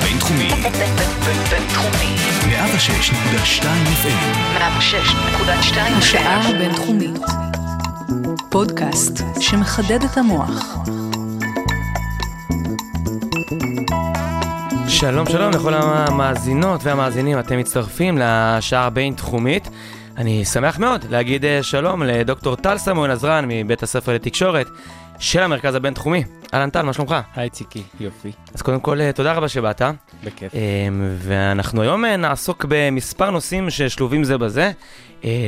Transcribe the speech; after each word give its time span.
הבינתחומי. 0.00 0.48
בינתחומי. 1.50 2.16
106.2 2.42 3.64
FM. 4.02 4.58
106.2 4.58 5.78
השעה 5.98 6.48
הבינתחומית. 6.48 7.20
פודקאסט 8.48 9.22
שמחדד 9.40 10.04
את 10.04 10.18
המוח. 10.18 10.76
שלום 14.88 15.26
שלום 15.26 15.50
לכל 15.50 15.74
המאזינות 15.74 16.84
והמאזינים, 16.84 17.38
אתם 17.38 17.58
מצטרפים 17.58 18.18
לשעה 18.18 18.86
הבינתחומית. 18.86 19.68
אני 20.16 20.44
שמח 20.44 20.78
מאוד 20.78 21.04
להגיד 21.10 21.44
אה, 21.44 21.62
שלום 21.62 22.02
לדוקטור 22.02 22.56
טל 22.56 22.78
סמואל 22.78 23.10
עזרן 23.10 23.44
מבית 23.48 23.82
הספר 23.82 24.14
לתקשורת 24.14 24.66
של 25.18 25.42
המרכז 25.42 25.74
הבינתחומי. 25.74 26.24
אהלן 26.54 26.70
טל, 26.70 26.82
מה 26.82 26.92
שלומך? 26.92 27.14
היי 27.34 27.50
ציקי, 27.50 27.82
יופי, 28.00 28.32
אז 28.54 28.62
קודם 28.62 28.80
כל, 28.80 29.00
אה, 29.00 29.12
תודה 29.12 29.32
רבה 29.32 29.48
שבאת. 29.48 29.82
בכיף. 30.24 30.54
אה, 30.54 30.60
ואנחנו 31.18 31.82
היום 31.82 32.04
אה, 32.04 32.16
נעסוק 32.16 32.64
במספר 32.68 33.30
נושאים 33.30 33.70
ששלובים 33.70 34.24
זה 34.24 34.38
בזה. 34.38 34.70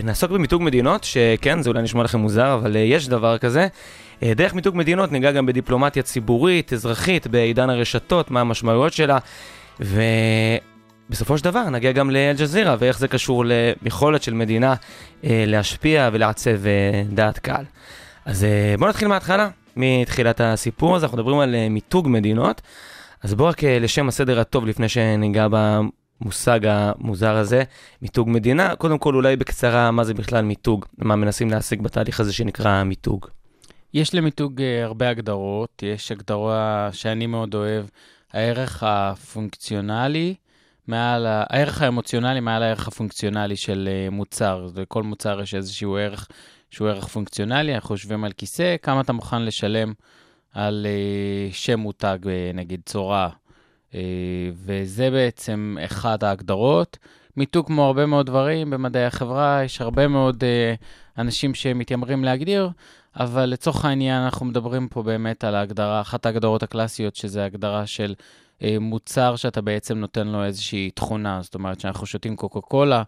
נעסוק 0.05 0.31
במיתוג 0.31 0.63
מדינות, 0.63 1.05
שכן, 1.05 1.63
זה 1.63 1.71
אולי 1.71 1.83
נשמע 1.83 2.03
לכם 2.03 2.19
מוזר, 2.19 2.55
אבל 2.55 2.77
יש 2.77 3.09
דבר 3.09 3.39
כזה. 3.39 3.67
דרך 4.23 4.55
מיתוג 4.55 4.77
מדינות 4.77 5.13
ניגע 5.13 5.33
גם 5.33 5.47
בדיפלומטיה 5.47 6.03
ציבורית, 6.03 6.73
אזרחית, 6.73 7.27
בעידן 7.27 7.71
הרשתות, 7.71 8.31
מה 8.31 8.41
המשמעויות 8.41 8.93
שלה. 8.93 9.19
ובסופו 9.81 11.39
של 11.39 11.45
דבר 11.45 11.71
נגיע 11.71 11.93
גם 11.93 12.11
לאל-ג'זירה 12.11 12.77
ואיך 12.79 12.99
זה 12.99 13.09
קשור 13.09 13.45
ליכולת 13.47 14.23
של 14.23 14.35
מדינה 14.35 14.75
אה, 15.25 15.45
להשפיע 15.47 16.11
ולעצב 16.13 16.67
אה, 16.67 17.03
דעת 17.11 17.39
קהל. 17.39 17.65
אז 18.25 18.45
אה, 18.45 18.75
בואו 18.79 18.91
נתחיל 18.91 19.09
מההתחלה, 19.09 19.49
מתחילת 19.79 20.41
הסיפור 20.41 20.97
הזה, 20.97 21.07
אנחנו 21.07 21.19
מדברים 21.19 21.39
על 21.39 21.55
אה, 21.55 21.69
מיתוג 21.69 22.09
מדינות. 22.09 22.63
אז 23.23 23.35
בואו 23.35 23.49
רק 23.49 23.65
אה, 23.65 23.79
לשם 23.79 24.09
הסדר 24.09 24.41
הטוב, 24.41 24.67
לפני 24.67 24.89
שניגע 24.89 25.47
במושג 25.51 26.61
המוזר 26.67 27.37
הזה, 27.37 27.63
מיתוג 28.03 28.29
מדינה, 28.31 28.77
קודם 28.77 28.99
כל 28.99 29.15
אולי 29.15 29.37
בקצרה, 29.37 29.91
מה 29.91 30.05
זה 30.05 30.15
בכלל 30.15 30.45
מיתוג? 30.45 30.85
מה 30.99 31.17
מנסים 31.17 31.51
להשיג 31.51 31.83
בתהליך 31.83 32.21
הזה 32.21 32.33
שנקרא 32.33 32.83
מיתוג? 32.83 33.27
יש 33.95 34.15
למיתוג 34.15 34.63
אה, 34.63 34.85
הרבה 34.85 35.09
הגדרות, 35.09 35.83
יש 35.83 36.13
הגדרה 36.13 36.89
שאני 36.93 37.27
מאוד 37.27 37.55
אוהב, 37.55 37.87
הערך 38.33 38.83
הפונקציונלי, 38.87 40.35
מעל. 40.87 41.27
הערך 41.27 41.83
האמוציונלי 41.83 42.41
מעל 42.41 42.63
הערך 42.63 42.89
הפונקציונלי 42.89 43.57
של 43.57 43.89
מוצר. 44.11 44.67
לכל 44.77 45.03
מוצר 45.03 45.41
יש 45.43 45.55
איזשהו 45.55 45.97
ערך 45.97 46.29
שהוא 46.71 46.89
ערך 46.89 47.07
פונקציונלי, 47.07 47.75
אנחנו 47.75 47.95
יושבים 47.95 48.25
על 48.25 48.33
כיסא, 48.33 48.77
כמה 48.83 49.01
אתה 49.01 49.13
מוכן 49.13 49.43
לשלם 49.43 49.93
על 50.53 50.87
אה, 50.87 51.53
שם 51.53 51.81
מותג, 51.81 52.19
אה, 52.27 52.51
נגיד 52.55 52.81
צורה, 52.87 53.29
אה, 53.95 54.01
וזה 54.55 55.11
בעצם 55.11 55.77
אחד 55.85 56.25
ההגדרות. 56.25 56.99
מיתוג 57.37 57.67
כמו 57.67 57.85
הרבה 57.85 58.07
מאוד 58.07 58.27
דברים 58.27 58.71
במדעי 58.71 59.05
החברה, 59.05 59.61
יש 59.65 59.81
הרבה 59.81 60.09
מאוד 60.09 60.45
אנשים 61.19 61.55
שמתיימרים 61.55 62.25
להגדיר, 62.25 62.71
אבל 63.17 63.45
לצורך 63.45 63.85
העניין 63.85 64.23
אנחנו 64.23 64.47
מדברים 64.47 64.89
פה 64.89 65.03
באמת 65.03 65.45
על 65.45 65.55
ההגדרה, 65.55 66.01
אחת 66.01 66.27
ההגדרות 66.27 66.63
הקלאסיות, 66.63 67.17
שזה 67.17 67.45
הגדרה 67.45 67.87
של 67.87 68.15
מוצר 68.81 69.37
שאתה 69.37 69.61
בעצם 69.61 69.99
נותן 69.99 70.29
לו 70.29 70.45
איזושהי 70.45 70.91
תכונה. 70.91 71.41
זאת 71.43 71.55
אומרת 71.55 71.81
שאנחנו 71.81 72.07
שותים 72.07 72.37
קוקה 72.37 72.61
קולה, 72.61 73.03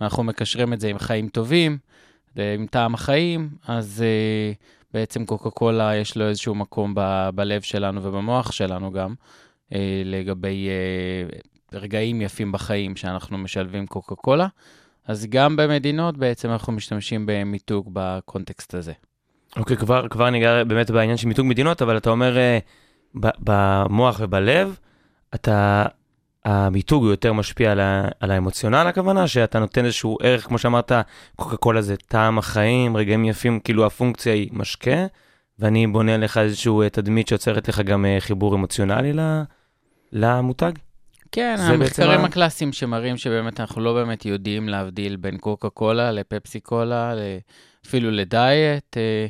ואנחנו 0.00 0.22
מקשרים 0.22 0.72
את 0.72 0.80
זה 0.80 0.88
עם 0.88 0.98
חיים 0.98 1.28
טובים, 1.28 1.78
עם 2.54 2.66
טעם 2.66 2.94
החיים, 2.94 3.48
אז 3.68 4.04
אה, 4.06 4.52
בעצם 4.94 5.26
קוקה 5.26 5.50
קולה 5.50 5.96
יש 5.96 6.16
לו 6.16 6.28
איזשהו 6.28 6.54
מקום 6.54 6.94
ב- 6.94 7.28
בלב 7.34 7.62
שלנו 7.62 8.02
ובמוח 8.02 8.52
שלנו 8.52 8.92
גם, 8.92 9.14
אה, 9.72 10.02
לגבי 10.04 10.68
אה, 10.68 11.38
רגעים 11.78 12.20
יפים 12.22 12.52
בחיים 12.52 12.96
שאנחנו 12.96 13.38
משלבים 13.38 13.86
קוקה 13.86 14.14
קולה. 14.14 14.46
אז 15.06 15.26
גם 15.26 15.56
במדינות 15.56 16.16
בעצם 16.16 16.50
אנחנו 16.50 16.72
משתמשים 16.72 17.26
במיתוג 17.26 17.90
בקונטקסט 17.92 18.74
הזה. 18.74 18.92
אוקיי, 19.56 19.76
כבר, 19.76 20.08
כבר 20.08 20.30
ניגע 20.30 20.64
באמת 20.64 20.90
בעניין 20.90 21.16
של 21.16 21.28
מיתוג 21.28 21.46
מדינות, 21.46 21.82
אבל 21.82 21.96
אתה 21.96 22.10
אומר 22.10 22.38
אה, 22.38 22.58
ב- 23.20 23.28
במוח 23.38 24.16
ובלב, 24.20 24.78
אתה, 25.34 25.86
המיתוג 26.46 27.02
הוא 27.02 27.10
יותר 27.10 27.32
משפיע 27.32 27.72
על, 27.72 27.80
ה- 27.80 28.08
על 28.20 28.30
האמוציונל 28.30 28.76
הכוונה, 28.88 29.28
שאתה 29.28 29.58
נותן 29.58 29.84
איזשהו 29.84 30.18
ערך, 30.22 30.44
כמו 30.46 30.58
שאמרת, 30.58 30.92
קוקה 31.36 31.56
קולה 31.56 31.82
זה 31.82 31.96
טעם 31.96 32.38
החיים, 32.38 32.96
רגעים 32.96 33.24
יפים, 33.24 33.60
כאילו 33.60 33.86
הפונקציה 33.86 34.32
היא 34.34 34.48
משקה, 34.52 35.06
ואני 35.58 35.86
בונה 35.86 36.16
לך 36.16 36.38
איזשהו 36.38 36.82
אה, 36.82 36.88
תדמית 36.88 37.28
שיוצרת 37.28 37.68
לך 37.68 37.80
גם 37.80 38.04
אה, 38.04 38.16
חיבור 38.20 38.54
אמוציונלי 38.54 39.12
למותג. 40.12 40.72
כן, 41.32 41.56
המחקרים 41.58 41.80
בעצם 41.80 42.02
ה- 42.02 42.24
הקלאסיים 42.24 42.72
שמראים 42.72 43.16
שבאמת 43.16 43.60
אנחנו 43.60 43.80
לא 43.82 43.94
באמת 43.94 44.26
יודעים 44.26 44.68
להבדיל 44.68 45.16
בין 45.16 45.38
קוקה 45.38 45.68
קולה 45.68 46.12
לפפסי 46.12 46.60
קולה, 46.60 47.14
אפילו 47.86 48.10
לדיאט. 48.10 48.96
אה, 48.96 49.26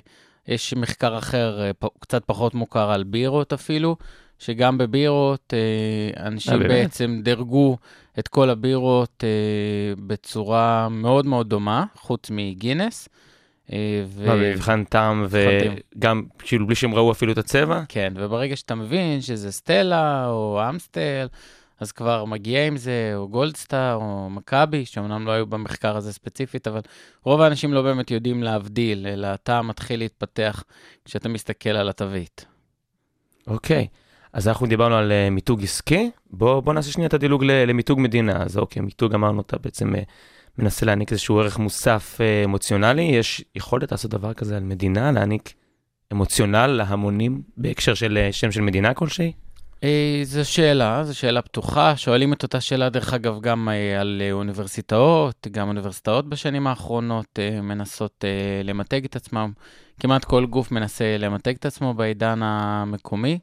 יש 0.49 0.75
מחקר 0.75 1.19
אחר, 1.19 1.71
קצת 2.01 2.25
פחות 2.25 2.55
מוכר 2.55 2.91
על 2.91 3.05
בירות 3.05 3.53
אפילו, 3.53 3.97
שגם 4.39 4.79
בבירות 4.79 5.55
אה, 5.55 5.59
אה, 6.23 6.27
אנשים 6.27 6.59
באמת? 6.59 6.71
בעצם 6.71 7.21
דירגו 7.23 7.77
את 8.19 8.29
כל 8.29 8.51
הבירות 8.51 9.25
אה, 9.25 9.95
בצורה 10.07 10.89
מאוד 10.89 11.27
מאוד 11.27 11.49
דומה, 11.49 11.85
חוץ 11.95 12.31
מגינס. 12.31 13.09
אה, 13.73 14.05
ו- 14.07 14.27
מה, 14.27 14.35
במבחן 14.37 14.85
טעם, 14.85 15.27
וגם 15.29 16.23
כאילו 16.39 16.67
בלי 16.67 16.75
שהם 16.75 16.95
ראו 16.95 17.13
אפילו 17.13 17.33
את 17.33 17.39
הצבע? 17.39 17.83
כן, 17.89 18.13
וברגע 18.17 18.57
שאתה 18.57 18.75
מבין 18.75 19.21
שזה 19.21 19.53
סטלה 19.53 20.29
או 20.29 20.61
אמסטל, 20.71 21.27
אז 21.81 21.93
כבר 21.93 22.25
מגיע 22.25 22.67
עם 22.67 22.77
זה, 22.77 23.13
או 23.15 23.29
גולדסטאר, 23.29 23.95
או 23.95 24.31
מכבי, 24.31 24.85
שאומנם 24.85 25.27
לא 25.27 25.33
היו 25.33 25.47
במחקר 25.47 25.97
הזה 25.97 26.13
ספציפית, 26.13 26.67
אבל 26.67 26.81
רוב 27.23 27.41
האנשים 27.41 27.73
לא 27.73 27.83
באמת 27.83 28.11
יודעים 28.11 28.43
להבדיל, 28.43 29.07
אלא 29.07 29.27
הטעם 29.27 29.69
מתחיל 29.69 29.99
להתפתח 29.99 30.65
כשאתה 31.05 31.29
מסתכל 31.29 31.71
על 31.71 31.89
התווית. 31.89 32.47
אוקיי, 33.47 33.87
אז 34.37 34.49
אנחנו 34.49 34.67
דיברנו 34.67 34.95
על 34.95 35.13
uh, 35.13 35.31
מיתוג 35.31 35.63
עסקי, 35.63 36.11
בוא, 36.31 36.61
בוא 36.61 36.73
נעשה 36.73 36.93
שנייה 36.93 37.09
את 37.09 37.15
הדילוג 37.15 37.45
למיתוג 37.45 38.01
מדינה. 38.01 38.43
אז 38.43 38.59
אוקיי, 38.59 38.83
מיתוג 38.83 39.15
אמרנו, 39.15 39.41
אתה 39.41 39.57
בעצם 39.59 39.95
uh, 39.95 39.99
מנסה 40.59 40.87
להעניק 40.87 41.13
איזשהו 41.13 41.41
ערך 41.41 41.59
מוסף 41.59 42.19
uh, 42.19 42.45
אמוציונלי, 42.45 43.03
יש 43.03 43.45
יכולת 43.55 43.93
לעשות 43.93 44.11
דבר 44.11 44.35
כזה 44.35 44.57
על 44.57 44.63
מדינה, 44.63 45.13
להעניק 45.13 45.53
אמוציונל 46.13 46.67
להמונים 46.67 47.43
בהקשר 47.57 47.95
של 47.95 48.29
שם 48.33 48.53
של 48.53 48.61
מדינה 48.61 48.95
כלשהי? 48.95 49.33
אה, 49.85 50.21
זו 50.25 50.51
שאלה, 50.51 51.05
זו 51.05 51.19
שאלה 51.19 51.43
פתוחה. 51.43 51.97
שואלים 51.97 52.33
את 52.33 52.43
אותה 52.43 52.61
שאלה, 52.61 52.89
דרך 52.89 53.15
אגב, 53.15 53.41
גם 53.41 53.69
אה, 53.69 54.01
על 54.01 54.23
אה, 54.25 54.33
אוניברסיטאות, 54.33 55.47
גם 55.51 55.69
אוניברסיטאות 55.69 56.29
בשנים 56.29 56.67
האחרונות 56.67 57.39
אה, 57.39 57.61
מנסות 57.61 58.25
אה, 58.25 58.63
למתג 58.65 59.05
את 59.05 59.17
עצמם. 59.17 59.53
כמעט 60.01 60.25
כל 60.25 60.47
גוף 60.47 60.73
מנסה 60.73 61.17
למתג 61.19 61.55
את 61.55 61.67
עצמו 61.67 61.95
בעידן 61.95 62.41
המקומי. 62.43 63.39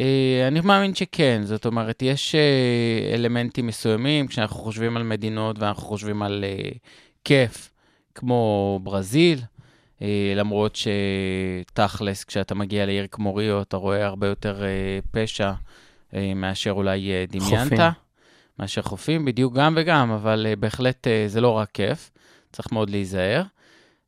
אה, 0.00 0.48
אני 0.48 0.60
מאמין 0.60 0.94
שכן, 0.94 1.42
זאת 1.44 1.66
אומרת, 1.66 2.02
יש 2.02 2.34
אה, 2.34 3.14
אלמנטים 3.14 3.66
מסוימים, 3.66 4.26
כשאנחנו 4.26 4.56
חושבים 4.56 4.96
על 4.96 5.02
מדינות 5.02 5.58
ואנחנו 5.58 5.82
חושבים 5.82 6.22
על 6.22 6.44
אה, 6.44 6.70
כיף, 7.24 7.70
כמו 8.14 8.80
ברזיל, 8.82 9.40
למרות 10.36 10.76
שתכלס, 10.76 12.24
כשאתה 12.24 12.54
מגיע 12.54 12.86
לעיר 12.86 13.06
כמו 13.10 13.34
ריו, 13.34 13.62
אתה 13.62 13.76
רואה 13.76 14.06
הרבה 14.06 14.26
יותר 14.26 14.62
פשע 15.10 15.52
מאשר 16.36 16.70
אולי 16.70 17.10
דמיינת. 17.28 17.62
חופים. 17.62 17.78
מאשר 18.58 18.82
חופים, 18.82 19.24
בדיוק 19.24 19.54
גם 19.54 19.74
וגם, 19.76 20.10
אבל 20.10 20.46
בהחלט 20.58 21.06
זה 21.26 21.40
לא 21.40 21.48
רק 21.48 21.70
כיף, 21.70 22.10
צריך 22.52 22.72
מאוד 22.72 22.90
להיזהר. 22.90 23.42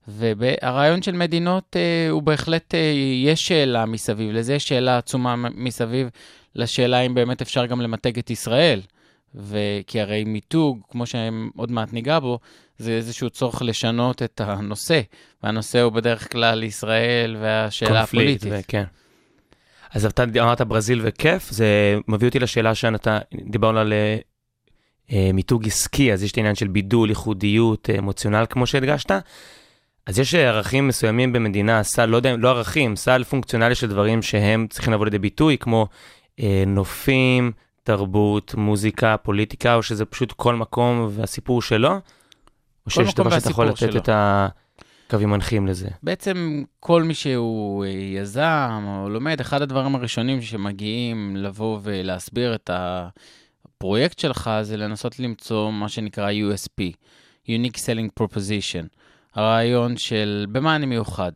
והרעיון 0.08 1.02
של 1.02 1.12
מדינות 1.12 1.76
אה, 1.76 2.10
הוא 2.10 2.22
בהחלט, 2.22 2.74
אה, 2.74 2.92
יש 3.24 3.48
שאלה 3.48 3.86
מסביב 3.86 4.32
לזה, 4.32 4.54
יש 4.54 4.68
שאלה 4.68 4.98
עצומה 4.98 5.36
מסביב 5.36 6.08
לשאלה 6.54 7.00
אם 7.00 7.14
באמת 7.14 7.42
אפשר 7.42 7.66
גם 7.66 7.80
למתג 7.80 8.18
את 8.18 8.30
ישראל. 8.30 8.80
וכי 9.34 10.00
הרי 10.00 10.24
מיתוג, 10.24 10.80
כמו 10.88 11.06
שעוד 11.06 11.70
מעט 11.70 11.92
ניגע 11.92 12.18
בו, 12.18 12.38
זה 12.78 12.90
איזשהו 12.90 13.30
צורך 13.30 13.62
לשנות 13.62 14.22
את 14.22 14.40
הנושא, 14.44 15.00
והנושא 15.42 15.80
הוא 15.80 15.92
בדרך 15.92 16.32
כלל 16.32 16.62
ישראל 16.62 17.36
והשאלה 17.40 17.90
קונפליקט, 17.90 18.42
הפוליטית. 18.42 18.64
וכן. 18.68 18.84
אז 19.90 20.04
אתה 20.04 20.24
אמרת 20.24 20.60
ברזיל 20.60 21.00
וכיף, 21.04 21.50
זה 21.50 21.98
מביא 22.08 22.28
אותי 22.28 22.38
לשאלה 22.38 22.74
שאתה, 22.74 23.18
דיברנו 23.50 23.78
על 23.78 23.92
אה, 23.92 24.16
אה, 25.12 25.30
מיתוג 25.32 25.66
עסקי, 25.66 26.12
אז 26.12 26.22
יש 26.22 26.32
את 26.32 26.36
העניין 26.36 26.54
של 26.54 26.68
בידול, 26.68 27.08
ייחודיות, 27.08 27.90
אה, 27.90 27.98
אמוציונל, 27.98 28.46
כמו 28.50 28.66
שהדגשת. 28.66 29.10
אז 30.06 30.18
יש 30.18 30.34
ערכים 30.34 30.88
מסוימים 30.88 31.32
במדינה, 31.32 31.82
סל, 31.82 32.06
לא 32.06 32.16
יודע, 32.16 32.36
לא 32.36 32.48
ערכים, 32.48 32.96
סל 32.96 33.24
פונקציונלי 33.24 33.74
של 33.74 33.86
דברים 33.86 34.22
שהם 34.22 34.66
צריכים 34.70 34.92
לבוא 34.92 35.04
לידי 35.04 35.18
ביטוי, 35.18 35.58
כמו 35.58 35.86
אה, 36.40 36.64
נופים, 36.66 37.52
תרבות, 37.82 38.54
מוזיקה, 38.54 39.16
פוליטיקה, 39.16 39.74
או 39.74 39.82
שזה 39.82 40.04
פשוט 40.04 40.32
כל 40.32 40.54
מקום 40.54 41.08
והסיפור 41.10 41.62
שלו? 41.62 41.90
או 42.86 42.90
שיש 42.90 43.14
דבר 43.14 43.38
שאתה 43.38 43.50
יכול 43.50 43.66
לתת 43.66 43.78
שלו. 43.78 43.96
את 43.96 44.08
ה... 44.08 44.48
קווים 45.10 45.30
מנחים 45.30 45.66
לזה? 45.66 45.88
בעצם 46.02 46.62
כל 46.80 47.02
מי 47.02 47.14
שהוא 47.14 47.84
אה, 47.84 47.90
יזם 47.90 48.84
או 48.86 49.08
לומד, 49.08 49.40
אחד 49.40 49.62
הדברים 49.62 49.94
הראשונים 49.94 50.42
שמגיעים 50.42 51.36
לבוא 51.36 51.78
ולהסביר 51.82 52.54
את 52.54 52.70
הפרויקט 52.72 54.18
שלך 54.18 54.50
זה 54.62 54.76
לנסות 54.76 55.18
למצוא 55.18 55.72
מה 55.72 55.88
שנקרא 55.88 56.30
USP, 56.30 56.82
Unique 57.48 57.76
Selling 57.76 58.22
Proposition, 58.22 58.86
הרעיון 59.36 59.96
של 59.96 60.46
במה 60.52 60.76
אני 60.76 60.86
מיוחד. 60.86 61.32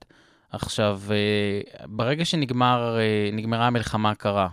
עכשיו, 0.50 1.00
אה, 1.11 1.87
ברגע 1.87 2.25
שנגמרה 2.25 3.67
המלחמה 3.67 4.11
הקרה, 4.11 4.49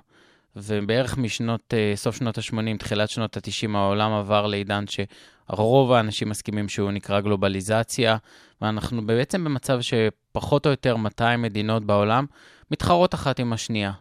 ובערך 0.56 1.18
משנות, 1.18 1.74
סוף 1.96 2.16
שנות 2.16 2.38
ה-80, 2.38 2.78
תחילת 2.80 3.10
שנות 3.10 3.38
ה-90, 3.38 3.78
העולם 3.78 4.12
עבר 4.12 4.48
לעידן 4.48 4.84
שרוב 4.88 5.92
האנשים 5.92 6.30
מסכימים 6.30 6.70
שהוא 6.70 6.92
נקרא 6.92 7.22
גלובליזציה, 7.22 8.18
ואנחנו 8.62 9.06
בעצם 9.06 9.44
במצב 9.44 9.80
שפחות 9.82 10.66
או 10.66 10.72
יותר 10.72 10.96
200 10.96 11.42
מדינות 11.42 11.86
בעולם 11.86 12.26
מתחרות 12.72 13.14
אחת 13.14 13.40
עם 13.40 13.54
השנייה. 13.54 13.92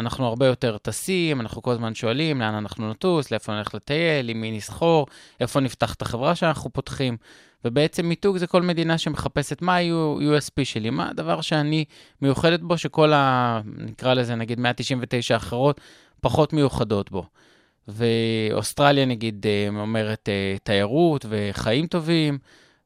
אנחנו 0.00 0.26
הרבה 0.26 0.46
יותר 0.46 0.78
טסים, 0.78 1.40
אנחנו 1.40 1.62
כל 1.62 1.70
הזמן 1.70 1.94
שואלים 1.94 2.40
לאן 2.40 2.54
אנחנו 2.54 2.90
נטוס, 2.90 3.30
לאיפה 3.30 3.52
נלך 3.52 3.74
לטייל, 3.74 4.28
עם 4.28 4.40
מי 4.40 4.56
נסחור, 4.56 5.06
איפה 5.40 5.60
נפתח 5.60 5.94
את 5.94 6.02
החברה 6.02 6.34
שאנחנו 6.34 6.70
פותחים. 6.72 7.16
ובעצם 7.64 8.06
מיתוג 8.06 8.36
זה 8.36 8.46
כל 8.46 8.62
מדינה 8.62 8.98
שמחפשת 8.98 9.62
מה 9.62 9.76
ה-USP 9.76 10.64
שלי, 10.64 10.90
מה 10.90 11.08
הדבר 11.10 11.40
שאני 11.40 11.84
מיוחדת 12.22 12.60
בו, 12.60 12.78
שכל 12.78 13.12
ה... 13.12 13.60
נקרא 13.64 14.14
לזה 14.14 14.34
נגיד 14.34 14.60
199 14.60 15.36
אחרות 15.36 15.80
פחות 16.20 16.52
מיוחדות 16.52 17.10
בו. 17.10 17.24
ואוסטרליה 17.88 19.04
נגיד 19.04 19.46
אה, 19.46 19.80
אומרת 19.80 20.28
אה, 20.28 20.56
תיירות 20.62 21.26
וחיים 21.28 21.86
טובים, 21.86 22.38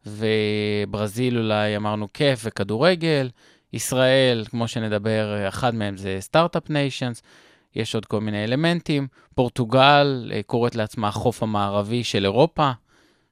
וברזיל 0.06 1.38
אולי 1.38 1.76
אמרנו 1.76 2.06
כיף 2.14 2.40
וכדורגל, 2.44 3.28
ישראל, 3.72 4.44
כמו 4.50 4.68
שנדבר, 4.68 5.48
אחד 5.48 5.74
מהם 5.74 5.96
זה 5.96 6.16
סטארט-אפ 6.20 6.70
ניישנס, 6.70 7.22
יש 7.74 7.94
עוד 7.94 8.06
כל 8.06 8.20
מיני 8.20 8.44
אלמנטים. 8.44 9.06
פורטוגל 9.34 10.32
אה, 10.34 10.40
קוראת 10.46 10.74
לעצמה 10.74 11.08
החוף 11.08 11.42
המערבי 11.42 12.04
של 12.04 12.24
אירופה, 12.24 12.70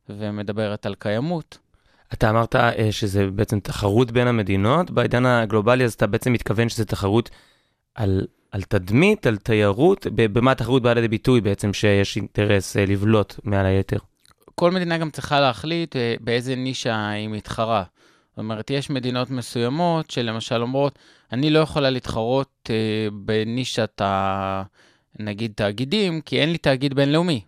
ומדברת 0.09 0.87
על 0.87 0.95
קיימות. 0.95 1.59
אתה 2.13 2.31
אמרת 2.31 2.57
אה, 2.57 2.89
שזה 2.91 3.27
בעצם 3.27 3.61
תחרות 3.61 4.11
בין 4.11 4.29
המדינות, 4.29 4.91
בעידן 4.91 5.27
הגלובלי 5.27 5.85
אז 5.85 5.93
אתה 5.93 6.07
בעצם 6.07 6.33
מתכוון 6.33 6.69
שזה 6.69 6.85
תחרות 6.85 7.31
על, 7.95 8.27
על 8.51 8.63
תדמית, 8.63 9.27
על 9.27 9.37
תיירות, 9.37 10.07
במה 10.15 10.53
התחרות 10.53 10.83
באה 10.83 10.95
לידי 10.95 11.09
ביטוי 11.09 11.41
בעצם 11.41 11.73
שיש 11.73 12.17
אינטרס 12.17 12.77
אה, 12.77 12.87
לבלוט 12.87 13.35
מעל 13.45 13.67
היתר? 13.67 13.99
כל 14.55 14.71
מדינה 14.71 14.99
גם 14.99 15.11
צריכה 15.11 15.41
להחליט 15.41 15.97
באיזה 16.21 16.57
נישה 16.57 17.09
היא 17.09 17.29
מתחרה. 17.29 17.85
זאת 18.35 18.39
אומרת, 18.39 18.71
יש 18.71 18.91
מדינות 18.91 19.31
מסוימות 19.31 20.11
שלמשל 20.11 20.63
אומרות, 20.63 20.99
אני 21.33 21.51
לא 21.51 21.59
יכולה 21.59 21.91
להתחרות 21.91 22.71
אה, 22.71 23.09
בנישת, 23.13 24.01
ה, 24.01 24.63
נגיד, 25.19 25.53
תאגידים, 25.57 26.21
כי 26.21 26.41
אין 26.41 26.53
לי 26.53 26.59
תאגיד 26.59 26.95
בינלאומי. 26.95 27.41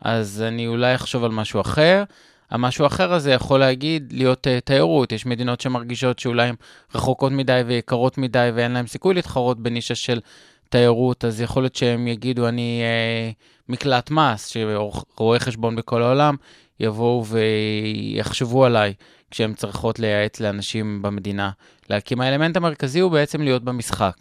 אז 0.00 0.44
אני 0.48 0.66
אולי 0.66 0.94
אחשוב 0.94 1.24
על 1.24 1.30
משהו 1.30 1.60
אחר. 1.60 2.04
המשהו 2.50 2.84
האחר 2.84 3.12
הזה 3.12 3.32
יכול 3.32 3.60
להגיד, 3.60 4.12
להיות 4.16 4.46
uh, 4.46 4.50
תיירות. 4.64 5.12
יש 5.12 5.26
מדינות 5.26 5.60
שמרגישות 5.60 6.18
שאולי 6.18 6.48
הן 6.48 6.54
רחוקות 6.94 7.32
מדי 7.32 7.62
ויקרות 7.66 8.18
מדי 8.18 8.50
ואין 8.54 8.72
להן 8.72 8.86
סיכוי 8.86 9.14
להתחרות 9.14 9.60
בנישה 9.60 9.94
של 9.94 10.20
תיירות, 10.68 11.24
אז 11.24 11.40
יכול 11.40 11.62
להיות 11.62 11.76
שהם 11.76 12.08
יגידו, 12.08 12.48
אני 12.48 12.82
uh, 12.82 13.72
מקלט 13.72 14.10
מס, 14.10 14.46
שרואי 14.46 15.40
חשבון 15.40 15.76
בכל 15.76 16.02
העולם 16.02 16.34
יבואו 16.80 17.24
ויחשבו 17.26 18.64
עליי 18.64 18.94
כשהן 19.30 19.54
צריכות 19.54 19.98
לייעץ 19.98 20.40
לאנשים 20.40 21.02
במדינה 21.02 21.50
להקים. 21.90 22.20
האלמנט 22.20 22.56
המרכזי 22.56 23.00
הוא 23.00 23.12
בעצם 23.12 23.42
להיות 23.42 23.64
במשחק. 23.64 24.14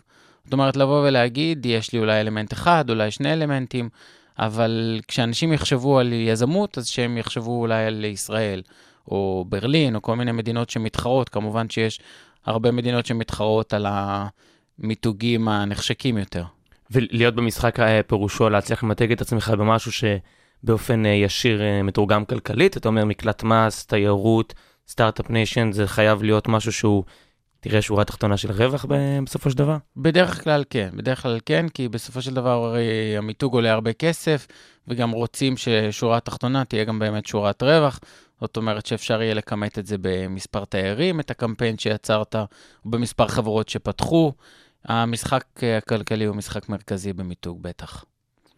זאת 0.44 0.54
אומרת, 0.54 0.76
לבוא 0.76 1.08
ולהגיד, 1.08 1.66
יש 1.66 1.94
לי 1.94 2.00
אולי 2.00 2.22
אלמנט 2.22 2.54
אחד, 2.54 2.90
אולי 2.90 3.12
שני 3.12 3.34
אלמנטים, 3.34 3.90
אבל 4.40 5.00
כשאנשים 5.08 5.54
יחשבו 5.54 6.00
על 6.00 6.14
יזמות, 6.14 6.78
אז 6.78 6.88
שהם 6.88 7.18
יחשבו 7.18 7.60
אולי 7.62 7.86
על 7.86 8.06
ישראל, 8.06 8.62
או 9.08 9.46
ברלין, 9.50 9.96
או 9.96 10.02
כל 10.02 10.16
מיני 10.16 10.32
מדינות 10.32 10.70
שמתחרות. 10.70 11.30
כמובן 11.30 11.70
שיש 11.70 12.00
הרבה 12.46 12.72
מדינות 12.72 13.06
שמתחרות 13.06 13.74
על 13.74 13.86
המיתוגים 13.90 15.48
הנחשקים 15.48 16.18
יותר. 16.18 16.44
ולהיות 16.92 17.36
במשחק 17.36 17.78
פירושו 18.08 18.50
להצליח 18.50 18.84
למתג 18.84 19.12
את 19.12 19.22
עצמך 19.22 19.50
במשהו 19.50 19.92
שבאופן 19.92 21.06
אה, 21.06 21.12
ישיר 21.12 21.62
אה, 21.62 21.84
מתורגם 21.84 22.26
כלכלית, 22.26 22.78
אתה 22.78 22.90
אומר 22.90 23.06
מקלט 23.06 23.44
מס, 23.44 23.86
תיירות, 23.86 24.54
Start-Up 24.88 25.30
Nation, 25.30 25.72
זה 25.72 25.88
חייב 25.88 26.24
להיות 26.24 26.48
משהו 26.48 26.72
שהוא 26.72 27.04
תראה 27.60 27.82
שורה 27.82 28.06
תחתונה 28.06 28.38
של 28.38 28.52
רווח 28.52 28.86
בסופו 29.24 29.52
של 29.52 29.58
דבר? 29.58 29.78
בדרך 29.98 30.44
כלל 30.44 30.64
כן, 30.70 30.90
בדרך 30.94 31.22
כלל 31.22 31.40
כן, 31.46 31.70
כי 31.70 31.88
בסופו 31.88 32.22
של 32.22 32.34
דבר 32.34 32.66
הרי 32.66 33.18
המיתוג 33.18 33.54
עולה 33.54 33.74
הרבה 33.74 33.94
כסף, 33.94 34.48
וגם 34.88 35.12
רוצים 35.12 35.58
ששורה 35.58 36.20
תחתונה 36.20 36.66
תהיה 36.66 36.84
גם 36.84 37.00
באמת 37.00 37.26
שורת 37.26 37.64
רווח. 37.64 38.00
זאת 38.42 38.58
אומרת 38.58 38.86
שאפשר 38.86 39.22
יהיה 39.22 39.34
לכמת 39.34 39.80
את 39.80 39.86
זה 39.86 39.96
במספר 40.02 40.66
תיירים, 40.66 41.20
את 41.20 41.32
הקמפיין 41.32 41.78
שיצרת, 41.78 42.36
במספר 42.86 43.28
חברות 43.28 43.70
שפתחו. 43.70 44.34
המשחק 44.86 45.44
הכלכלי 45.78 46.26
הוא 46.26 46.36
משחק 46.36 46.70
מרכזי 46.70 47.14
במיתוג 47.14 47.62
בטח. 47.62 48.06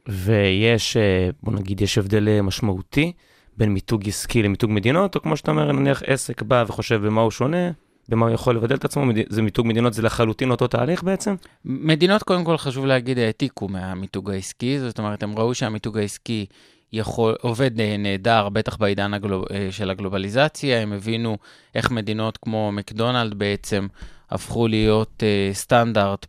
ויש, 0.08 0.98
אה, 0.98 1.30
בוא 1.44 1.54
נגיד, 1.54 1.82
יש 1.82 1.98
הבדל 1.98 2.28
אה, 2.28 2.42
משמעותי 2.42 3.12
בין 3.58 3.74
מיתוג 3.74 4.08
עסקי 4.08 4.44
למיתוג 4.44 4.72
מדינות, 4.72 5.16
או 5.16 5.22
כמו 5.22 5.38
שאתה 5.38 5.52
אומר, 5.52 5.72
נניח 5.72 6.04
עסק 6.06 6.42
בא 6.42 6.64
וחושב 6.68 7.06
במה 7.06 7.22
הוא 7.22 7.32
שונה, 7.32 7.72
במה 8.10 8.26
הוא 8.26 8.34
יכול 8.34 8.56
לבדל 8.56 8.76
את 8.76 8.86
עצמו, 8.86 9.04
זה 9.30 9.42
מיתוג 9.42 9.68
מדינות, 9.68 9.94
זה 9.94 10.02
לחלוטין 10.02 10.52
אותו 10.52 10.68
תהליך 10.68 11.04
בעצם? 11.04 11.36
מדינות, 11.66 12.24
קודם 12.24 12.44
כל 12.44 12.58
חשוב 12.58 12.86
להגיד, 12.86 13.18
העתיקו 13.18 13.68
מהמיתוג 13.68 14.32
העסקי, 14.32 14.80
זאת 14.80 15.00
אומרת, 15.00 15.24
הם 15.24 15.40
ראו 15.40 15.54
שהמיתוג 15.54 15.98
העסקי 15.98 16.46
יכול, 16.94 17.36
עובד 17.42 17.72
נהדר, 18.00 18.50
בטח 18.50 18.78
בעידן 18.78 19.14
הגלוב, 19.14 19.46
אה, 19.52 19.68
של 19.72 19.90
הגלובליזציה, 19.90 20.82
הם 20.82 20.94
הבינו 20.94 21.38
איך 21.76 21.92
מדינות 21.92 22.38
כמו 22.38 22.72
מקדונלד 22.72 23.34
בעצם 23.34 23.88
הפכו 24.32 24.68
להיות 24.68 25.24
uh, 25.24 25.56
סטנדרט 25.56 26.26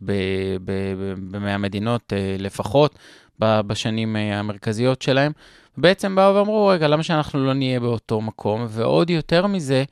במאה 1.31 1.57
מדינות 1.57 2.13
uh, 2.13 2.41
לפחות, 2.41 2.99
בשנים 3.39 4.15
uh, 4.15 4.19
המרכזיות 4.19 5.01
שלהם. 5.01 5.31
בעצם 5.77 6.15
באו 6.15 6.35
ואמרו, 6.35 6.67
רגע, 6.67 6.87
למה 6.87 7.03
שאנחנו 7.03 7.45
לא 7.45 7.53
נהיה 7.53 7.79
באותו 7.79 8.21
מקום? 8.21 8.65
ועוד 8.69 9.09
יותר 9.09 9.47
מזה, 9.47 9.83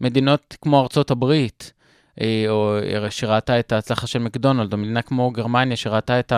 מדינות 0.00 0.56
כמו 0.60 0.80
ארצות 0.80 1.10
הברית, 1.10 1.72
אה, 2.20 2.44
או 2.48 2.76
שראתה 3.10 3.58
את 3.58 3.72
ההצלחה 3.72 4.06
של 4.06 4.18
מקדונלד, 4.18 4.72
או 4.72 4.78
מדינה 4.78 5.02
כמו 5.02 5.30
גרמניה 5.30 5.76
שראתה 5.76 6.20
את 6.20 6.32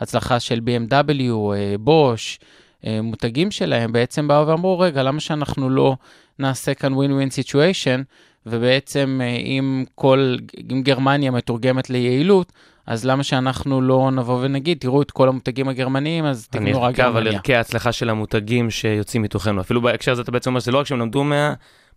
ההצלחה 0.00 0.40
של 0.40 0.60
BMW, 0.66 1.32
בוש, 1.80 2.38
אה, 2.42 2.48
אה, 2.90 3.02
מותגים 3.02 3.50
שלהם, 3.50 3.92
בעצם 3.92 4.28
באו 4.28 4.46
ואמרו, 4.46 4.78
רגע, 4.78 5.02
למה 5.02 5.20
שאנחנו 5.20 5.70
לא 5.70 5.96
נעשה 6.38 6.74
כאן 6.74 6.94
win-win 6.94 7.30
situation, 7.30 8.02
ובעצם 8.46 9.20
אם 9.44 9.84
כל, 9.94 10.36
אם 10.72 10.82
גרמניה 10.82 11.30
מתורגמת 11.30 11.90
ליעילות, 11.90 12.52
אז 12.86 13.04
למה 13.04 13.22
שאנחנו 13.22 13.80
לא 13.80 14.10
נבוא 14.10 14.38
ונגיד, 14.42 14.78
תראו 14.78 15.02
את 15.02 15.10
כל 15.10 15.28
המותגים 15.28 15.68
הגרמניים, 15.68 16.24
אז 16.24 16.48
תקנו 16.48 16.82
רק 16.82 16.94
גרמניה. 16.94 17.20
אני 17.20 17.28
על 17.28 17.34
ערכי 17.34 17.54
ההצלחה 17.54 17.92
של 17.92 18.10
המותגים 18.10 18.70
שיוצאים 18.70 19.22
מתוכנו. 19.22 19.60
אפילו 19.60 19.82
בהקשר 19.82 20.12
הזה 20.12 20.22
אתה 20.22 20.30
בעצם 20.30 20.50
אומר 20.50 20.60
שזה 20.60 20.72
לא 20.72 20.78
רק 20.78 20.86
שהם 20.86 20.98
למדו 20.98 21.24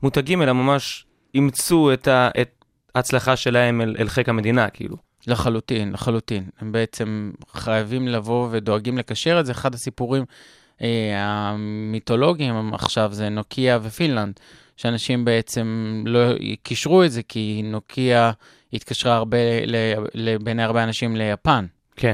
מהמותגים, 0.01 0.41
אלא 0.41 0.53
ממש 0.53 1.05
אימצו 1.35 1.93
את, 1.93 2.07
ה, 2.07 2.29
את 2.41 2.65
ההצלחה 2.95 3.35
שלהם 3.35 3.81
אל, 3.81 3.95
אל 3.99 4.09
חיק 4.09 4.29
המדינה, 4.29 4.69
כאילו. 4.69 4.97
לחלוטין, 5.27 5.91
לחלוטין. 5.91 6.43
הם 6.59 6.71
בעצם 6.71 7.31
חייבים 7.51 8.07
לבוא 8.07 8.47
ודואגים 8.51 8.97
לקשר 8.97 9.39
את 9.39 9.45
זה. 9.45 9.51
אחד 9.51 9.73
הסיפורים 9.73 10.25
אה, 10.81 11.13
המיתולוגיים 11.15 12.73
עכשיו 12.73 13.09
זה 13.13 13.29
נוקיה 13.29 13.79
ופינלנד, 13.81 14.39
שאנשים 14.77 15.25
בעצם 15.25 16.03
לא 16.07 16.19
קישרו 16.63 17.03
את 17.03 17.11
זה, 17.11 17.23
כי 17.23 17.61
נוקיה 17.63 18.31
התקשרה 18.73 19.15
הרבה, 19.15 19.37
בעיני 20.43 20.63
הרבה 20.63 20.83
אנשים 20.83 21.15
ליפן. 21.15 21.65
כן. 21.95 22.13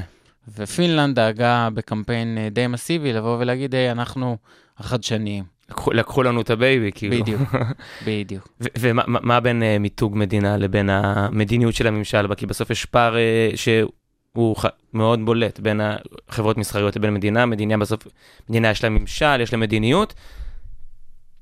ופינלנד 0.55 1.15
דאגה 1.15 1.69
בקמפיין 1.73 2.37
אה, 2.37 2.49
די 2.49 2.67
מסיבי 2.67 3.13
לבוא 3.13 3.37
ולהגיד, 3.39 3.75
היי, 3.75 3.91
אנחנו 3.91 4.37
החדשניים. 4.77 5.56
לקחו, 5.69 5.91
לקחו 5.91 6.23
לנו 6.23 6.41
את 6.41 6.49
ה-baby, 6.49 6.91
כאילו. 6.95 7.17
בדיוק, 7.17 7.41
בדיוק. 8.07 8.47
ומה 8.79 9.39
בין 9.39 9.61
uh, 9.61 9.79
מיתוג 9.79 10.17
מדינה 10.17 10.57
לבין 10.57 10.89
המדיניות 10.89 11.75
של 11.75 11.87
הממשל 11.87 12.27
בה? 12.27 12.35
כי 12.35 12.45
בסוף 12.45 12.69
יש 12.69 12.85
פער 12.85 13.15
uh, 13.15 13.57
שהוא 13.57 14.57
ח... 14.57 14.65
מאוד 14.93 15.25
בולט 15.25 15.59
בין 15.59 15.81
החברות 16.29 16.57
מסחריות 16.57 16.95
לבין 16.95 17.13
מדינה. 17.13 17.45
מדינה 17.45 17.77
בסוף, 17.77 18.07
מדינה 18.49 18.69
יש 18.69 18.83
לה 18.83 18.89
ממשל, 18.89 19.41
יש 19.41 19.53
לה 19.53 19.59
מדיניות. 19.59 20.13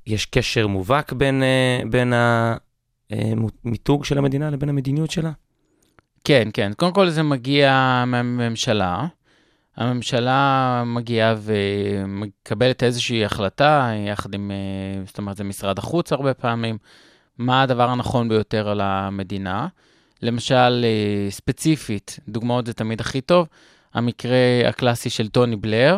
יש 0.06 0.26
קשר 0.26 0.66
מובהק 0.66 1.12
בין, 1.12 1.42
uh, 1.42 1.88
בין 1.88 2.12
המיתוג 3.10 4.04
של 4.04 4.18
המדינה 4.18 4.50
לבין 4.50 4.68
המדיניות 4.68 5.10
שלה? 5.10 5.30
כן, 6.24 6.48
כן. 6.52 6.72
קודם 6.76 6.92
כל 6.92 7.08
זה 7.08 7.22
מגיע 7.22 8.04
מהממשלה. 8.06 9.06
הממשלה 9.76 10.82
מגיעה 10.86 11.34
ומקבלת 11.38 12.82
איזושהי 12.82 13.24
החלטה, 13.24 13.90
יחד 14.06 14.34
עם, 14.34 14.50
אה, 14.50 15.04
זאת 15.06 15.18
אומרת, 15.18 15.36
זה 15.36 15.44
משרד 15.44 15.78
החוץ 15.78 16.12
הרבה 16.12 16.34
פעמים, 16.34 16.78
מה 17.38 17.62
הדבר 17.62 17.90
הנכון 17.90 18.28
ביותר 18.28 18.68
על 18.68 18.80
המדינה. 18.80 19.68
למשל, 20.22 20.84
אה, 20.84 21.30
ספציפית, 21.30 22.18
דוגמאות 22.28 22.66
זה 22.66 22.72
תמיד 22.72 23.00
הכי 23.00 23.20
טוב, 23.20 23.48
המקרה 23.94 24.38
הקלאסי 24.68 25.10
של 25.10 25.28
טוני 25.28 25.56
בלר, 25.56 25.96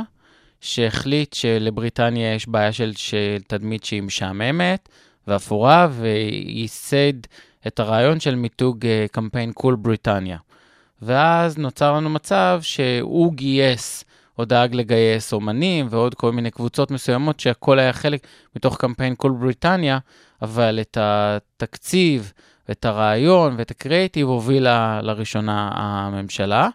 שהחליט 0.61 1.33
שלבריטניה 1.33 2.35
יש 2.35 2.49
בעיה 2.49 2.73
של, 2.73 2.93
של 2.97 3.37
תדמית 3.47 3.85
שהיא 3.85 4.03
משעממת 4.03 4.89
ואפורה, 5.27 5.89
וייסד 5.91 7.13
את 7.67 7.81
הרעיון 7.81 8.21
של 8.21 8.35
מיתוג 8.35 8.87
אה, 8.87 9.07
קמפיין 9.13 9.53
Cool 9.53 9.77
בריטניה. 9.77 10.39
ואז 11.03 11.59
נוצר 11.59 11.93
לנו 11.93 12.11
מצב 12.11 12.61
שהוא 12.63 13.33
גייס, 13.33 14.05
או 14.39 14.45
דאג 14.45 14.75
לגייס 14.75 15.33
אומנים 15.33 15.87
ועוד 15.91 16.15
כל 16.15 16.33
מיני 16.33 16.51
קבוצות 16.51 16.91
מסוימות 16.91 17.41
שהכל 17.41 17.79
היה 17.79 17.93
חלק 17.93 18.27
מתוך 18.57 18.77
קמפיין 18.77 19.15
Cool 19.15 19.33
בריטניה, 19.33 19.99
אבל 20.43 20.81
את 20.81 20.99
התקציב, 21.01 22.33
את 22.71 22.85
הרעיון 22.85 23.55
ואת 23.59 23.71
הקריאייטיב 23.71 24.27
הובילה 24.27 25.01
לראשונה 25.03 25.71
הממשלה. 25.75 26.69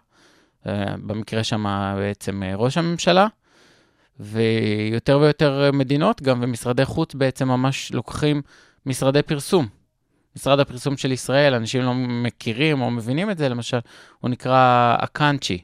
אה, 0.66 0.94
במקרה 0.98 1.44
שם 1.44 1.94
בעצם 1.96 2.42
אה, 2.42 2.54
ראש 2.54 2.78
הממשלה. 2.78 3.26
ויותר 4.20 5.18
ויותר 5.18 5.70
מדינות 5.72 6.22
גם 6.22 6.38
ומשרדי 6.42 6.84
חוץ 6.84 7.14
בעצם 7.14 7.48
ממש 7.48 7.92
לוקחים 7.92 8.42
משרדי 8.86 9.22
פרסום. 9.22 9.66
משרד 10.36 10.60
הפרסום 10.60 10.96
של 10.96 11.12
ישראל, 11.12 11.54
אנשים 11.54 11.82
לא 11.82 11.92
מכירים 11.94 12.80
או 12.80 12.90
מבינים 12.90 13.30
את 13.30 13.38
זה, 13.38 13.48
למשל, 13.48 13.78
הוא 14.20 14.30
נקרא 14.30 14.96
אקאנצ'י. 14.98 15.58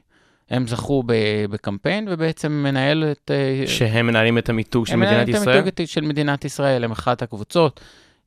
הם 0.49 0.67
זכו 0.67 1.03
בקמפיין 1.49 2.07
ובעצם 2.11 2.51
מנהל 2.51 3.03
את... 3.11 3.31
אה, 3.31 3.67
שהם 3.67 4.07
מנהלים 4.07 4.37
את 4.37 4.49
המיתוג 4.49 4.85
של 4.85 4.95
מדינת 4.95 5.27
ישראל? 5.27 5.37
הם 5.37 5.41
מנהלים 5.41 5.61
את 5.61 5.63
המיתוג 5.63 5.85
של 5.85 6.01
מדינת 6.01 6.45
ישראל, 6.45 6.83
הם 6.83 6.91
אחת 6.91 7.21
הקבוצות. 7.21 7.79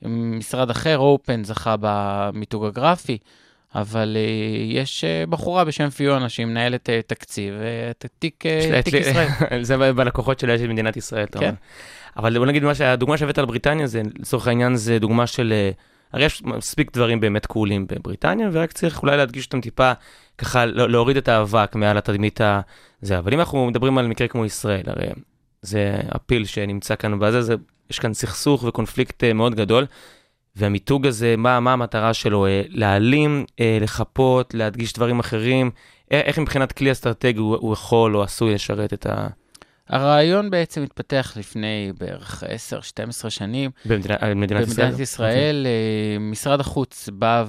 משרד 0.03 0.71
אחר, 0.71 0.99
אופן, 0.99 1.45
זכה 1.45 1.75
במיתוג 1.81 2.65
הגרפי. 2.65 3.19
אבל 3.75 4.17
uh, 4.17 4.75
יש 4.75 5.05
uh, 5.05 5.31
בחורה 5.31 5.65
בשם 5.65 5.91
פיונה 5.91 6.29
שהיא 6.29 6.47
מנהלת 6.47 6.91
תקציב, 7.07 7.55
את 7.91 8.07
תיק, 8.19 8.45
תיק 8.85 8.95
ישראל. 8.95 9.29
זה 9.63 9.93
בלקוחות 9.93 10.39
שלה 10.39 10.59
של 10.59 10.69
מדינת 10.69 10.97
ישראל, 10.97 11.25
אתה 11.25 11.39
כן. 11.39 11.45
אומר. 11.45 11.57
אבל 12.17 12.39
בוא 12.39 12.47
נגיד, 12.47 12.63
הדוגמה 12.85 13.17
שהבאת 13.17 13.39
על 13.39 13.45
בריטניה, 13.45 13.87
זה 13.87 14.03
לצורך 14.19 14.49
העניין, 14.49 14.77
זה 14.77 14.99
דוגמה 14.99 15.27
של... 15.27 15.53
הרי 16.15 16.25
יש 16.25 16.43
מספיק 16.43 16.93
דברים 16.93 17.21
באמת 17.21 17.47
קולים 17.47 17.87
בבריטניה, 17.87 18.49
ורק 18.53 18.73
צריך 18.73 19.03
אולי 19.03 19.17
להדגיש 19.17 19.47
אותם 19.47 19.61
טיפה, 19.61 19.93
ככה 20.39 20.67
להוריד 20.67 21.17
את 21.17 21.29
האבק 21.29 21.75
מעל 21.75 21.99
התדמית 21.99 22.41
הזה. 23.03 23.19
אבל 23.19 23.33
אם 23.33 23.41
אנחנו 23.41 23.67
מדברים 23.67 23.99
על 23.99 24.07
מקרה 24.07 24.29
כמו 24.29 24.45
ישראל, 24.45 24.83
הרי 24.87 25.07
זה 25.63 26.01
הפיל 26.09 26.45
שנמצא 26.45 26.97
כאן 26.97 27.19
בזה, 27.19 27.43
זה, 27.43 27.55
יש 27.91 27.99
כאן 27.99 28.15
סכסוך 28.15 28.65
וקונפליקט 28.65 29.25
מאוד 29.25 29.55
גדול. 29.55 29.87
והמיתוג 30.57 31.07
הזה, 31.07 31.35
מה, 31.39 31.61
מה 31.61 31.73
המטרה 31.73 32.15
שלו? 32.15 32.47
אה, 32.47 32.63
להעלים, 32.69 33.45
אה, 33.61 33.79
לחפות, 33.81 34.55
להדגיש 34.55 34.93
דברים 34.93 35.19
אחרים? 35.19 35.71
איך 36.11 36.39
מבחינת 36.39 36.73
כלי 36.73 36.93
אסטרטגי 36.93 37.39
הוא, 37.39 37.57
הוא 37.57 37.73
יכול 37.73 38.17
או 38.17 38.23
עשוי 38.23 38.55
לשרת 38.55 38.93
את 38.93 39.07
ה... 39.07 39.27
הרעיון 39.89 40.51
בעצם 40.51 40.83
התפתח 40.83 41.33
לפני 41.37 41.93
בערך 41.99 42.45
10-12 43.27 43.31
שנים. 43.31 43.71
במדינת, 43.85 44.23
במדינת 44.23 44.69
ישראל? 44.69 44.87
במדינת 44.87 45.01
ישראל, 45.01 45.67
okay. 45.67 46.17
אוקיי. 46.17 46.31
משרד 46.31 46.61
החוץ 46.61 47.09
בא 47.13 47.45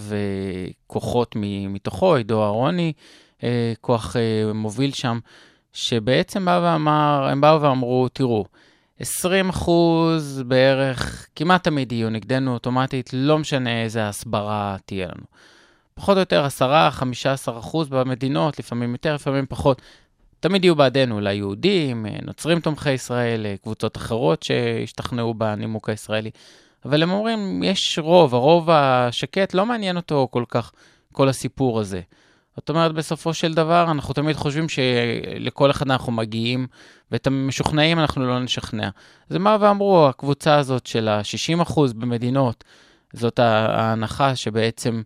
וכוחות 0.87 1.35
מתוכו, 1.69 2.15
עידו 2.15 2.43
אהרוני, 2.43 2.93
כוח 3.81 4.15
מוביל 4.53 4.91
שם, 4.91 5.19
שבעצם 5.73 6.45
בא 6.45 6.61
ואמר, 6.63 7.27
הם 7.31 7.41
באו 7.41 7.61
ואמרו, 7.61 8.07
תראו, 8.09 8.45
20 8.99 9.49
אחוז 9.49 10.43
בערך, 10.47 11.27
כמעט 11.35 11.63
תמיד 11.63 11.91
יהיו 11.91 12.09
נגדנו 12.09 12.53
אוטומטית, 12.53 13.09
לא 13.13 13.39
משנה 13.39 13.83
איזה 13.83 14.07
הסברה 14.07 14.75
תהיה 14.85 15.07
לנו. 15.07 15.25
פחות 15.93 16.15
או 16.15 16.19
יותר 16.19 16.47
10-15 17.47 17.59
אחוז 17.59 17.89
במדינות, 17.89 18.59
לפעמים 18.59 18.91
יותר, 18.91 19.15
לפעמים 19.15 19.45
פחות. 19.49 19.81
תמיד 20.47 20.63
יהיו 20.65 20.75
בעדנו 20.75 21.19
ליהודים, 21.19 22.05
נוצרים 22.25 22.59
תומכי 22.59 22.91
ישראל, 22.91 23.45
קבוצות 23.63 23.97
אחרות 23.97 24.43
שהשתכנעו 24.43 25.33
בנימוק 25.33 25.89
הישראלי. 25.89 26.31
אבל 26.85 27.03
הם 27.03 27.11
אומרים, 27.11 27.63
יש 27.63 27.99
רוב, 27.99 28.35
הרוב 28.35 28.69
השקט 28.69 29.53
לא 29.53 29.65
מעניין 29.65 29.97
אותו 29.97 30.27
כל 30.31 30.43
כך, 30.47 30.71
כל 31.11 31.29
הסיפור 31.29 31.79
הזה. 31.79 32.01
זאת 32.55 32.69
אומרת, 32.69 32.93
בסופו 32.93 33.33
של 33.33 33.53
דבר, 33.53 33.91
אנחנו 33.91 34.13
תמיד 34.13 34.35
חושבים 34.35 34.69
שלכל 34.69 35.71
אחד 35.71 35.91
אנחנו 35.91 36.11
מגיעים, 36.11 36.67
ואת 37.11 37.27
המשוכנעים 37.27 37.99
אנחנו 37.99 38.27
לא 38.27 38.39
נשכנע. 38.39 38.89
אז 39.29 39.37
מה 39.37 39.57
ואמרו, 39.59 40.07
הקבוצה 40.07 40.55
הזאת 40.55 40.85
של 40.85 41.07
ה-60% 41.07 41.79
במדינות, 41.95 42.63
זאת 43.13 43.39
ההנחה 43.39 44.35
שבעצם 44.35 45.01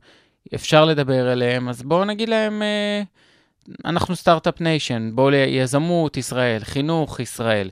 אפשר 0.56 0.86
לדבר 0.86 1.32
אליהם, 1.32 1.70
אז 1.70 1.84
בואו 1.84 2.06
נגיד 2.06 2.30
להם, 2.30 2.62
אה, 2.62 3.02
אנחנו 3.86 4.16
Start-Up 4.16 4.62
Nation, 4.62 5.12
בואו 5.14 5.30
ליזמות 5.30 6.18
ישראל, 6.18 6.64
חינוך 6.64 7.20
ישראל. 7.20 7.70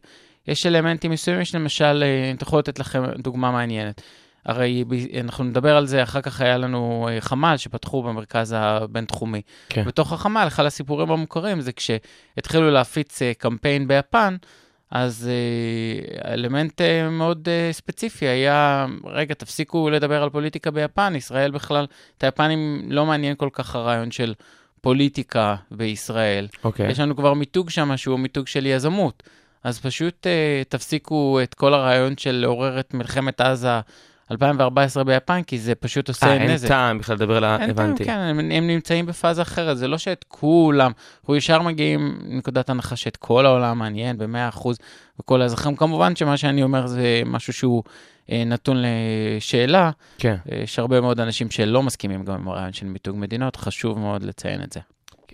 יש 0.47 0.65
אלמנטים 0.65 1.11
מסוימים, 1.11 1.41
יש 1.41 1.55
למשל, 1.55 2.03
אה, 2.05 2.29
אני 2.31 2.37
יכול 2.41 2.59
לתת 2.59 2.79
לכם 2.79 3.03
דוגמה 3.17 3.51
מעניינת. 3.51 4.01
הרי 4.45 4.83
אנחנו 5.19 5.43
נדבר 5.43 5.77
על 5.77 5.85
זה, 5.85 6.03
אחר 6.03 6.21
כך 6.21 6.41
היה 6.41 6.57
לנו 6.57 7.07
אה, 7.11 7.21
חמ"ל 7.21 7.57
שפתחו 7.57 8.03
במרכז 8.03 8.55
הבינתחומי. 8.57 9.41
כן. 9.69 9.83
בתוך 9.85 10.13
החמ"ל, 10.13 10.43
אחד 10.47 10.65
הסיפורים 10.65 11.11
המוכרים 11.11 11.61
זה 11.61 11.71
כשהתחילו 11.71 12.71
להפיץ 12.71 13.21
אה, 13.21 13.31
קמפיין 13.37 13.87
ביפן, 13.87 14.35
אז 14.91 15.29
אלמנט 16.25 16.81
מאוד 17.11 17.47
ספציפי 17.71 18.25
היה, 18.25 18.85
רגע, 19.05 19.33
תפסיקו 19.33 19.89
לדבר 19.89 20.23
על 20.23 20.29
פוליטיקה 20.29 20.71
ביפן, 20.71 21.13
ישראל 21.15 21.51
בכלל, 21.51 21.87
את 22.17 22.23
היפנים 22.23 22.87
לא 22.89 23.05
מעניין 23.05 23.35
כל 23.35 23.49
כך 23.53 23.75
הרעיון 23.75 24.11
של 24.11 24.33
פוליטיקה 24.87 25.55
בישראל. 25.71 26.47
אוקיי. 26.63 26.91
יש 26.91 26.99
לנו 26.99 27.15
כבר 27.15 27.33
מיתוג 27.33 27.69
שם 27.69 27.97
שהוא 27.97 28.19
מיתוג 28.19 28.47
של 28.47 28.65
יזמות. 28.65 29.23
אז 29.63 29.79
פשוט 29.79 30.27
תפסיקו 30.69 31.39
את 31.43 31.53
כל 31.53 31.73
הרעיון 31.73 32.17
של 32.17 32.31
לעורר 32.31 32.79
את 32.79 32.93
מלחמת 32.93 33.41
עזה 33.41 33.79
2014 34.31 35.03
ביפן, 35.03 35.43
כי 35.43 35.59
זה 35.59 35.75
פשוט 35.75 36.07
עושה 36.07 36.25
아, 36.25 36.39
נזק. 36.39 36.47
אה, 36.47 36.51
אין 36.51 36.67
טעם 36.67 36.99
בכלל 36.99 37.15
לדבר 37.15 37.37
על 37.37 37.43
ה... 37.43 37.57
אין 37.61 37.69
הבנתי. 37.69 38.05
טעם, 38.05 38.15
כן, 38.15 38.19
הם, 38.19 38.39
הם 38.39 38.67
נמצאים 38.67 39.05
בפאזה 39.05 39.41
אחרת, 39.41 39.77
זה 39.77 39.87
לא 39.87 39.97
שאת 39.97 40.25
כולם, 40.27 40.91
אנחנו 41.21 41.35
ישר 41.35 41.61
מגיעים 41.61 42.19
לנקודת 42.29 42.69
הנחה 42.69 42.95
שאת 42.95 43.17
כל 43.17 43.45
העולם 43.45 43.79
מעניין 43.79 44.17
ב-100% 44.17 44.67
וכל 45.19 45.41
האזרחים. 45.41 45.75
כמובן 45.75 46.15
שמה 46.15 46.37
שאני 46.37 46.63
אומר 46.63 46.87
זה 46.87 47.21
משהו 47.25 47.53
שהוא 47.53 47.83
אה, 48.31 48.43
נתון 48.45 48.77
לשאלה. 48.81 49.91
כן. 50.17 50.35
אה, 50.51 50.57
יש 50.63 50.79
הרבה 50.79 51.01
מאוד 51.01 51.19
אנשים 51.19 51.51
שלא 51.51 51.83
מסכימים 51.83 52.25
גם 52.25 52.33
עם 52.33 52.47
הרעיון 52.47 52.73
של 52.73 52.85
מיתוג 52.85 53.17
מדינות, 53.17 53.55
חשוב 53.55 53.99
מאוד 53.99 54.23
לציין 54.23 54.63
את 54.63 54.71
זה. 54.73 54.79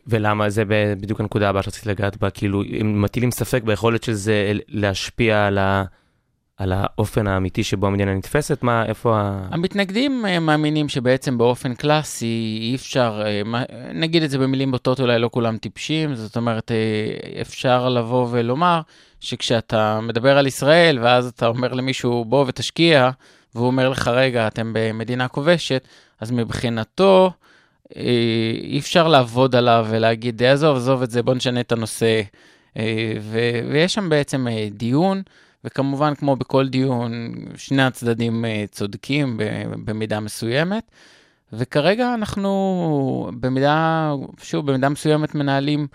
ולמה 0.07 0.50
זה 0.50 0.63
בדיוק 1.00 1.19
הנקודה 1.19 1.50
הבאה 1.50 1.63
שרציתי 1.63 1.89
לגעת 1.89 2.17
בה, 2.17 2.29
כאילו, 2.29 2.63
אם 2.63 3.01
מטילים 3.01 3.31
ספק 3.31 3.63
ביכולת 3.63 4.03
של 4.03 4.13
זה 4.13 4.51
להשפיע 4.67 5.47
על 5.47 5.57
ה... 5.57 5.83
על 6.57 6.74
האופן 6.75 7.27
האמיתי 7.27 7.63
שבו 7.63 7.88
המדינה 7.88 8.13
נתפסת? 8.13 8.63
מה, 8.63 8.86
איפה 8.86 9.17
ה... 9.17 9.48
המתנגדים 9.51 10.25
אה, 10.25 10.39
מאמינים 10.39 10.89
שבעצם 10.89 11.38
באופן 11.38 11.74
קלאסי 11.74 12.57
אי 12.62 12.75
אפשר, 12.75 13.24
אה, 13.25 13.63
נגיד 13.93 14.24
את 14.24 14.29
זה 14.29 14.38
במילים 14.38 14.72
בוטות, 14.72 15.00
אולי 15.00 15.19
לא 15.19 15.29
כולם 15.33 15.57
טיפשים, 15.57 16.15
זאת 16.15 16.38
אומרת, 16.38 16.72
אה, 16.72 17.41
אפשר 17.41 17.89
לבוא 17.89 18.27
ולומר 18.31 18.81
שכשאתה 19.19 20.00
מדבר 20.01 20.38
על 20.38 20.48
ישראל, 20.48 21.00
ואז 21.01 21.27
אתה 21.27 21.48
אומר 21.48 21.74
למישהו, 21.74 22.25
בוא 22.25 22.45
ותשקיע, 22.48 23.10
והוא 23.55 23.67
אומר 23.67 23.89
לך, 23.89 24.07
רגע, 24.07 24.48
אתם 24.48 24.72
במדינה 24.74 25.27
כובשת, 25.27 25.88
אז 26.19 26.31
מבחינתו, 26.31 27.31
אי 27.95 28.79
אפשר 28.79 29.07
לעבוד 29.07 29.55
עליו 29.55 29.88
ולהגיד, 29.89 30.43
עזוב, 30.43 30.77
עזוב 30.77 31.01
את 31.01 31.12
זה, 31.12 31.24
בוא 31.24 31.33
נשנה 31.33 31.60
את 31.60 31.72
הנושא. 31.72 32.22
ויש 33.72 33.93
שם 33.93 34.10
בעצם 34.10 34.48
דיון. 34.72 35.22
וכמובן, 35.65 36.15
כמו 36.15 36.36
בכל 36.36 36.67
דיון, 36.67 37.36
שני 37.58 37.84
הצדדים 37.84 38.46
אה, 38.46 38.65
צודקים 38.72 39.39
במידה 39.86 40.20
מסוימת. 40.20 40.91
וכרגע 41.53 42.13
אנחנו 42.13 43.29
במידה, 43.39 44.12
שוב, 44.41 44.72
במידה 44.72 44.89
מסוימת 44.89 45.36
מנהלים 45.36 45.88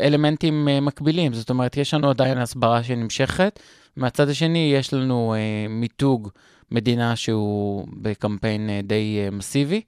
אלמנטים 0.00 0.68
אה, 0.68 0.80
מקבילים. 0.80 1.34
זאת 1.34 1.50
אומרת, 1.50 1.76
יש 1.76 1.94
לנו 1.94 2.10
עדיין 2.10 2.38
הסברה 2.38 2.82
שנמשכת. 2.82 3.60
מהצד 3.96 4.28
השני, 4.28 4.72
יש 4.74 4.94
לנו 4.94 5.34
אה, 5.34 5.68
מיתוג 5.68 6.28
מדינה 6.70 7.16
שהוא 7.16 7.86
בקמפיין 7.92 8.70
די 8.82 9.28
מסיבי. 9.32 9.80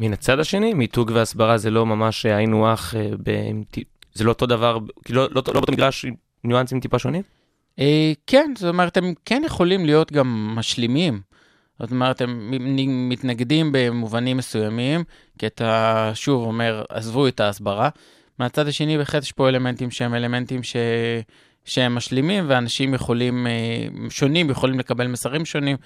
מן 0.00 0.12
הצד 0.12 0.38
השני, 0.38 0.74
מיתוג 0.74 1.10
והסברה 1.14 1.58
זה 1.58 1.70
לא 1.70 1.86
ממש 1.86 2.26
היינו 2.26 2.66
ב... 3.22 3.30
זה 4.14 4.24
לא 4.24 4.30
אותו 4.30 4.46
דבר, 4.46 4.78
לא, 5.10 5.28
לא, 5.30 5.42
לא 5.46 5.52
באותו 5.52 5.72
מגרש, 5.72 6.06
ניואנסים 6.44 6.80
טיפה 6.80 6.98
שונים? 6.98 7.22
אה, 7.78 8.12
כן, 8.26 8.52
זאת 8.56 8.68
אומרת, 8.68 8.96
הם 8.96 9.14
כן 9.24 9.42
יכולים 9.46 9.86
להיות 9.86 10.12
גם 10.12 10.54
משלימים. 10.56 11.20
זאת 11.78 11.90
אומרת, 11.90 12.20
הם 12.20 12.50
מתנגדים 13.08 13.70
במובנים 13.72 14.36
מסוימים, 14.36 15.04
כי 15.38 15.46
אתה 15.46 16.10
שוב 16.14 16.46
אומר, 16.46 16.84
עזבו 16.88 17.28
את 17.28 17.40
ההסברה. 17.40 17.88
מהצד 18.38 18.68
השני, 18.68 18.98
בהחלט 18.98 19.22
יש 19.22 19.32
פה 19.32 19.48
אלמנטים 19.48 19.90
שהם 19.90 20.14
אלמנטים 20.14 20.62
ש... 20.62 20.76
שהם 21.64 21.94
משלימים, 21.94 22.44
ואנשים 22.48 22.94
יכולים, 22.94 23.46
אה, 23.46 23.52
שונים 24.10 24.50
יכולים 24.50 24.78
לקבל 24.78 25.06
מסרים 25.06 25.44
שונים. 25.44 25.76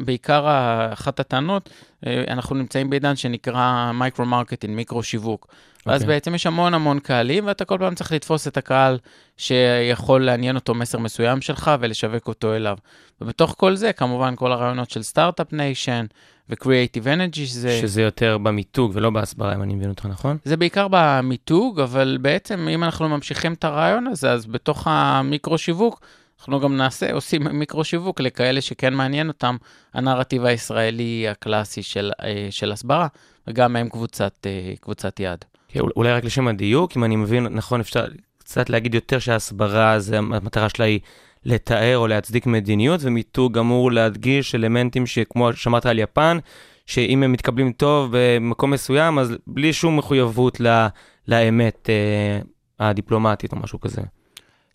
בעיקר 0.00 0.46
אחת 0.92 1.20
הטענות, 1.20 1.70
אנחנו 2.06 2.56
נמצאים 2.56 2.90
בעידן 2.90 3.16
שנקרא 3.16 3.92
micro-marketing, 3.92 4.74
מיקרו-שיווק. 4.74 5.46
ואז 5.86 6.02
אוקיי. 6.02 6.14
בעצם 6.14 6.34
יש 6.34 6.46
המון 6.46 6.74
המון 6.74 6.98
קהלים, 7.00 7.46
ואתה 7.46 7.64
כל 7.64 7.78
פעם 7.78 7.94
צריך 7.94 8.12
לתפוס 8.12 8.48
את 8.48 8.56
הקהל 8.56 8.98
שיכול 9.36 10.24
לעניין 10.24 10.56
אותו 10.56 10.74
מסר 10.74 10.98
מסוים 10.98 11.40
שלך 11.40 11.70
ולשווק 11.80 12.28
אותו 12.28 12.54
אליו. 12.54 12.76
ובתוך 13.20 13.54
כל 13.58 13.76
זה, 13.76 13.92
כמובן, 13.92 14.36
כל 14.36 14.52
הרעיונות 14.52 14.90
של 14.90 15.02
Start-Up 15.02 15.52
Nation 15.52 16.06
ו-Creative 16.50 17.04
Energy, 17.04 17.36
שזה... 17.46 17.78
שזה 17.80 18.02
יותר 18.02 18.38
במיתוג 18.38 18.90
ולא 18.94 19.10
בהסברה, 19.10 19.54
אם 19.54 19.62
אני 19.62 19.74
מבין 19.74 19.88
אותך 19.88 20.06
נכון? 20.06 20.36
זה 20.44 20.56
בעיקר 20.56 20.86
במיתוג, 20.90 21.80
אבל 21.80 22.18
בעצם 22.20 22.68
אם 22.68 22.84
אנחנו 22.84 23.08
ממשיכים 23.08 23.52
את 23.52 23.64
הרעיון 23.64 24.06
הזה, 24.06 24.32
אז 24.32 24.46
בתוך 24.46 24.86
המיקרו-שיווק, 24.90 26.00
אנחנו 26.38 26.60
גם 26.60 26.76
נעשה, 26.76 27.12
עושים 27.12 27.42
מיקרו-שיווק 27.52 28.20
לכאלה 28.20 28.60
שכן 28.60 28.94
מעניין 28.94 29.28
אותם 29.28 29.56
הנרטיב 29.94 30.44
הישראלי 30.44 31.28
הקלאסי 31.28 31.82
של, 31.82 32.10
אה, 32.22 32.46
של 32.50 32.72
הסברה, 32.72 33.06
וגם 33.48 33.76
הם 33.76 33.88
קבוצת, 33.88 34.32
אה, 34.46 34.72
קבוצת 34.80 35.20
יעד. 35.20 35.44
כן, 35.68 35.80
אול- 35.80 35.92
אולי 35.96 36.12
רק 36.12 36.24
לשם 36.24 36.48
הדיוק, 36.48 36.96
אם 36.96 37.04
אני 37.04 37.16
מבין 37.16 37.46
נכון, 37.46 37.80
אפשר 37.80 38.04
קצת 38.38 38.70
להגיד 38.70 38.94
יותר 38.94 39.18
שההסברה, 39.18 39.98
זה, 39.98 40.18
המטרה 40.18 40.68
שלה 40.68 40.84
היא 40.84 41.00
לתאר 41.44 41.96
או 41.98 42.06
להצדיק 42.06 42.46
מדיניות, 42.46 43.00
ומיתוג 43.02 43.58
אמור 43.58 43.92
להדגיש 43.92 44.54
אלמנטים 44.54 45.06
שכמו 45.06 45.52
שאמרת 45.52 45.86
על 45.86 45.98
יפן, 45.98 46.38
שאם 46.86 47.22
הם 47.22 47.32
מתקבלים 47.32 47.72
טוב 47.72 48.10
במקום 48.12 48.70
מסוים, 48.70 49.18
אז 49.18 49.34
בלי 49.46 49.72
שום 49.72 49.96
מחויבות 49.96 50.60
ל, 50.60 50.86
לאמת 51.28 51.90
אה, 51.90 52.40
הדיפלומטית 52.88 53.52
או 53.52 53.58
משהו 53.58 53.80
כזה. 53.80 54.02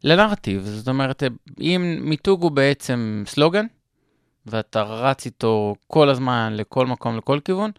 לנרטיב, 0.03 0.65
זאת 0.65 0.87
אומרת, 0.87 1.23
אם 1.59 1.97
מיתוג 2.01 2.41
הוא 2.41 2.51
בעצם 2.51 3.23
סלוגן, 3.27 3.65
ואתה 4.45 4.81
רץ 4.81 5.25
איתו 5.25 5.75
כל 5.87 6.09
הזמן, 6.09 6.53
לכל 6.55 6.87
מקום, 6.87 7.17
לכל 7.17 7.39
כיוון, 7.45 7.71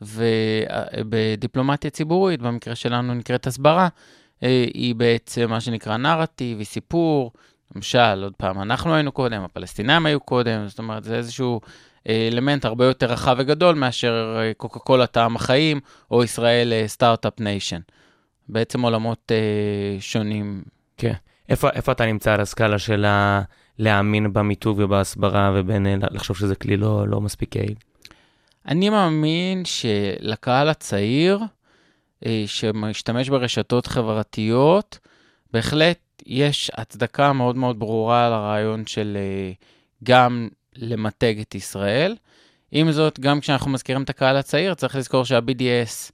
ובדיפלומטיה 0.00 1.90
ציבורית, 1.90 2.42
במקרה 2.42 2.74
שלנו 2.74 3.14
נקראת 3.14 3.46
הסברה, 3.46 3.88
אה, 4.42 4.66
היא 4.74 4.94
בעצם 4.94 5.50
מה 5.50 5.60
שנקרא 5.60 5.96
נרטיב, 5.96 6.58
היא 6.58 6.66
סיפור. 6.66 7.32
למשל, 7.76 8.22
עוד 8.22 8.32
פעם, 8.36 8.62
אנחנו 8.62 8.94
היינו 8.94 9.12
קודם, 9.12 9.42
הפלסטינאים 9.42 10.06
היו 10.06 10.20
קודם, 10.20 10.68
זאת 10.68 10.78
אומרת, 10.78 11.04
זה 11.04 11.16
איזשהו 11.16 11.60
אה, 12.08 12.28
אלמנט 12.32 12.64
הרבה 12.64 12.84
יותר 12.84 13.06
רחב 13.06 13.36
וגדול 13.38 13.74
מאשר 13.74 14.36
אה, 14.38 14.54
קוקה 14.54 14.78
קולה 14.78 15.06
טעם 15.06 15.36
החיים, 15.36 15.80
או 16.10 16.24
ישראל 16.24 16.72
Start-Up 16.86 17.40
Nation. 17.40 17.80
בעצם 18.48 18.82
עולמות 18.82 19.32
אה, 19.32 20.00
שונים. 20.00 20.62
איפה, 21.48 21.70
איפה 21.70 21.92
אתה 21.92 22.06
נמצא 22.06 22.32
על 22.32 22.40
הסקאלה 22.40 22.78
של 22.78 23.04
ה- 23.04 23.42
להאמין 23.78 24.32
במיתוג 24.32 24.78
ובהסברה, 24.82 25.52
ובין 25.54 25.86
אה, 25.86 25.94
לחשוב 26.10 26.36
שזה 26.36 26.54
כלי 26.54 26.76
לא, 26.76 27.08
לא 27.08 27.20
מספיק 27.20 27.56
יעיל? 27.56 27.74
אני 28.68 28.90
מאמין 28.90 29.62
שלקהל 29.64 30.68
הצעיר, 30.68 31.40
אה, 32.26 32.44
שמשתמש 32.46 33.28
ברשתות 33.28 33.86
חברתיות, 33.86 34.98
בהחלט 35.52 35.98
יש 36.26 36.70
הצדקה 36.74 37.32
מאוד 37.32 37.56
מאוד 37.56 37.78
ברורה 37.78 38.30
לרעיון 38.30 38.86
של 38.86 39.16
אה, 39.20 39.52
גם 40.04 40.48
למתג 40.76 41.40
את 41.40 41.54
ישראל. 41.54 42.16
עם 42.72 42.92
זאת, 42.92 43.20
גם 43.20 43.40
כשאנחנו 43.40 43.70
מזכירים 43.70 44.02
את 44.02 44.10
הקהל 44.10 44.36
הצעיר, 44.36 44.74
צריך 44.74 44.96
לזכור 44.96 45.24
שה-BDS, 45.24 46.12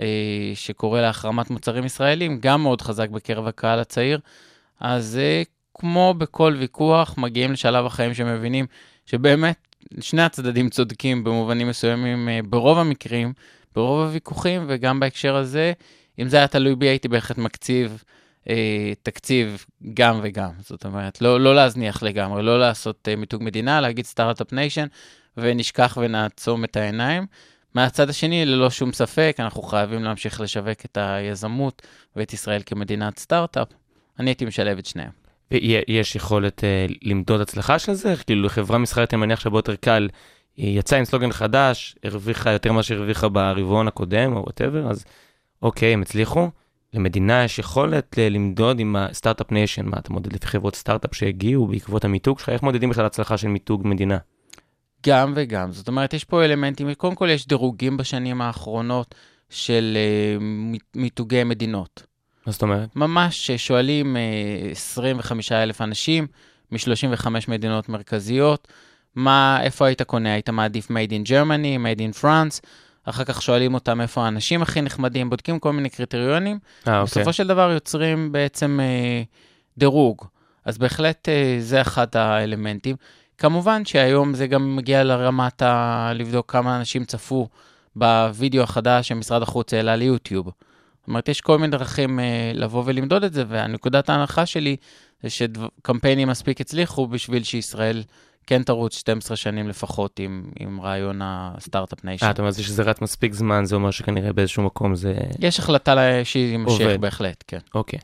אה, 0.00 0.52
שקורא 0.54 1.00
להחרמת 1.00 1.50
מוצרים 1.50 1.84
ישראלים, 1.84 2.38
גם 2.40 2.62
מאוד 2.62 2.82
חזק 2.82 3.08
בקרב 3.10 3.46
הקהל 3.46 3.78
הצעיר. 3.78 4.20
אז 4.80 5.18
כמו 5.74 6.14
בכל 6.18 6.56
ויכוח, 6.58 7.14
מגיעים 7.18 7.52
לשלב 7.52 7.86
החיים 7.86 8.14
שמבינים 8.14 8.66
שבאמת 9.06 9.56
שני 10.00 10.22
הצדדים 10.22 10.68
צודקים 10.68 11.24
במובנים 11.24 11.68
מסוימים 11.68 12.28
אה, 12.28 12.40
ברוב 12.48 12.78
המקרים, 12.78 13.32
ברוב 13.74 14.00
הוויכוחים, 14.00 14.64
וגם 14.68 15.00
בהקשר 15.00 15.36
הזה, 15.36 15.72
אם 16.18 16.28
זה 16.28 16.36
היה 16.36 16.46
תלוי 16.46 16.74
בי, 16.74 16.88
הייתי 16.88 17.08
בהחלט 17.08 17.38
מקציב 17.38 18.02
אה, 18.48 18.92
תקציב 19.02 19.64
גם 19.94 20.20
וגם. 20.22 20.50
זאת 20.60 20.84
אומרת, 20.84 21.22
לא, 21.22 21.40
לא 21.40 21.54
להזניח 21.54 22.02
לגמרי, 22.02 22.42
לא 22.42 22.60
לעשות 22.60 23.08
אה, 23.08 23.16
מיתוג 23.16 23.42
מדינה, 23.42 23.80
להגיד 23.80 24.04
Start-Up 24.04 24.52
Nation, 24.52 24.86
ונשכח 25.36 25.98
ונעצום 26.00 26.64
את 26.64 26.76
העיניים. 26.76 27.26
מהצד 27.74 28.10
השני, 28.10 28.46
ללא 28.46 28.70
שום 28.70 28.92
ספק, 28.92 29.36
אנחנו 29.38 29.62
חייבים 29.62 30.04
להמשיך 30.04 30.40
לשווק 30.40 30.84
את 30.84 30.98
היזמות 31.00 31.82
ואת 32.16 32.32
ישראל 32.32 32.62
כמדינת 32.66 33.18
סטארט-אפ. 33.18 33.68
אני 34.18 34.30
הייתי 34.30 34.44
משלב 34.44 34.78
את 34.78 34.86
שניהם. 34.86 35.10
ויש 35.50 36.16
יכולת 36.16 36.64
אה, 36.64 36.86
למדוד 37.02 37.40
הצלחה 37.40 37.78
של 37.78 37.92
זה? 37.92 38.14
כאילו 38.26 38.42
לחברה 38.42 38.78
מסחרית 38.78 39.14
אני 39.14 39.20
מניח 39.20 39.40
שהרבה 39.40 39.58
יותר 39.58 39.76
קל, 39.76 40.08
היא 40.56 40.78
יצאה 40.78 40.98
עם 40.98 41.04
סלוגן 41.04 41.32
חדש, 41.32 41.96
הרוויחה 42.04 42.50
יותר 42.50 42.72
ממה 42.72 42.82
שהרוויחה 42.82 43.28
ברבעון 43.28 43.88
הקודם 43.88 44.32
או 44.36 44.42
whatever, 44.42 44.90
אז 44.90 45.04
אוקיי, 45.62 45.92
הם 45.92 46.02
הצליחו. 46.02 46.50
למדינה 46.94 47.44
יש 47.44 47.58
יכולת 47.58 48.18
ל- 48.18 48.28
למדוד 48.34 48.80
עם 48.80 48.96
ה 48.96 49.02
Start-Up 49.02 49.52
Nation, 49.52 49.86
מה 49.86 49.96
אתה 49.98 50.12
מודד 50.12 50.32
לפי 50.32 50.46
חברות 50.46 50.76
סטארט-אפ 50.76 51.14
שהגיעו 51.14 51.66
בעקבות 51.66 52.04
המיתוג 52.04 52.38
שלך, 52.38 52.48
איך 52.48 52.62
מודדים 52.62 52.90
בכלל 52.90 53.06
הצלחה 53.06 53.36
של 53.36 53.48
מיתוג 53.48 53.86
מדינה? 53.86 54.18
גם 55.06 55.32
וגם. 55.36 55.72
זאת 55.72 55.88
אומרת, 55.88 56.14
יש 56.14 56.24
פה 56.24 56.44
אלמנטים, 56.44 56.94
קודם 56.94 57.14
כל 57.14 57.28
יש 57.30 57.46
דירוגים 57.46 57.96
בשנים 57.96 58.42
האחרונות 58.42 59.14
של 59.50 59.96
אה, 60.38 60.42
מיתוגי 60.94 61.44
מדינות. 61.44 62.02
מה 62.46 62.52
זאת 62.52 62.62
אומרת? 62.62 62.96
ממש 62.96 63.50
שואלים 63.50 64.16
אה, 64.16 64.72
25 64.72 65.52
אלף 65.52 65.80
אנשים 65.80 66.26
מ-35 66.72 67.26
מדינות 67.48 67.88
מרכזיות, 67.88 68.68
מה, 69.16 69.58
איפה 69.62 69.86
היית 69.86 70.02
קונה? 70.02 70.32
היית 70.32 70.50
מעדיף 70.50 70.90
made 70.90 71.10
in 71.10 71.28
Germany, 71.28 71.78
made 71.78 72.00
in 72.00 72.22
France? 72.22 72.66
אחר 73.04 73.24
כך 73.24 73.42
שואלים 73.42 73.74
אותם 73.74 74.00
איפה 74.00 74.24
האנשים 74.24 74.62
הכי 74.62 74.82
נחמדים, 74.82 75.30
בודקים 75.30 75.58
כל 75.58 75.72
מיני 75.72 75.88
קריטריונים. 75.88 76.58
אה, 76.88 77.00
אוקיי. 77.00 77.04
בסופו 77.04 77.32
של 77.32 77.46
דבר 77.46 77.70
יוצרים 77.70 78.32
בעצם 78.32 78.80
אה, 78.82 79.22
דירוג. 79.78 80.24
אז 80.64 80.78
בהחלט 80.78 81.28
אה, 81.28 81.56
זה 81.60 81.80
אחד 81.80 82.06
האלמנטים. 82.16 82.96
כמובן 83.38 83.84
שהיום 83.84 84.34
זה 84.34 84.46
גם 84.46 84.76
מגיע 84.76 85.04
לרמת 85.04 85.62
ה... 85.62 86.12
לבדוק 86.14 86.52
כמה 86.52 86.76
אנשים 86.76 87.04
צפו 87.04 87.48
בווידאו 87.96 88.62
החדש 88.62 89.08
שמשרד 89.08 89.42
החוץ 89.42 89.74
העלה 89.74 89.96
ליוטיוב. 89.96 90.50
אומרת, 91.08 91.28
יש 91.28 91.40
כל 91.40 91.58
מיני 91.58 91.70
דרכים 91.70 92.20
אה, 92.20 92.24
לבוא 92.54 92.82
ולמדוד 92.86 93.24
את 93.24 93.32
זה, 93.32 93.44
והנקודת 93.48 94.10
ההנחה 94.10 94.46
שלי 94.46 94.76
זה 95.22 95.30
שקמפיינים 95.30 96.28
מספיק 96.28 96.60
הצליחו 96.60 97.06
בשביל 97.06 97.42
שישראל 97.44 98.02
כן 98.46 98.62
תרוץ 98.62 98.98
12 98.98 99.36
שנים 99.36 99.68
לפחות 99.68 100.18
עם, 100.18 100.44
עם 100.60 100.80
רעיון 100.80 101.20
ה 101.24 101.33
Start-Up 101.33 102.04
Nation. 102.04 102.26
אה, 102.26 102.30
אתה 102.30 102.42
אומר 102.42 102.50
זה 102.50 102.62
שזה 102.62 102.82
רץ 102.82 103.00
מספיק 103.00 103.32
זמן, 103.34 103.64
זה 103.64 103.76
אומר 103.76 103.90
שכנראה 103.90 104.32
באיזשהו 104.32 104.62
מקום 104.62 104.94
זה... 104.94 105.14
יש 105.38 105.58
החלטה 105.58 105.94
לה- 105.94 106.24
שהיא 106.24 106.50
יימשך 106.50 106.80
עובד. 106.80 107.00
בהחלט, 107.00 107.44
כן. 107.46 107.58
אוקיי. 107.74 107.98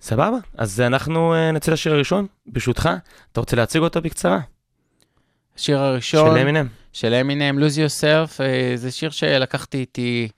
סבבה, 0.00 0.36
אז 0.56 0.80
אנחנו 0.80 1.34
אה, 1.34 1.52
נצא 1.52 1.72
לשיר 1.72 1.92
הראשון, 1.94 2.26
ברשותך. 2.46 2.88
אתה 3.32 3.40
רוצה 3.40 3.56
להציג 3.56 3.82
אותו 3.82 4.00
בקצרה? 4.02 4.38
השיר 5.56 5.78
הראשון... 5.78 6.34
של 6.36 6.40
אמינם. 6.42 6.66
של 6.92 7.14
אמינם, 7.14 7.58
Lose 7.58 7.72
Yourself, 7.76 8.40
אה, 8.40 8.72
זה 8.76 8.90
שיר 8.90 9.10
שלקחתי 9.10 9.78
איתי 9.78 10.28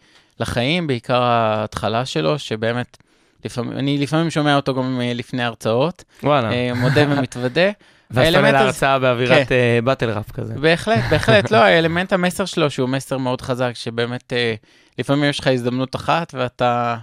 לחיים, 0.40 0.86
בעיקר 0.86 1.22
ההתחלה 1.22 2.06
שלו, 2.06 2.38
שבאמת, 2.38 2.96
לפעמים, 3.44 3.78
אני 3.78 3.98
לפעמים 3.98 4.30
שומע 4.30 4.56
אותו 4.56 4.74
גם 4.74 5.00
אה, 5.00 5.12
לפני 5.14 5.42
הרצאות, 5.42 6.04
וואלה. 6.22 6.52
אה, 6.52 6.74
מודה 6.74 7.04
ומתוודה. 7.08 7.70
ואז 8.10 8.34
אתה 8.34 8.52
להרצאה 8.52 8.98
באווירת 8.98 9.52
אה, 9.52 9.78
באטל 9.84 10.10
ראפ 10.10 10.32
כזה. 10.32 10.54
בהחלט, 10.54 11.04
בהחלט, 11.10 11.50
לא, 11.50 11.56
האלמנט 11.56 12.12
המסר 12.12 12.44
שלו, 12.44 12.70
שהוא 12.70 12.88
מסר 12.88 13.18
מאוד 13.18 13.40
חזק, 13.40 13.70
שבאמת, 13.74 14.32
אה, 14.32 14.54
לפעמים 14.98 15.24
יש 15.24 15.40
לך 15.40 15.46
הזדמנות 15.46 15.96
אחת, 15.96 16.34
ואתה 16.34 16.96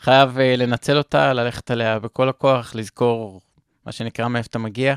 חייב 0.00 0.38
אה, 0.38 0.56
לנצל 0.56 0.98
אותה, 0.98 1.32
ללכת 1.32 1.70
עליה 1.70 1.98
בכל 1.98 2.28
הכוח, 2.28 2.74
לזכור, 2.74 3.40
מה 3.86 3.92
שנקרא, 3.92 4.28
מאיפה 4.28 4.46
אתה 4.50 4.58
מגיע, 4.58 4.94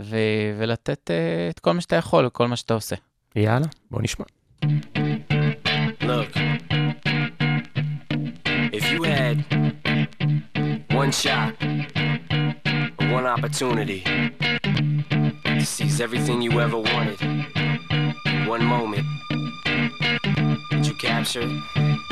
ו- 0.00 0.16
ולתת 0.58 1.10
אה, 1.10 1.48
את 1.50 1.58
כל 1.58 1.72
מה 1.72 1.80
שאתה 1.80 1.96
יכול, 1.96 2.26
וכל 2.26 2.48
מה 2.48 2.56
שאתה 2.56 2.74
עושה. 2.74 2.96
יאללה, 3.36 3.66
בוא 3.90 4.02
נשמע. 4.02 4.24
Look, 6.02 6.41
one 11.02 11.10
shot, 11.10 11.60
one 13.10 13.26
opportunity 13.26 14.04
to 15.42 15.66
seize 15.66 16.00
everything 16.00 16.40
you 16.40 16.60
ever 16.60 16.78
wanted, 16.78 17.18
one 18.46 18.64
moment, 18.64 19.04
did 20.70 20.86
you 20.86 20.94
capture 20.94 21.40
it? 21.42 22.11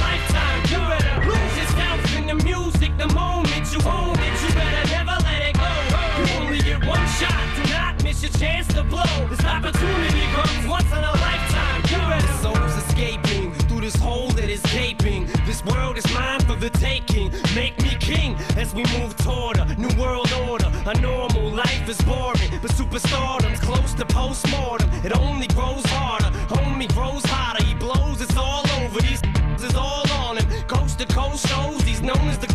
moment 3.83 4.17
you. 4.41 4.47
You 4.47 4.53
better 4.55 4.89
never 4.89 5.15
let 5.23 5.41
it 5.49 5.55
go. 5.55 5.71
You 6.17 6.25
only 6.41 6.59
get 6.59 6.85
one 6.85 7.05
shot. 7.19 7.41
Do 7.55 7.63
not 7.71 8.03
miss 8.03 8.21
your 8.23 8.31
chance 8.33 8.67
to 8.75 8.83
blow. 8.83 9.27
This 9.29 9.43
opportunity 9.45 10.25
comes 10.35 10.67
once 10.67 10.91
in 10.91 11.03
a 11.03 11.13
lifetime. 11.25 11.81
You 11.91 11.97
better 12.09 12.33
souls 12.41 12.75
escaping 12.83 13.53
through 13.67 13.81
this 13.81 13.95
hole 13.95 14.29
that 14.31 14.49
is 14.49 14.61
gaping. 14.63 15.27
This 15.45 15.63
world 15.65 15.97
is 15.97 16.05
mine 16.13 16.41
for 16.41 16.55
the 16.55 16.69
taking. 16.69 17.31
Make 17.55 17.81
me 17.81 17.95
king 17.99 18.35
as 18.57 18.73
we 18.73 18.83
move 18.97 19.15
toward 19.17 19.57
a 19.57 19.65
new 19.75 19.93
world 20.01 20.31
order. 20.49 20.71
A 20.85 20.99
normal 20.99 21.51
life 21.51 21.87
is 21.87 22.01
boring, 22.01 22.49
but 22.61 22.71
superstardom's 22.71 23.59
close 23.59 23.93
to 23.95 24.05
postmortem. 24.05 24.89
It 25.05 25.15
only 25.17 25.47
grows 25.47 25.85
harder. 25.85 26.31
Homie 26.53 26.91
grows 26.93 27.23
hotter. 27.25 27.63
He 27.63 27.73
blows. 27.75 28.21
It's 28.21 28.35
all 28.35 28.63
over. 28.79 28.99
These 29.01 29.21
is 29.63 29.75
all 29.75 30.09
on 30.11 30.37
him. 30.37 30.47
Coast 30.67 30.99
to 30.99 31.05
coast 31.05 31.47
shows. 31.47 31.81
He's 31.83 32.01
known 32.01 32.27
as 32.29 32.37
the 32.37 32.50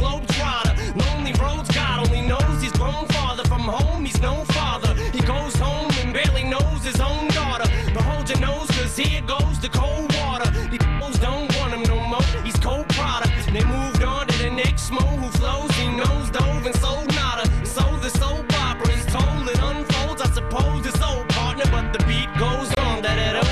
from 3.67 3.75
home. 3.75 4.05
He's 4.05 4.21
no 4.21 4.45
father. 4.57 4.95
He 5.13 5.21
goes 5.21 5.55
home 5.57 5.91
and 6.03 6.13
barely 6.13 6.45
knows 6.45 6.85
his 6.85 7.01
own 7.01 7.29
daughter. 7.29 7.69
But 7.95 8.03
hold 8.05 8.29
your 8.29 8.41
nose, 8.41 8.69
cause 8.71 8.97
here 8.97 9.23
goes 9.23 9.59
the 9.61 9.69
cold 9.69 10.15
water. 10.17 10.51
These 10.71 10.85
fools 10.99 11.19
don't 11.19 11.49
want 11.59 11.75
him 11.75 11.83
no 11.83 11.99
more. 12.13 12.23
He's 12.45 12.57
cold 12.57 12.89
product. 12.91 13.33
They 13.53 13.65
moved 13.65 14.03
on 14.03 14.27
to 14.29 14.39
the 14.39 14.51
next 14.51 14.91
mo 14.91 15.01
who 15.21 15.29
flows. 15.39 15.71
He 15.73 15.89
knows 15.89 16.31
dove 16.31 16.67
and 16.67 16.77
sold 16.77 17.09
nada. 17.15 17.45
So 17.65 17.83
the 18.05 18.11
soap 18.11 18.47
opera 18.65 18.89
is 18.91 19.07
told. 19.07 19.49
It 19.49 19.61
unfolds. 19.63 20.23
I 20.23 20.29
suppose 20.31 20.87
it's 20.87 21.03
old 21.03 21.29
partner, 21.31 21.67
but 21.71 21.93
the 21.93 22.01
beat 22.07 22.31
goes 22.39 22.73
on. 22.75 23.03
Da 23.03 23.15
da 23.15 23.46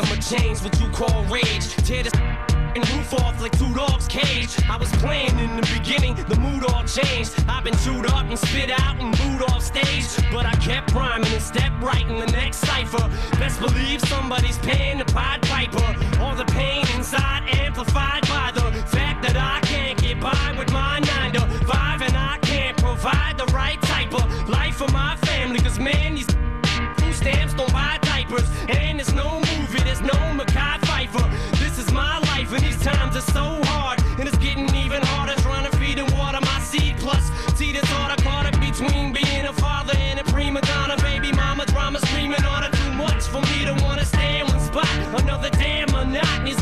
I'ma 0.00 0.16
change 0.16 0.62
what 0.62 0.80
you 0.80 0.88
call 0.88 1.24
rage. 1.24 1.76
Tear 1.84 2.04
this 2.04 2.12
and 2.74 2.88
roof 2.90 3.12
off 3.14 3.38
like 3.42 3.56
two 3.58 3.72
dogs' 3.74 4.06
cage. 4.08 4.56
I 4.70 4.78
was 4.78 4.90
playing 4.92 5.38
in 5.38 5.56
the 5.56 5.66
beginning, 5.76 6.14
the 6.14 6.36
mood 6.40 6.64
all 6.64 6.84
changed. 6.84 7.34
I've 7.48 7.64
been 7.64 7.76
chewed 7.78 8.06
up 8.06 8.24
and 8.24 8.38
spit 8.38 8.70
out 8.70 8.98
and 8.98 9.14
booed 9.18 9.42
off 9.50 9.62
stage. 9.62 10.06
But 10.32 10.46
I 10.46 10.52
kept 10.52 10.94
rhyming 10.94 11.30
and 11.30 11.42
stepped 11.42 11.82
right 11.82 12.06
in 12.08 12.18
the 12.18 12.32
next 12.32 12.58
cipher. 12.58 13.10
Best 13.38 13.60
believe 13.60 14.00
somebody's 14.02 14.56
paying 14.58 14.98
the 14.98 15.04
Pied 15.04 15.42
Piper. 15.42 15.84
All 16.20 16.34
the 16.34 16.46
pain 16.46 16.86
inside 16.96 17.42
amplified 17.50 18.22
by 18.28 18.52
the 18.54 18.62
fact 18.86 19.22
that 19.24 19.36
I 19.36 19.60
can't 19.66 20.00
get 20.00 20.18
by 20.18 20.54
with 20.58 20.72
my 20.72 21.00
nine 21.00 21.32
to 21.32 21.40
five 21.66 22.00
and 22.00 22.16
I 22.16 22.38
can't 22.38 22.76
provide 22.78 23.36
the 23.36 23.46
right 23.52 23.80
type 23.82 24.14
of 24.14 24.48
life 24.48 24.76
for 24.76 24.90
my 24.92 25.16
family. 25.16 25.58
Cause 25.60 25.78
man, 25.78 26.14
these 26.14 26.30
food 26.96 27.14
stamps 27.14 27.52
don't 27.52 27.70
buy 27.72 27.98
diapers. 28.00 28.48
And 28.68 28.98
there's 28.98 29.12
no 29.12 29.39
no 30.02 30.34
Mackay 30.34 30.78
Pfeiffer. 30.86 31.26
This 31.56 31.78
is 31.78 31.92
my 31.92 32.18
life, 32.30 32.52
and 32.52 32.62
these 32.62 32.80
times 32.82 33.16
are 33.16 33.28
so 33.32 33.60
hard. 33.64 33.98
And 34.18 34.28
it's 34.28 34.38
getting 34.38 34.68
even 34.76 35.02
harder 35.02 35.34
trying 35.42 35.70
to 35.70 35.76
feed 35.78 35.98
and 35.98 36.10
water 36.12 36.40
my 36.40 36.60
seed. 36.60 36.96
Plus, 36.98 37.30
see 37.54 37.72
this 37.72 37.88
order 38.00 38.16
caught 38.22 38.46
up 38.46 38.60
between 38.60 39.12
being 39.12 39.46
a 39.46 39.52
father 39.52 39.94
and 39.96 40.20
a 40.20 40.24
prima 40.24 40.60
donna. 40.62 40.96
Baby 41.02 41.32
mama 41.32 41.66
drama 41.66 41.98
screaming 42.00 42.44
on 42.44 42.62
her 42.62 42.70
too 42.70 42.92
much 42.92 43.24
for 43.24 43.40
me 43.40 43.64
to 43.64 43.74
wanna 43.82 44.04
stay 44.04 44.40
in 44.40 44.46
one 44.46 44.60
spot. 44.60 44.88
Another 45.22 45.50
damn 45.50 45.90
monotony's 45.92 46.59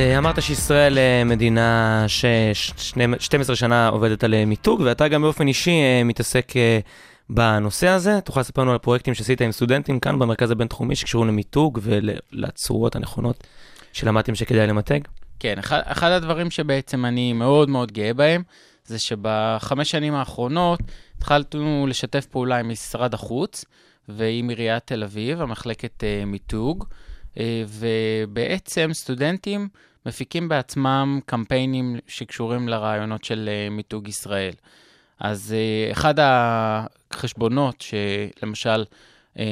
אמרת 0.00 0.42
שישראל 0.42 0.98
אה, 0.98 1.24
מדינה 1.24 2.04
ש-12 2.08 3.54
שנה 3.54 3.88
עובדת 3.88 4.24
על 4.24 4.34
אה, 4.34 4.44
מיתוג, 4.44 4.80
ואתה 4.84 5.08
גם 5.08 5.22
באופן 5.22 5.48
אישי 5.48 5.70
אה, 5.70 6.04
מתעסק 6.04 6.52
בנושא 7.30 7.88
הזה. 7.88 8.20
תוכל 8.20 8.40
לספר 8.40 8.62
לנו 8.62 8.72
על 8.72 8.78
פרויקטים 8.78 9.14
שעשית 9.14 9.40
עם 9.40 9.52
סטודנטים 9.52 10.00
כאן 10.00 10.18
במרכז 10.18 10.50
הבינתחומי 10.50 10.96
שקשורים 10.96 11.28
למיתוג 11.28 11.78
ולצורות 11.82 12.96
הנכונות 12.96 13.46
שלמדתם 13.92 14.34
שכדאי 14.34 14.66
למתג? 14.66 15.00
כן, 15.38 15.58
אחד, 15.58 15.80
אחד 15.84 16.10
הדברים 16.10 16.50
שבעצם 16.50 17.04
אני 17.04 17.32
מאוד 17.32 17.68
מאוד 17.68 17.92
גאה 17.92 18.14
בהם, 18.14 18.42
זה 18.84 18.98
שבחמש 18.98 19.90
שנים 19.90 20.14
האחרונות 20.14 20.80
התחלנו 21.18 21.86
לשתף 21.88 22.26
פעולה 22.26 22.58
עם 22.58 22.68
משרד 22.68 23.14
החוץ 23.14 23.64
ועם 24.08 24.48
עיריית 24.48 24.86
תל 24.86 25.02
אביב, 25.02 25.40
המחלקת 25.40 26.04
מיתוג, 26.26 26.84
ובעצם 27.68 28.90
סטודנטים 28.92 29.68
מפיקים 30.06 30.48
בעצמם 30.48 31.20
קמפיינים 31.26 31.96
שקשורים 32.06 32.68
לרעיונות 32.68 33.24
של 33.24 33.48
uh, 33.48 33.72
מיתוג 33.72 34.08
ישראל. 34.08 34.52
אז 35.20 35.54
uh, 35.88 35.92
אחד 35.92 36.14
החשבונות 36.18 37.80
שלמשל 37.80 38.84
אה, 39.38 39.44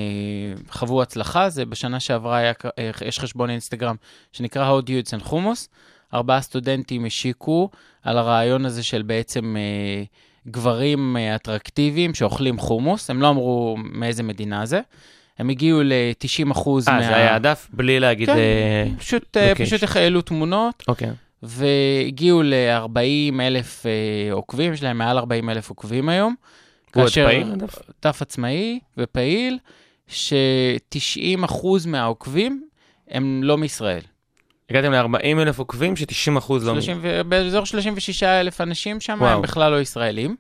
חוו 0.70 1.02
הצלחה, 1.02 1.48
זה 1.48 1.64
בשנה 1.64 2.00
שעברה 2.00 2.37
היה, 2.37 2.52
אה, 2.78 2.90
יש 3.06 3.18
חשבון 3.18 3.50
אינסטגרם 3.50 3.96
שנקרא 4.32 4.80
How 4.80 4.82
Dudes 4.82 5.20
and 5.20 5.28
Hummus. 5.28 5.68
ארבעה 6.14 6.40
סטודנטים 6.40 7.04
השיקו 7.04 7.70
על 8.02 8.18
הרעיון 8.18 8.64
הזה 8.64 8.82
של 8.82 9.02
בעצם 9.02 9.56
אה, 9.58 10.02
גברים 10.50 11.16
אה, 11.16 11.34
אטרקטיביים 11.34 12.14
שאוכלים 12.14 12.58
חומוס, 12.58 13.11
הם 13.11 13.22
לא 13.22 13.28
אמרו 13.28 13.76
מאיזה 13.78 14.22
מדינה 14.22 14.66
זה. 14.66 14.80
הם 15.38 15.48
הגיעו 15.48 15.83
ל-90 15.83 16.53
אחוז 16.53 16.88
אה, 16.88 17.03
זה 17.03 17.16
היה 17.16 17.35
הדף? 17.35 17.68
בלי 17.72 18.01
להגיד... 18.01 18.27
כן, 18.27 18.37
אה, 18.37 18.87
פשוט, 18.98 19.37
אה. 19.37 19.55
פשוט 19.55 19.96
העלו 19.96 20.22
תמונות, 20.22 20.83
אוקיי. 20.88 21.11
והגיעו 21.42 22.42
ל-40 22.42 23.40
אלף 23.40 23.87
אה, 23.87 24.33
עוקבים, 24.33 24.72
יש 24.72 24.83
להם 24.83 24.98
מעל 24.98 25.18
40 25.18 25.51
אלף 25.51 25.68
עוקבים 25.68 26.09
היום. 26.09 26.35
הוא 26.94 27.05
עוד 27.05 27.12
פעיל? 27.12 27.53
דף 28.03 28.22
עצמאי 28.22 28.79
ופעיל, 28.98 29.59
ש-90% 30.07 31.66
מהעוקבים 31.87 32.64
הם 33.11 33.40
לא 33.44 33.59
מישראל. 33.59 34.01
הגעתם 34.70 34.92
ל-40 34.92 35.24
אלף 35.24 35.59
עוקבים, 35.59 35.96
ש-90 35.96 36.38
אחוז 36.38 36.66
לא... 36.66 36.72
30 36.72 36.98
ו- 37.03 37.20
באזור 37.29 37.66
36 37.66 38.22
אלף 38.22 38.61
אנשים 38.61 39.01
שם. 39.01 39.22
הם 39.22 39.42
בכלל 39.42 39.72
לא 39.72 39.81
ישראלים. 39.81 40.37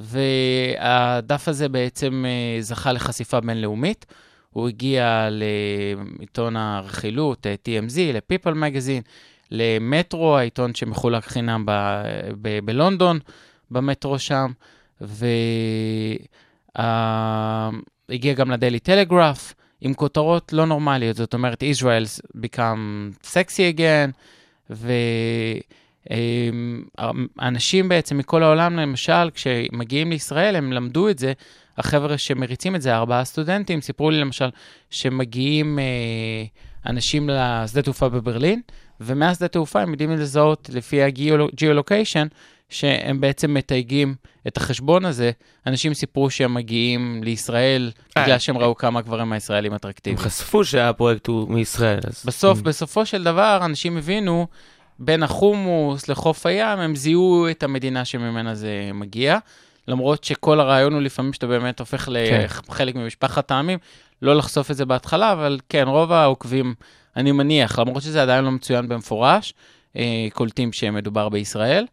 והדף 0.00 1.48
הזה 1.48 1.68
בעצם 1.68 2.24
אה, 2.28 2.62
זכה 2.62 2.92
לחשיפה 2.92 3.40
בינלאומית. 3.40 4.06
הוא 4.50 4.68
הגיע 4.68 5.28
לעיתון 5.30 6.56
הרכילות, 6.56 7.46
אה, 7.46 7.54
TMZ, 7.64 7.98
ל-People 7.98 8.54
Magazine, 8.54 9.02
למטרו, 9.50 10.36
העיתון 10.36 10.74
שמחולק 10.74 11.24
חינם 11.24 11.66
ב- 11.66 12.02
ב- 12.42 12.58
בלונדון, 12.64 13.18
במטרו 13.70 14.18
שם, 14.18 14.52
והגיע 15.00 16.18
גם 18.34 18.50
לדיילי 18.50 18.78
טלגרף, 18.78 19.54
עם 19.80 19.94
כותרות 19.94 20.52
לא 20.52 20.66
נורמליות, 20.66 21.16
זאת 21.16 21.34
אומרת, 21.34 21.62
Israel 21.62 22.06
become 22.36 23.12
sexy 23.24 23.76
again, 23.76 24.10
ואנשים 26.10 27.88
בעצם 27.88 28.18
מכל 28.18 28.42
העולם, 28.42 28.76
למשל, 28.76 29.30
כשמגיעים 29.34 30.10
לישראל, 30.10 30.56
הם 30.56 30.72
למדו 30.72 31.08
את 31.08 31.18
זה, 31.18 31.32
החבר'ה 31.78 32.18
שמריצים 32.18 32.76
את 32.76 32.82
זה, 32.82 32.96
ארבעה 32.96 33.24
סטודנטים, 33.24 33.80
סיפרו 33.80 34.10
לי 34.10 34.20
למשל 34.20 34.48
שמגיעים 34.90 35.78
אה, 35.78 36.44
אנשים 36.86 37.30
לשדה 37.32 37.82
תעופה 37.82 38.08
בברלין, 38.08 38.60
ומהשדה 39.00 39.48
תעופה 39.48 39.80
הם 39.80 39.90
יודעים 39.90 40.10
לזהות 40.10 40.70
לפי 40.72 41.02
ה-geolocation, 41.02 42.28
שהם 42.68 43.20
בעצם 43.20 43.54
מתייגים 43.54 44.14
את 44.48 44.56
החשבון 44.56 45.04
הזה. 45.04 45.30
אנשים 45.66 45.94
סיפרו 45.94 46.30
שהם 46.30 46.54
מגיעים 46.54 47.20
לישראל 47.24 47.90
אה, 48.16 48.24
בגלל 48.24 48.38
שהם 48.38 48.58
ראו 48.58 48.76
כמה 48.76 49.00
גברים 49.00 49.32
הישראלים 49.32 49.72
הם 49.72 49.76
אטרקטיביים. 49.76 50.18
חשפו 50.18 50.64
שהפרויקט 50.64 51.26
הוא 51.26 51.48
מישראל, 51.48 52.00
אז... 52.04 52.22
בסוף, 52.26 52.60
בסופו 52.60 53.06
של 53.06 53.24
דבר, 53.24 53.60
אנשים 53.64 53.96
הבינו, 53.96 54.46
בין 55.00 55.22
החומוס 55.22 56.08
לחוף 56.08 56.46
הים, 56.46 56.78
הם 56.78 56.96
זיהו 56.96 57.46
את 57.50 57.62
המדינה 57.62 58.04
שממנה 58.04 58.54
זה 58.54 58.90
מגיע. 58.94 59.38
למרות 59.88 60.24
שכל 60.24 60.60
הרעיון 60.60 60.92
הוא 60.92 61.02
לפעמים 61.02 61.32
שאתה 61.32 61.46
באמת 61.46 61.80
הופך 61.80 62.04
כן. 62.04 62.46
לחלק 62.68 62.94
ממשפחת 62.94 63.50
העמים, 63.50 63.78
לא 64.22 64.36
לחשוף 64.36 64.70
את 64.70 64.76
זה 64.76 64.84
בהתחלה, 64.84 65.32
אבל 65.32 65.58
כן, 65.68 65.84
רוב 65.88 66.12
העוקבים, 66.12 66.74
אני 67.16 67.32
מניח, 67.32 67.78
למרות 67.78 68.02
שזה 68.02 68.22
עדיין 68.22 68.44
לא 68.44 68.50
מצוין 68.50 68.88
במפורש, 68.88 69.54
אה, 69.96 70.28
קולטים 70.32 70.72
שמדובר 70.72 71.28
בישראל. 71.28 71.86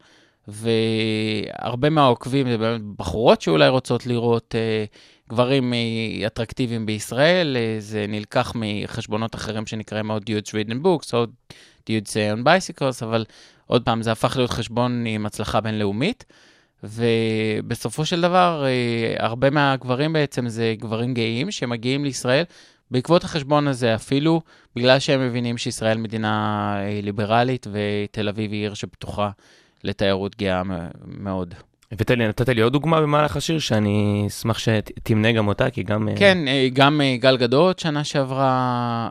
והרבה 0.48 1.90
מהעוקבים 1.90 2.48
זה 2.48 2.58
באמת 2.58 2.80
בחורות 2.96 3.40
שאולי 3.40 3.68
רוצות 3.68 4.06
לראות 4.06 4.54
אה, 4.54 4.84
גברים 5.28 5.74
אה, 5.74 6.26
אטרקטיביים 6.26 6.86
בישראל, 6.86 7.56
זה 7.78 8.04
נלקח 8.08 8.52
מחשבונות 8.54 9.34
אחרים 9.34 9.66
שנקראים 9.66 10.10
עוד 10.10 10.30
dudes 10.30 10.48
reading 10.48 10.84
books, 10.84 11.10
עוד 11.12 11.30
dudes 11.88 12.16
אה, 12.16 12.32
on 12.34 12.44
bicycles, 12.44 13.04
אבל 13.04 13.24
עוד 13.66 13.84
פעם, 13.84 14.02
זה 14.02 14.12
הפך 14.12 14.36
להיות 14.36 14.50
חשבון 14.50 15.04
עם 15.06 15.26
הצלחה 15.26 15.60
בינלאומית. 15.60 16.24
ובסופו 16.82 18.06
של 18.06 18.20
דבר, 18.20 18.64
אה, 18.66 19.14
הרבה 19.18 19.50
מהגברים 19.50 20.12
בעצם 20.12 20.48
זה 20.48 20.74
גברים 20.78 21.14
גאים 21.14 21.50
שמגיעים 21.50 22.04
לישראל 22.04 22.44
בעקבות 22.90 23.24
החשבון 23.24 23.68
הזה, 23.68 23.94
אפילו 23.94 24.40
בגלל 24.76 24.98
שהם 24.98 25.26
מבינים 25.26 25.58
שישראל 25.58 25.98
מדינה 25.98 26.74
אה, 26.80 27.00
ליברלית 27.02 27.66
ותל 27.72 28.28
אביב 28.28 28.52
היא 28.52 28.60
עיר 28.62 28.74
שפתוחה 28.74 29.30
לתיירות 29.84 30.36
גאה 30.36 30.62
מאוד. 31.06 31.54
הבאת 31.92 32.10
לי, 32.10 32.28
נתת 32.28 32.48
לי 32.48 32.60
עוד 32.60 32.72
דוגמה 32.72 33.00
במהלך 33.00 33.36
השיר, 33.36 33.58
שאני 33.58 34.24
אשמח 34.26 34.58
שתמנה 34.58 35.32
גם 35.32 35.48
אותה, 35.48 35.70
כי 35.70 35.82
גם... 35.82 36.08
אה, 36.08 36.16
כן, 36.16 36.48
אה, 36.48 36.68
גם 36.72 37.00
אה, 37.00 37.16
גל 37.16 37.36
גדות 37.36 37.78
שנה 37.78 38.04
שעברה 38.04 39.08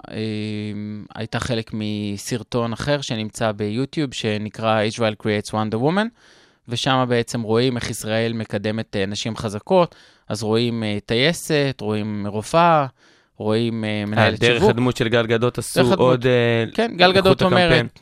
הייתה 1.16 1.40
חלק 1.40 1.72
מסרטון 1.74 2.74
אחר 2.74 3.02
שנמצא 3.02 3.52
ביוטיוב, 3.52 4.14
שנקרא 4.14 4.82
Israel 4.94 5.24
Creates 5.24 5.50
Wonder 5.52 5.76
Woman, 5.76 6.08
ושם 6.68 7.06
בעצם 7.10 7.42
רואים 7.42 7.76
איך 7.78 7.90
ישראל 7.90 8.34
מקדמת 8.34 8.96
נשים 9.08 9.36
חזקות, 9.36 9.96
אז 10.30 10.44
רואים 10.44 10.84
טייסת, 11.06 11.78
רואים 11.82 12.28
רופאה, 12.28 12.86
רואים 13.38 13.82
מנהלת 13.82 14.40
דרך 14.40 14.58
שיווק. 14.58 14.70
הדמות 14.70 14.98
של 14.98 15.08
גל 15.08 15.26
גדות 15.26 15.58
עשו 15.58 15.80
דרך 15.80 15.92
הדמות. 15.92 16.10
עוד... 16.10 16.26
אה, 16.26 16.66
כן, 16.74 16.92
גל 16.96 17.14
גדות. 17.14 17.42
אומרת, 17.42 18.00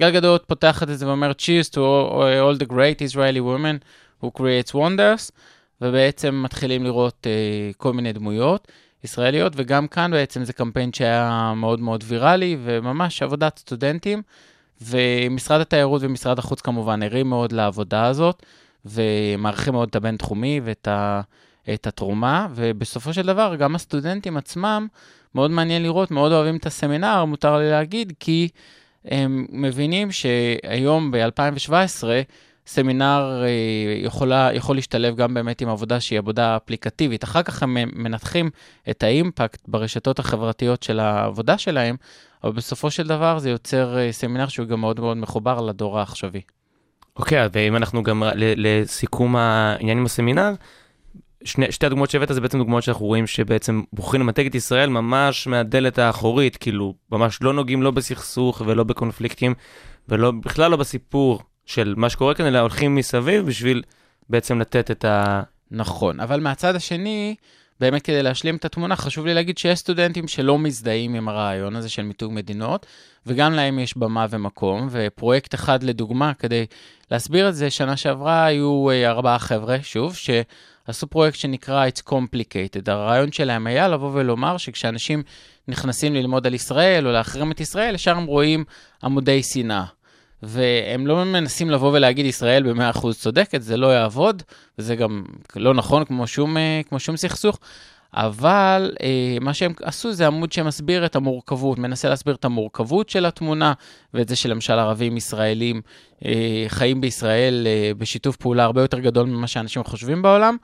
גל 0.00 0.10
גדות 0.10 0.44
פותחת 0.46 0.90
את 0.90 0.98
זה 0.98 1.06
ואומרת, 1.06 1.40
Cheers 1.40 1.68
to 1.70 1.78
all 1.78 2.62
the 2.62 2.72
great 2.72 3.12
Israeli 3.12 3.40
women 3.40 3.84
who 4.22 4.26
creates 4.38 4.74
wonders, 4.74 5.30
ובעצם 5.80 6.42
מתחילים 6.44 6.84
לראות 6.84 7.26
uh, 7.26 7.76
כל 7.76 7.92
מיני 7.92 8.12
דמויות 8.12 8.68
ישראליות, 9.04 9.52
וגם 9.56 9.88
כאן 9.88 10.10
בעצם 10.10 10.44
זה 10.44 10.52
קמפיין 10.52 10.92
שהיה 10.92 11.52
מאוד 11.56 11.80
מאוד 11.80 12.04
ויראלי, 12.06 12.56
וממש 12.64 13.22
עבודת 13.22 13.58
סטודנטים, 13.58 14.22
ומשרד 14.80 15.60
התיירות 15.60 16.02
ומשרד 16.02 16.38
החוץ 16.38 16.60
כמובן 16.60 17.02
ערים 17.02 17.28
מאוד 17.28 17.52
לעבודה 17.52 18.06
הזאת, 18.06 18.42
ומעריכים 18.84 19.72
מאוד 19.72 19.88
את 19.88 19.96
הבינתחומי 19.96 20.60
ואת 20.64 20.88
ה, 20.88 21.20
את 21.74 21.86
התרומה, 21.86 22.46
ובסופו 22.54 23.12
של 23.12 23.26
דבר 23.26 23.54
גם 23.58 23.74
הסטודנטים 23.74 24.36
עצמם, 24.36 24.86
מאוד 25.34 25.50
מעניין 25.50 25.82
לראות, 25.82 26.10
מאוד 26.10 26.32
אוהבים 26.32 26.56
את 26.56 26.66
הסמינר, 26.66 27.24
מותר 27.24 27.58
לי 27.58 27.70
להגיד, 27.70 28.12
כי 28.20 28.48
הם 29.04 29.46
מבינים 29.50 30.12
שהיום, 30.12 31.10
ב-2017, 31.10 32.04
סמינר 32.70 33.42
אה, 33.42 33.48
יכולה, 34.04 34.50
יכול 34.54 34.76
להשתלב 34.76 35.16
גם 35.16 35.34
באמת 35.34 35.60
עם 35.60 35.68
עבודה 35.68 36.00
שהיא 36.00 36.18
עבודה 36.18 36.56
אפליקטיבית. 36.56 37.24
אחר 37.24 37.42
כך 37.42 37.62
הם 37.62 37.76
מנתחים 37.92 38.50
את 38.90 39.02
האימפקט 39.02 39.68
ברשתות 39.68 40.18
החברתיות 40.18 40.82
של 40.82 41.00
העבודה 41.00 41.58
שלהם, 41.58 41.96
אבל 42.44 42.52
בסופו 42.52 42.90
של 42.90 43.06
דבר 43.06 43.38
זה 43.38 43.50
יוצר 43.50 43.98
אה, 43.98 44.12
סמינר 44.12 44.48
שהוא 44.48 44.66
גם 44.66 44.80
מאוד 44.80 45.00
מאוד 45.00 45.16
מחובר 45.16 45.60
לדור 45.60 45.98
העכשווי. 45.98 46.40
אוקיי, 47.16 47.48
ואם 47.52 47.76
אנחנו 47.76 48.02
גם 48.02 48.22
לסיכום 48.34 49.36
העניין 49.36 49.98
עם 49.98 50.04
הסמינר, 50.04 50.52
שני, 51.44 51.72
שתי 51.72 51.86
הדוגמאות 51.86 52.10
שהבאת 52.10 52.28
זה 52.34 52.40
בעצם 52.40 52.58
דוגמאות 52.58 52.82
שאנחנו 52.82 53.06
רואים 53.06 53.26
שבעצם 53.26 53.82
בוחרים 53.92 54.22
למתג 54.22 54.46
את 54.46 54.54
ישראל 54.54 54.88
ממש 54.88 55.46
מהדלת 55.46 55.98
האחורית, 55.98 56.56
כאילו 56.56 56.94
ממש 57.12 57.38
לא 57.42 57.52
נוגעים 57.52 57.82
לא 57.82 57.90
בסכסוך 57.90 58.62
ולא 58.66 58.84
בקונפליקטים 58.84 59.54
ולא 60.08 60.30
בכלל 60.30 60.70
לא 60.70 60.76
בסיפור 60.76 61.42
של 61.66 61.94
מה 61.96 62.10
שקורה 62.10 62.34
כאן, 62.34 62.46
אלא 62.46 62.58
הולכים 62.58 62.94
מסביב 62.94 63.46
בשביל 63.46 63.82
בעצם 64.28 64.60
לתת 64.60 64.90
את 64.90 65.04
ה... 65.04 65.42
נכון, 65.70 66.20
אבל 66.20 66.40
מהצד 66.40 66.76
השני, 66.76 67.34
באמת 67.80 68.02
כדי 68.02 68.22
להשלים 68.22 68.56
את 68.56 68.64
התמונה, 68.64 68.96
חשוב 68.96 69.26
לי 69.26 69.34
להגיד 69.34 69.58
שיש 69.58 69.78
סטודנטים 69.78 70.28
שלא 70.28 70.58
מזדהים 70.58 71.14
עם 71.14 71.28
הרעיון 71.28 71.76
הזה 71.76 71.88
של 71.88 72.02
מיתוג 72.02 72.32
מדינות, 72.32 72.86
וגם 73.26 73.52
להם 73.52 73.78
יש 73.78 73.96
במה 73.96 74.26
ומקום, 74.30 74.88
ופרויקט 74.90 75.54
אחד 75.54 75.82
לדוגמה, 75.82 76.34
כדי 76.34 76.66
להסביר 77.10 77.48
את 77.48 77.54
זה, 77.54 77.70
שנה 77.70 77.96
שעברה 77.96 78.44
היו 78.44 78.90
אה, 78.90 79.10
ארבעה 79.10 79.38
חבר'ה, 79.38 79.76
שוב, 79.82 80.14
שעשו 80.16 81.06
פרויקט 81.06 81.38
שנקרא 81.38 81.86
It's 81.88 82.10
Complicated. 82.10 82.82
הרעיון 82.86 83.32
שלהם 83.32 83.66
היה 83.66 83.88
לבוא 83.88 84.10
ולומר 84.14 84.56
שכשאנשים 84.56 85.22
נכנסים 85.68 86.14
ללמוד 86.14 86.46
על 86.46 86.54
ישראל 86.54 87.06
או 87.06 87.12
להחרים 87.12 87.52
את 87.52 87.60
ישראל, 87.60 87.94
ישר 87.94 88.16
הם 88.16 88.26
רואים 88.26 88.64
עמודי 89.02 89.42
שנאה. 89.42 89.84
והם 90.42 91.06
לא 91.06 91.24
מנסים 91.24 91.70
לבוא 91.70 91.92
ולהגיד 91.92 92.26
ישראל 92.26 92.72
ב-100% 92.72 93.12
צודקת, 93.12 93.62
זה 93.62 93.76
לא 93.76 93.86
יעבוד, 93.86 94.42
וזה 94.78 94.96
גם 94.96 95.24
לא 95.56 95.74
נכון 95.74 96.04
כמו 96.04 96.26
שום, 96.26 96.56
אה, 96.56 96.80
כמו 96.88 97.00
שום 97.00 97.16
סכסוך, 97.16 97.58
אבל 98.14 98.92
אה, 99.02 99.36
מה 99.40 99.54
שהם 99.54 99.72
עשו 99.82 100.12
זה 100.12 100.26
עמוד 100.26 100.52
שמסביר 100.52 101.06
את 101.06 101.16
המורכבות, 101.16 101.78
מנסה 101.78 102.08
להסביר 102.08 102.34
את 102.34 102.44
המורכבות 102.44 103.08
של 103.08 103.26
התמונה, 103.26 103.72
ואת 104.14 104.28
זה 104.28 104.36
שלמשל 104.36 104.72
ערבים 104.72 105.16
ישראלים 105.16 105.80
אה, 106.24 106.64
חיים 106.68 107.00
בישראל 107.00 107.66
אה, 107.66 107.92
בשיתוף 107.98 108.36
פעולה 108.36 108.64
הרבה 108.64 108.80
יותר 108.80 108.98
גדול 108.98 109.26
ממה 109.26 109.46
שאנשים 109.46 109.84
חושבים 109.84 110.22
בעולם. 110.22 110.56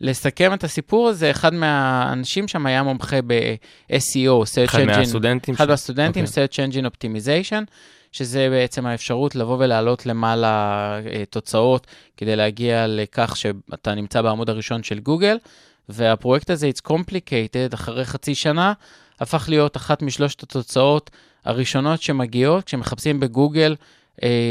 לסכם 0.00 0.54
את 0.54 0.64
הסיפור 0.64 1.08
הזה, 1.08 1.30
אחד 1.30 1.54
מהאנשים 1.54 2.48
שם 2.48 2.66
היה 2.66 2.82
מומחה 2.82 3.22
ב-SEO, 3.26 4.44
Search 4.44 4.64
אחד 4.64 4.84
מהסטודנטים. 4.84 5.54
אחד 5.54 5.68
מהסטודנטים, 5.68 6.24
אוקיי. 6.24 6.44
Search 6.44 6.72
Engine 6.72 6.86
Optimization, 6.86 7.64
שזה 8.12 8.48
בעצם 8.50 8.86
האפשרות 8.86 9.34
לבוא 9.34 9.56
ולהעלות 9.58 10.06
למעלה 10.06 10.48
אה, 11.06 11.22
תוצאות 11.30 11.86
כדי 12.16 12.36
להגיע 12.36 12.84
לכך 12.88 13.36
שאתה 13.36 13.94
נמצא 13.94 14.22
בעמוד 14.22 14.50
הראשון 14.50 14.82
של 14.82 14.98
גוגל, 14.98 15.38
והפרויקט 15.88 16.50
הזה, 16.50 16.70
It's 16.76 16.88
Complicated, 16.90 17.74
אחרי 17.74 18.04
חצי 18.04 18.34
שנה, 18.34 18.72
הפך 19.20 19.44
להיות 19.48 19.76
אחת 19.76 20.02
משלושת 20.02 20.42
התוצאות 20.42 21.10
הראשונות 21.44 22.02
שמגיעות 22.02 22.64
כשמחפשים 22.64 23.20
בגוגל 23.20 23.76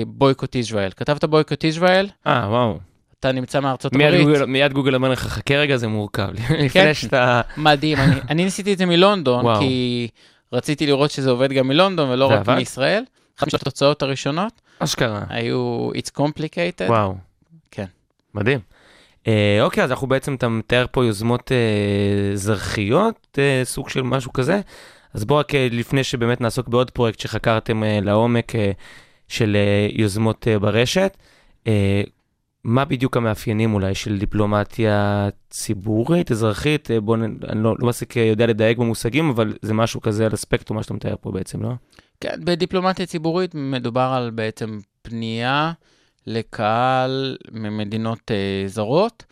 בויקוט 0.08 0.56
ישראל. 0.56 0.92
כתבת 0.96 1.24
בויקוט 1.24 1.64
ישראל, 1.64 2.08
אה, 2.28 2.46
וואו. 2.50 2.78
אתה 3.20 3.32
נמצא 3.32 3.60
מארצות 3.60 3.94
מיד 3.94 4.08
הברית. 4.14 4.28
גוגל- 4.28 4.46
מיד 4.46 4.74
גוגל 4.74 4.96
אומר 4.96 5.10
לך, 5.10 5.20
חכה 5.20 5.54
רגע, 5.56 5.78
זה 5.78 5.88
מורכב. 5.88 6.28
לפני 6.50 6.70
כן. 6.70 6.94
שאתה... 6.94 7.42
מדהים, 7.58 7.98
אני, 7.98 8.16
אני 8.30 8.44
ניסיתי 8.44 8.74
את 8.74 8.78
זה 8.78 8.86
מלונדון, 8.86 9.44
וואו. 9.46 9.60
כי 9.60 10.08
רציתי 10.54 10.86
לראות 10.86 11.12
שזה 11.12 11.30
עובד 11.30 11.52
גם 11.52 11.68
מלונדון 11.68 12.10
ולא 12.10 12.26
רק 12.26 12.40
עבד? 12.40 12.56
מישראל. 12.56 13.04
אחת 13.38 13.54
התוצאות 13.54 14.02
הראשונות 14.02 14.62
אשכרה. 14.80 15.24
היו 15.30 15.90
It's 15.92 16.20
Complicated. 16.20 16.90
וואו. 16.90 17.16
כן. 17.72 17.86
מדהים. 18.34 18.60
אה, 19.28 19.60
אוקיי, 19.62 19.84
אז 19.84 19.92
אנחנו 19.92 20.08
בעצם, 20.08 20.36
אתה 20.36 20.50
מתאר 20.50 20.86
פה 20.92 21.06
יוזמות 21.06 21.52
אה, 21.52 22.36
זרחיות, 22.36 23.38
אה, 23.40 23.62
סוג 23.64 23.90
של 23.90 24.02
משהו 24.02 24.34
כזה. 24.34 24.62
אז 25.14 25.26
בואו 25.26 25.40
רק 25.40 25.56
אה, 25.56 25.68
לפני 25.72 26.04
שבאמת 26.04 26.42
נעסוק 26.42 26.68
בעוד 26.68 26.92
פרויקט 26.92 27.20
שחקרתם 27.20 27.84
אה, 27.84 28.00
לעומק 28.02 28.56
אה, 28.56 28.72
של 29.28 29.56
אה, 29.56 29.88
יוזמות 29.92 30.48
אה, 30.48 30.60
ברשת, 30.60 31.18
אה, 31.68 32.02
מה 32.64 32.86
בדיוק 32.86 33.18
המאפיינים 33.18 33.74
אולי 33.74 33.96
של 33.96 34.18
דיפלומטיה 34.18 35.30
ציבורית, 35.50 36.32
אזרחית? 36.32 36.92
אה, 36.92 37.00
בואו, 37.02 37.24
אני 37.24 37.64
לא, 37.64 37.76
לא 37.80 37.88
מספיק 37.88 38.18
אה, 38.18 38.24
יודע 38.24 38.46
לדייק 38.46 38.78
במושגים, 38.78 39.30
אבל 39.30 39.54
זה 39.62 39.74
משהו 39.74 40.02
כזה 40.02 40.26
על 40.26 40.34
הספקטרום, 40.34 40.78
מה 40.78 40.84
שאתה 40.84 40.94
מתאר 40.94 41.16
פה 41.22 41.32
בעצם, 41.32 41.64
לא? 41.64 41.70
כן, 42.20 42.46
בדיפלומטיה 42.46 43.06
ציבורית 43.06 43.56
מדובר 43.56 44.14
על 44.16 44.30
בעצם 44.30 44.80
פנייה 45.02 45.72
לקהל 46.28 47.38
ממדינות 47.52 48.32
אה, 48.32 48.68
זרות, 48.68 49.24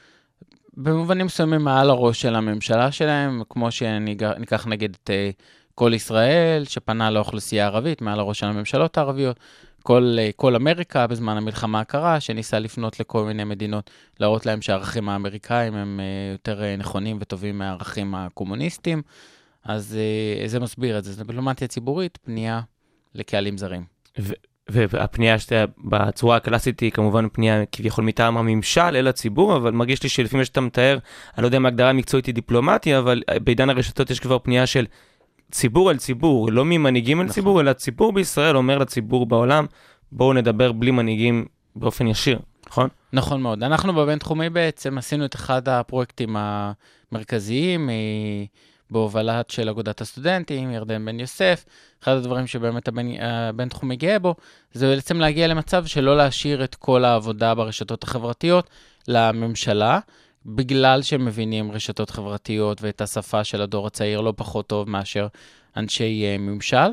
במובנים 0.78 1.26
מסוימים 1.26 1.62
מעל 1.62 1.90
הראש 1.90 2.22
של 2.22 2.36
הממשלה 2.36 2.92
שלהם, 2.92 3.42
כמו 3.50 3.72
שניקח 3.72 4.68
נגיד 4.68 4.98
את 5.04 5.10
אה, 5.10 5.30
כל 5.76 5.92
ישראל, 5.94 6.66
שפנה 6.66 7.12
לאוכלוסייה 7.12 7.64
הערבית, 7.64 8.02
מעל 8.02 8.20
הראש 8.20 8.40
של 8.40 8.46
הממשלות 8.46 8.98
הערביות, 8.98 9.40
כל, 9.84 10.16
אה, 10.20 10.30
כל 10.36 10.56
אמריקה 10.56 11.08
בזמן 11.08 11.38
המלחמה 11.38 11.80
הקרה, 11.80 12.20
שניסה 12.20 12.60
לפנות 12.60 13.00
לכל 13.00 13.26
מיני 13.26 13.44
מדינות, 13.44 13.92
להראות 14.20 14.46
להם 14.46 14.62
שהערכים 14.62 15.10
האמריקאים 15.10 15.76
הם 15.76 16.00
אה, 16.00 16.32
יותר 16.32 16.64
אה, 16.64 16.76
נכונים 16.76 17.18
וטובים 17.20 17.58
מהערכים 17.58 18.16
הקומוניסטיים. 18.16 19.02
אז 19.64 19.98
אה, 20.42 20.48
זה 20.48 20.60
מסביר 20.60 20.98
את 20.98 21.04
זה, 21.04 21.14
זו 21.14 21.24
דיפלומטיה 21.24 21.68
ציבורית, 21.68 22.18
פנייה 22.22 22.62
לקהלים 23.16 23.58
זרים. 23.58 23.84
והפנייה 24.70 25.40
שאתה, 25.40 25.66
בצורה 25.78 26.38
הקלאסית 26.38 26.80
היא 26.80 26.92
כמובן 26.92 27.28
פנייה 27.30 27.66
כביכול 27.72 28.06
מטעם 28.06 28.38
הממשל 28.38 28.82
אל 28.82 29.08
הציבור, 29.08 29.58
אבל 29.58 29.72
מרגיש 29.72 30.04
לי 30.04 30.10
שלפי 30.10 30.38
מה 30.38 30.46
שאתה 30.46 30.62
מתאר, 30.62 30.98
אני 31.38 31.42
לא 31.42 31.48
יודע 31.48 31.58
אם 31.58 31.66
ההגדרה 31.66 31.90
המקצועית 31.90 32.26
היא 32.26 32.36
דיפלומטיה, 32.36 33.00
אבל 33.00 33.22
בעידן 33.44 33.70
הרשתות 33.70 34.10
יש 34.10 34.20
כבר 34.20 34.40
פנייה 34.40 34.66
של 34.66 34.86
ציבור 35.52 35.92
אל 35.92 35.98
ציבור, 35.98 36.52
לא 36.52 36.66
ממנהיגים 36.66 37.20
אל 37.20 37.24
נכון. 37.24 37.34
ציבור, 37.34 37.62
אלא 37.62 37.74
ציבור 37.74 38.14
בישראל 38.14 38.58
אומר 38.58 38.78
לציבור 38.78 39.26
בעולם, 39.26 39.66
בואו 40.12 40.34
נדבר 40.34 40.72
בלי 40.72 40.92
מנהיגים 40.92 41.46
באופן 41.76 42.08
ישיר, 42.08 42.40
נכון? 42.68 42.90
נכון 43.14 43.42
מאוד. 43.42 43.64
אנחנו 43.64 43.94
בבינתחומי 43.94 44.50
בעצם 44.50 44.98
עשינו 44.98 45.26
את 45.26 45.36
אחד 45.36 45.70
הפרויקטים 45.70 46.36
המרכזיים 47.12 47.90
אה, 47.90 47.96
בהובלת 48.92 49.50
של 49.50 49.70
אגודת 49.70 50.02
הסטודנטים, 50.02 50.72
ירדן 50.72 51.06
בן 51.06 51.20
יוסף. 51.20 51.66
אחד 52.04 52.12
הדברים 52.12 52.48
שבאמת 52.48 52.90
הבינתחומי 53.20 53.96
גאה 53.96 54.20
בו, 54.20 54.36
זה 54.74 54.96
בעצם 54.96 55.20
להגיע 55.20 55.48
למצב 55.48 55.86
שלא 55.86 56.18
להשאיר 56.18 56.64
את 56.64 56.76
כל 56.76 57.06
העבודה 57.06 57.56
ברשתות 57.56 58.04
החברתיות 58.04 58.70
לממשלה, 59.08 60.00
בגלל 60.46 61.02
שהם 61.02 61.26
מבינים 61.26 61.72
רשתות 61.72 62.10
חברתיות 62.10 62.82
ואת 62.82 63.02
השפה 63.02 63.44
של 63.44 63.62
הדור 63.62 63.88
הצעיר 63.88 64.22
לא 64.22 64.34
פחות 64.36 64.68
טוב 64.68 64.90
מאשר 64.90 65.28
אנשי 65.78 66.24
אה, 66.26 66.38
ממשל. 66.38 66.92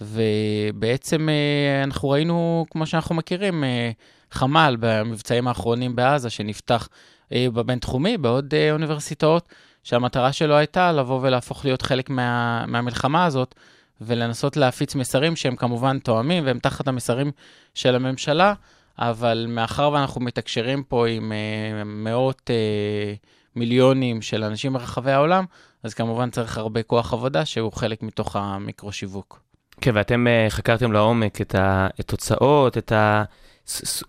ובעצם 0.00 1.28
אה, 1.28 1.84
אנחנו 1.84 2.10
ראינו, 2.10 2.66
כמו 2.70 2.86
שאנחנו 2.86 3.14
מכירים, 3.14 3.64
אה, 3.64 3.90
חמ"ל 4.30 4.76
במבצעים 4.80 5.48
האחרונים 5.48 5.96
בעזה, 5.96 6.30
שנפתח 6.30 6.88
בבינתחומי, 7.32 8.18
בעוד 8.18 8.54
אוניברסיטאות, 8.72 9.48
שהמטרה 9.82 10.32
שלו 10.32 10.56
הייתה 10.56 10.92
לבוא 10.92 11.20
ולהפוך 11.22 11.64
להיות 11.64 11.82
חלק 11.82 12.10
מה, 12.10 12.64
מהמלחמה 12.66 13.24
הזאת, 13.24 13.54
ולנסות 14.00 14.56
להפיץ 14.56 14.94
מסרים 14.94 15.36
שהם 15.36 15.56
כמובן 15.56 15.98
תואמים, 15.98 16.46
והם 16.46 16.58
תחת 16.58 16.88
המסרים 16.88 17.30
של 17.74 17.94
הממשלה, 17.94 18.54
אבל 18.98 19.46
מאחר 19.48 19.90
ואנחנו 19.92 20.20
מתקשרים 20.20 20.82
פה 20.82 21.08
עם 21.08 21.32
אה, 21.32 21.84
מאות 21.84 22.50
אה, 22.50 23.14
מיליונים 23.56 24.22
של 24.22 24.44
אנשים 24.44 24.72
ברחבי 24.72 25.12
העולם, 25.12 25.44
אז 25.82 25.94
כמובן 25.94 26.30
צריך 26.30 26.58
הרבה 26.58 26.82
כוח 26.82 27.12
עבודה 27.12 27.44
שהוא 27.44 27.72
חלק 27.72 28.02
מתוך 28.02 28.36
המיקרו-שיווק. 28.36 29.40
כן, 29.80 29.90
ואתם 29.94 30.26
אה, 30.26 30.46
חקרתם 30.48 30.92
לעומק 30.92 31.40
את 31.40 31.54
התוצאות, 31.58 32.78
את, 32.78 32.92
ה, 32.92 33.24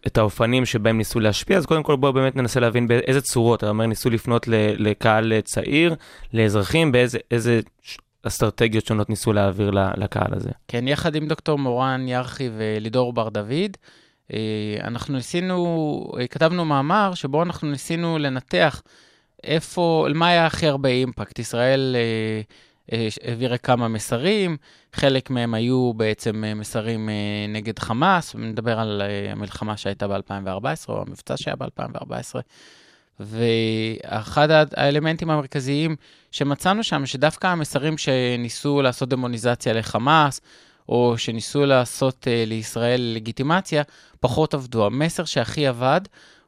את 0.07 0.17
האופנים 0.17 0.65
שבהם 0.65 0.97
ניסו 0.97 1.19
להשפיע, 1.19 1.57
אז 1.57 1.65
קודם 1.65 1.83
כל 1.83 1.95
בואו 1.95 2.13
באמת 2.13 2.35
ננסה 2.35 2.59
להבין 2.59 2.87
באיזה 2.87 3.21
צורות, 3.21 3.59
אתה 3.59 3.69
אומר 3.69 3.85
ניסו 3.85 4.09
לפנות 4.09 4.47
לקהל 4.77 5.33
צעיר, 5.41 5.95
לאזרחים, 6.33 6.91
באיזה 6.91 7.59
אסטרטגיות 8.23 8.85
שונות 8.85 9.09
ניסו 9.09 9.33
להעביר 9.33 9.71
לקהל 9.71 10.33
הזה. 10.33 10.49
כן, 10.67 10.87
יחד 10.87 11.15
עם 11.15 11.27
דוקטור 11.27 11.57
מורן 11.57 12.07
ירחי 12.07 12.49
ולידור 12.57 13.13
בר 13.13 13.29
דוד, 13.29 13.77
אה, 14.33 14.77
אנחנו 14.83 15.13
ניסינו, 15.13 16.11
אה, 16.19 16.27
כתבנו 16.27 16.65
מאמר 16.65 17.13
שבו 17.13 17.43
אנחנו 17.43 17.71
ניסינו 17.71 18.17
לנתח 18.17 18.81
איפה, 19.43 20.07
מה 20.15 20.27
היה 20.27 20.45
הכי 20.45 20.67
הרבה 20.67 20.89
אימפקט. 20.89 21.39
ישראל 21.39 21.95
אה, 21.95 22.41
העבירה 22.91 23.57
כמה 23.57 23.87
מסרים, 23.87 24.57
חלק 24.93 25.29
מהם 25.29 25.53
היו 25.53 25.93
בעצם 25.93 26.43
אה, 26.43 26.53
מסרים 26.53 27.09
אה, 27.09 27.45
נגד 27.49 27.79
חמאס, 27.79 28.35
נדבר 28.35 28.79
על 28.79 29.01
אה, 29.01 29.31
המלחמה 29.31 29.77
שהייתה 29.77 30.07
ב-2014, 30.07 30.89
או 30.89 31.01
המבצע 31.01 31.37
שהיה 31.37 31.55
ב-2014. 31.55 32.39
ואחד 33.19 34.47
האלמנטים 34.75 35.29
המרכזיים 35.29 35.95
שמצאנו 36.31 36.83
שם, 36.83 37.05
שדווקא 37.05 37.47
המסרים 37.47 37.97
שניסו 37.97 38.81
לעשות 38.81 39.09
דמוניזציה 39.09 39.73
לחמאס, 39.73 40.41
או 40.89 41.17
שניסו 41.17 41.65
לעשות 41.65 42.27
לישראל 42.47 43.11
לגיטימציה, 43.15 43.83
פחות 44.19 44.53
עבדו. 44.53 44.85
המסר 44.85 45.25
שהכי 45.25 45.67
עבד 45.67 46.01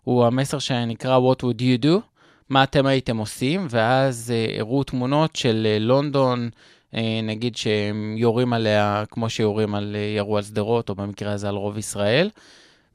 הוא 0.04 0.26
המסר 0.26 0.60
שנקרא 0.60 1.20
What 1.20 1.44
would 1.44 1.62
you 1.62 1.86
do? 1.86 2.15
מה 2.50 2.64
אתם 2.64 2.86
הייתם 2.86 3.18
עושים? 3.18 3.68
ואז 3.70 4.34
uh, 4.34 4.60
הראו 4.60 4.84
תמונות 4.84 5.36
של 5.36 5.68
uh, 5.78 5.84
לונדון, 5.84 6.50
uh, 6.92 6.98
נגיד 7.24 7.56
שהם 7.56 8.16
יורים 8.18 8.54
עליה 8.54 9.04
כמו 9.12 9.30
שיורים 9.30 9.76
על, 9.76 9.96
ירו 10.16 10.38
על 10.38 10.44
שדרות, 10.44 10.90
או 10.90 10.96
במקרה 10.96 11.32
הזה 11.32 11.50
על 11.50 11.56
רוב 11.56 11.78
ישראל. 11.78 12.30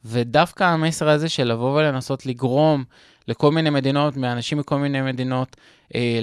ודווקא 0.05 0.65
המסר 0.65 1.09
הזה 1.09 1.29
של 1.29 1.45
לבוא 1.45 1.79
ולנסות 1.81 2.27
לגרום 2.27 2.85
לכל 3.29 3.53
מיני 3.53 3.71
מדינות, 3.71 4.17
מאנשים 4.17 4.59
מכל 4.59 4.79
מיני 4.79 5.03
מדינות, 5.03 5.57
אה, 5.95 6.19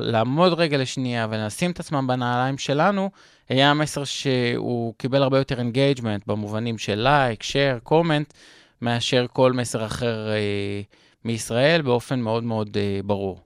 לעמוד 0.00 0.52
רגע 0.52 0.78
לשנייה 0.78 1.26
ולשים 1.30 1.70
את 1.70 1.80
עצמם 1.80 2.06
בנעליים 2.06 2.58
שלנו, 2.58 3.10
היה 3.48 3.74
מסר 3.74 4.04
שהוא 4.04 4.94
קיבל 4.96 5.22
הרבה 5.22 5.38
יותר 5.38 5.58
engagement 5.58 6.26
במובנים 6.26 6.78
של 6.78 6.94
לייק, 6.94 7.42
share, 7.42 7.78
comment, 7.82 8.32
מאשר 8.82 9.26
כל 9.32 9.52
מסר 9.52 9.86
אחר 9.86 10.28
אה, 10.30 10.82
מישראל 11.28 11.82
באופן 11.82 12.20
מאוד 12.20 12.44
מאוד 12.44 12.76
אה, 12.76 13.00
ברור. 13.04 13.40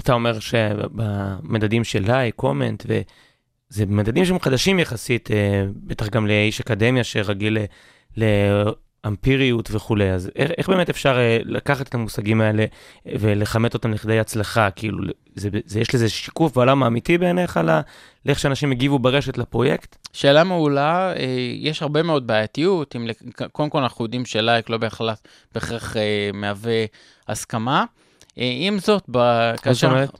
אתה 0.00 0.12
אומר 0.12 0.38
שבמדדים 0.40 1.84
של 1.84 2.02
לייק, 2.06 2.34
comment, 2.34 2.86
וזה 2.88 3.86
מדדים 3.86 4.24
שהם 4.24 4.38
חדשים 4.38 4.78
יחסית, 4.78 5.30
אה, 5.30 5.64
בטח 5.76 6.08
גם 6.08 6.26
לאיש 6.26 6.60
אקדמיה 6.60 7.04
שרגיל 7.04 7.58
ל- 8.16 8.24
לאמפיריות 9.06 9.68
וכולי, 9.72 10.10
אז 10.10 10.30
איך, 10.36 10.50
איך 10.58 10.68
באמת 10.68 10.90
אפשר 10.90 11.18
אה, 11.18 11.38
לקחת 11.44 11.88
את 11.88 11.94
המושגים 11.94 12.40
האלה 12.40 12.62
אה, 12.62 13.12
ולכמת 13.20 13.74
אותם 13.74 13.92
לכדי 13.92 14.20
הצלחה? 14.20 14.70
כאילו, 14.70 14.98
זה, 15.34 15.48
זה, 15.66 15.80
יש 15.80 15.94
לזה 15.94 16.08
שיקוף 16.08 16.54
בעולם 16.54 16.82
האמיתי 16.82 17.18
בעיניך 17.18 17.60
ל- 17.64 17.80
לאיך 18.26 18.38
שאנשים 18.38 18.70
הגיבו 18.72 18.98
ברשת 18.98 19.38
לפרויקט? 19.38 19.96
שאלה 20.12 20.44
מעולה, 20.44 21.12
אה, 21.12 21.24
יש 21.60 21.82
הרבה 21.82 22.02
מאוד 22.02 22.26
בעייתיות, 22.26 22.96
אם, 22.96 23.06
קודם 23.52 23.70
כל 23.70 23.78
אנחנו 23.78 24.04
יודעים 24.04 24.24
שלייק 24.24 24.70
לא 24.70 24.78
בהכרח, 24.78 25.18
בהכרח 25.54 25.96
מהווה 26.34 26.84
הסכמה. 27.28 27.84
עם 28.38 28.78
זאת, 28.78 29.02
ב- 29.10 29.54
כאשר... 29.62 29.88
אומרת? 29.88 30.10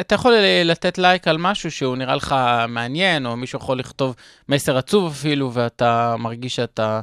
אתה 0.00 0.14
יכול 0.14 0.34
לתת 0.64 0.98
לייק 0.98 1.28
על 1.28 1.38
משהו 1.38 1.70
שהוא 1.70 1.96
נראה 1.96 2.16
לך 2.16 2.34
מעניין, 2.68 3.26
או 3.26 3.36
מישהו 3.36 3.58
יכול 3.58 3.78
לכתוב 3.78 4.14
מסר 4.48 4.76
עצוב 4.76 5.12
אפילו, 5.12 5.54
ואתה 5.54 6.16
מרגיש 6.18 6.56
שאתה 6.56 7.00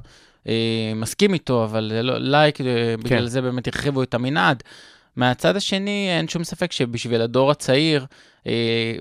מסכים 0.95 1.33
איתו, 1.33 1.63
אבל 1.63 1.91
לא, 2.01 2.17
לייק, 2.17 2.62
אה, 2.62 2.65
בגלל 3.03 3.19
כן. 3.19 3.25
זה 3.27 3.41
באמת 3.41 3.67
הרחיבו 3.67 4.03
את 4.03 4.13
המנעד. 4.13 4.63
מהצד 5.15 5.55
השני, 5.55 6.07
אין 6.17 6.27
שום 6.27 6.43
ספק 6.43 6.71
שבשביל 6.71 7.21
הדור 7.21 7.51
הצעיר, 7.51 8.05
אה, 8.47 8.51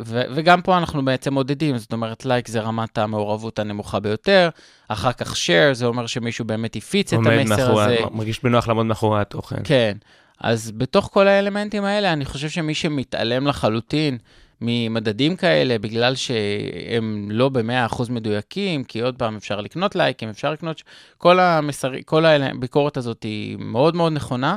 ו- 0.07 0.23
וגם 0.35 0.63
פה 0.63 0.79
אנחנו 0.79 1.05
בעצם 1.05 1.35
מודדים, 1.35 1.79
זאת 1.79 1.93
אומרת, 1.93 2.27
לייק 2.27 2.49
זה 2.49 2.61
רמת 2.61 2.99
המעורבות 2.99 3.59
הנמוכה 3.59 4.01
ביותר, 4.01 4.49
אחר 4.89 5.13
כך 5.13 5.33
share, 5.35 5.73
זה 5.75 5.87
אומר 5.87 6.07
שמישהו 6.07 6.45
באמת 6.45 6.77
הפיץ 6.77 7.13
את 7.13 7.19
המסר 7.27 7.57
מאחורי- 7.57 7.85
הזה. 7.85 7.97
מרגיש 8.11 8.43
בנוח 8.45 8.69
לעמוד 8.69 8.87
מאחורי 8.87 9.21
התוכן. 9.21 9.57
כן. 9.65 9.97
אז 10.41 10.73
בתוך 10.77 11.09
כל 11.13 11.29
האלמנטים 11.29 11.85
האלה, 11.85 12.13
אני 12.13 12.25
חושב 12.25 12.49
שמי 12.49 12.75
שמתעלם 12.75 13.47
לחלוטין 13.47 14.19
ממדדים 14.61 15.37
כאלה, 15.37 15.79
בגלל 15.79 16.15
שהם 16.15 17.29
לא 17.31 17.49
ב-100% 17.49 18.13
מדויקים, 18.13 18.85
כי 18.85 19.01
עוד 19.01 19.17
פעם, 19.19 19.37
אפשר 19.37 19.61
לקנות 19.61 19.97
לייקים, 19.97 20.29
אפשר 20.29 20.53
לקנות... 20.53 20.83
כל, 21.19 21.41
המסר... 21.41 21.93
כל 22.05 22.25
הביקורת 22.27 22.97
הזאת 22.97 23.23
היא 23.23 23.57
מאוד 23.61 23.97
מאוד 23.97 24.13
נכונה. 24.13 24.57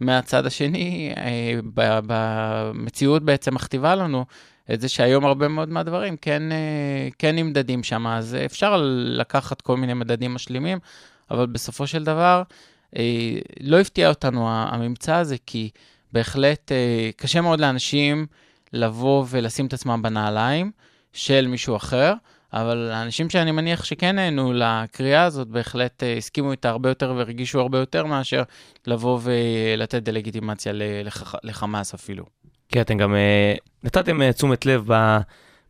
מהצד 0.00 0.46
השני, 0.46 1.12
אה, 1.16 1.58
במציאות 1.74 3.22
בעצם 3.22 3.54
מכתיבה 3.54 3.94
לנו 3.94 4.24
את 4.72 4.80
זה 4.80 4.88
שהיום 4.88 5.24
הרבה 5.24 5.48
מאוד 5.48 5.68
מהדברים 5.68 6.16
כן, 6.16 6.52
אה, 6.52 7.08
כן 7.18 7.36
נמדדים 7.36 7.82
שם, 7.82 8.06
אז 8.06 8.36
אפשר 8.44 8.82
לקחת 8.94 9.60
כל 9.60 9.76
מיני 9.76 9.94
מדדים 9.94 10.34
משלימים, 10.34 10.78
אבל 11.30 11.46
בסופו 11.46 11.86
של 11.86 12.04
דבר, 12.04 12.42
אה, 12.96 13.38
לא 13.60 13.80
הפתיע 13.80 14.08
אותנו 14.08 14.48
הממצא 14.50 15.14
הזה, 15.14 15.36
כי 15.46 15.70
בהחלט 16.12 16.72
קשה 17.16 17.40
מאוד 17.40 17.60
לאנשים 17.60 18.26
לבוא 18.76 19.24
ולשים 19.30 19.66
את 19.66 19.72
עצמם 19.72 20.02
בנעליים 20.02 20.70
של 21.12 21.46
מישהו 21.46 21.76
אחר, 21.76 22.12
אבל 22.52 22.90
האנשים 22.92 23.30
שאני 23.30 23.52
מניח 23.52 23.84
שכן 23.84 24.16
נהנו 24.16 24.52
לקריאה 24.52 25.24
הזאת, 25.24 25.48
בהחלט 25.48 26.02
אה, 26.02 26.16
הסכימו 26.16 26.50
איתה 26.52 26.68
הרבה 26.68 26.88
יותר 26.88 27.14
והרגישו 27.16 27.60
הרבה 27.60 27.78
יותר 27.78 28.06
מאשר 28.06 28.42
לבוא 28.86 29.20
ולתת 29.22 30.02
דה-לגיטימציה 30.02 30.72
לח- 31.04 31.34
לחמאס 31.44 31.94
אפילו. 31.94 32.24
כי 32.68 32.80
אתם 32.80 32.98
גם 32.98 33.14
אה, 33.14 33.54
נתתם 33.82 34.22
אה, 34.22 34.32
תשומת 34.32 34.66
לב 34.66 34.84
ב, 34.92 35.18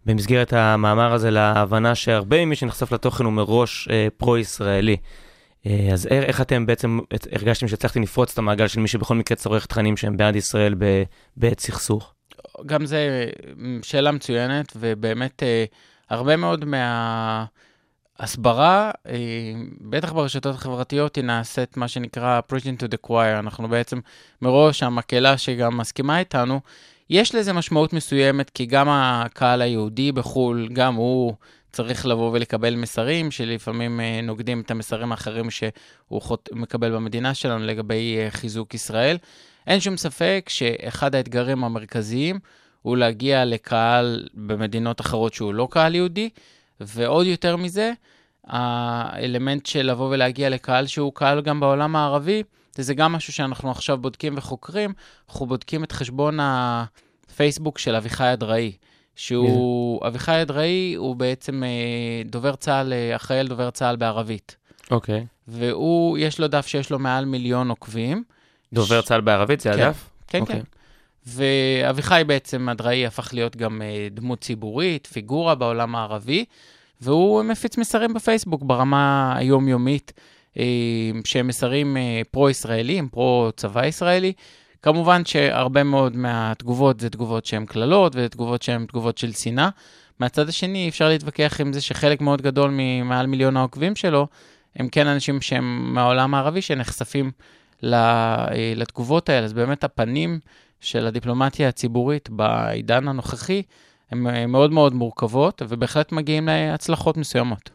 במסגרת 0.07 0.53
המאמר 0.53 1.13
הזה 1.13 1.31
להבנה 1.31 1.95
שהרבה 1.95 2.45
ממי 2.45 2.57
שנחשף 2.57 2.93
לתוכן 2.93 3.25
הוא 3.25 3.33
מראש 3.33 3.89
אה, 3.91 4.09
פרו-ישראלי. 4.17 4.97
אה, 5.67 5.89
אז 5.93 6.07
איך, 6.07 6.41
אתם 6.41 6.67
בעצם 6.67 6.99
הרגשתם 7.33 7.69
שהצלחתם 7.69 8.03
לפרוץ 8.03 8.33
את 8.33 8.39
המעגל 8.39 8.69
של 8.69 8.81
מי 8.81 8.89
שבכל 8.89 9.15
מקרה 9.15 9.37
צורך 9.37 9.67
תכנים 9.67 9.97
שהם 9.97 10.17
בעד 10.17 10.37
ישראל 10.37 10.75
בעת 11.37 11.61
סכסוך? 11.61 12.13
גם 12.67 12.87
זה 12.87 13.29
שאלה 13.83 14.13
מצוינת, 14.13 14.73
ובאמת 14.77 15.43
אה, 15.43 15.65
הרבה 16.11 16.37
מאוד 16.37 16.65
מההסברה, 18.19 18.91
אה, 19.09 19.15
בטח 19.81 20.13
ברשתות 20.13 20.55
החברתיות, 20.55 21.17
היא 21.17 21.25
נעשית 21.25 21.77
מה 21.77 21.89
שנקרא 21.89 22.41
preaching 22.53 22.83
to 22.83 22.87
the 22.89 23.07
choir. 23.07 23.39
אנחנו 23.39 23.69
בעצם 23.69 24.01
מראש, 24.43 24.83
המקהלה 24.83 25.39
שגם 25.39 25.77
מסכימה 25.77 26.19
איתנו, 26.19 26.61
יש 27.11 27.35
לזה 27.35 27.53
משמעות 27.53 27.93
מסוימת, 27.93 28.51
כי 28.51 28.67
גם 28.67 28.89
הקהל 28.89 29.63
היהודי 29.63 30.13
בחו"ל, 30.13 30.69
גם 30.73 30.95
הוא 30.95 31.35
צריך 31.73 32.07
לבוא 32.07 32.31
ולקבל 32.33 32.77
מסרים 32.77 33.31
שלפעמים 33.31 34.01
אה, 34.01 34.21
נוגדים 34.23 34.61
את 34.61 34.71
המסרים 34.71 35.13
האחרים 35.13 35.51
שהוא. 35.51 36.21
מקבל 36.53 36.95
במדינה 36.95 37.35
שלנו 37.35 37.65
לגבי 37.67 38.17
אה, 38.19 38.31
חיזוק 38.31 38.75
ישראל. 38.75 39.17
אין 39.67 39.81
שום 39.81 39.97
ספק 39.97 40.47
שאחד 40.49 41.15
האתגרים 41.15 41.65
המרכזיים 41.65 42.39
הוא 42.83 42.97
להגיע 42.97 43.45
לקהל 43.45 44.29
במדינות 44.35 45.01
אחרות 45.01 45.35
שהוא 45.35 45.55
לא 45.55 45.69
קהל 45.71 45.95
יהודי, 45.95 46.29
ועוד 46.81 47.27
יותר 47.27 47.57
מזה, 47.57 47.93
האלמנט 48.45 49.67
של 49.67 49.91
לבוא 49.91 50.11
ולהגיע 50.11 50.49
לקהל 50.49 50.87
שהוא 50.87 51.13
קהל 51.15 51.41
גם 51.41 51.61
בעולם 51.61 51.97
הערבי, 51.97 52.43
וזה 52.79 52.95
גם 52.95 53.13
משהו 53.13 53.33
שאנחנו 53.33 53.71
עכשיו 53.71 53.99
בודקים 53.99 54.35
וחוקרים, 54.37 54.93
אנחנו 55.29 55.47
בודקים 55.47 55.85
את 55.85 55.93
חשבון 55.93 56.39
הפייסבוק 56.41 57.79
של 57.79 57.95
אביחי 57.95 58.33
אדראי. 58.33 58.73
שהוא, 59.17 60.07
אביחי 60.07 60.43
אדראי 60.43 60.95
הוא 60.95 61.17
בעצם 61.17 61.63
אה, 61.65 62.23
דובר 62.25 62.57
צה"ל, 62.57 62.93
אה, 62.93 63.17
אחראי 63.17 63.39
על 63.41 63.49
דובר 63.49 63.71
צה"ל 63.71 63.97
בערבית. 63.97 64.57
אוקיי. 64.91 65.27
והוא, 65.49 66.19
יש 66.19 66.41
לו 66.41 66.49
דף 66.49 66.67
שיש 66.67 66.91
לו 66.91 66.99
מעל 66.99 67.25
מיליון 67.25 67.71
עוקבים. 67.71 68.25
דובר 68.77 69.03
צה"ל 69.03 69.21
בערבית, 69.21 69.61
זה 69.61 69.73
כן. 69.73 69.83
הדף? 69.83 70.11
כן, 70.27 70.41
אוקיי. 70.41 70.57
כן. 70.57 70.63
ואביחי 71.27 72.23
בעצם, 72.27 72.69
אדראי, 72.69 73.07
הפך 73.07 73.35
להיות 73.35 73.57
גם 73.57 73.83
אה, 73.83 74.09
דמות 74.11 74.41
ציבורית, 74.41 75.07
פיגורה 75.07 75.55
בעולם 75.55 75.97
הערבי, 75.97 76.45
והוא 77.01 77.43
מפיץ 77.43 77.79
מסרים 77.79 78.15
בפייסבוק 78.15 78.63
ברמה 78.63 79.35
היומיומית, 79.37 80.13
אה, 80.59 80.65
שהם 81.25 81.47
מסרים 81.47 81.97
אה, 81.97 82.23
פרו-ישראלים, 82.31 83.09
פרו-צבא 83.09 83.87
ישראלי. 83.87 84.33
כמובן 84.83 85.25
שהרבה 85.25 85.83
מאוד 85.83 86.17
מהתגובות 86.17 87.01
זה 87.01 87.11
תגובות 87.11 87.47
שהן 87.47 87.67
קללות, 87.67 88.13
ותגובות 88.17 88.63
שהן 88.63 88.87
תגובות 88.87 89.19
של 89.19 89.33
שנאה. 89.33 89.69
מהצד 90.19 90.49
השני, 90.49 90.89
אפשר 90.89 91.09
להתווכח 91.09 91.61
עם 91.61 91.73
זה 91.73 91.81
שחלק 91.81 92.21
מאוד 92.21 92.43
גדול 92.43 92.71
ממעל 92.73 93.27
מיליון 93.27 93.57
העוקבים 93.57 93.97
שלו, 93.97 94.27
הם 94.77 94.89
כן 94.89 95.07
אנשים 95.07 95.41
שהם 95.41 95.95
מהעולם 95.95 96.35
הערבי 96.35 96.63
שנחשפים 96.63 97.31
לתגובות 98.77 99.29
האלה. 99.29 99.45
אז 99.45 99.53
באמת 99.53 99.85
הפנים 99.85 100.39
של 100.81 101.07
הדיפלומטיה 101.07 101.69
הציבורית 101.69 102.31
בעידן 102.31 103.09
הנוכחי 103.09 103.63
הן 104.11 104.27
אה, 104.27 104.47
מאוד 104.47 104.73
מאוד 104.73 104.95
מורכבות, 104.95 105.63
ובהחלט 105.69 106.13
מגיעים 106.13 106.47
להצלחות 106.47 107.17
מסוימות. 107.17 107.71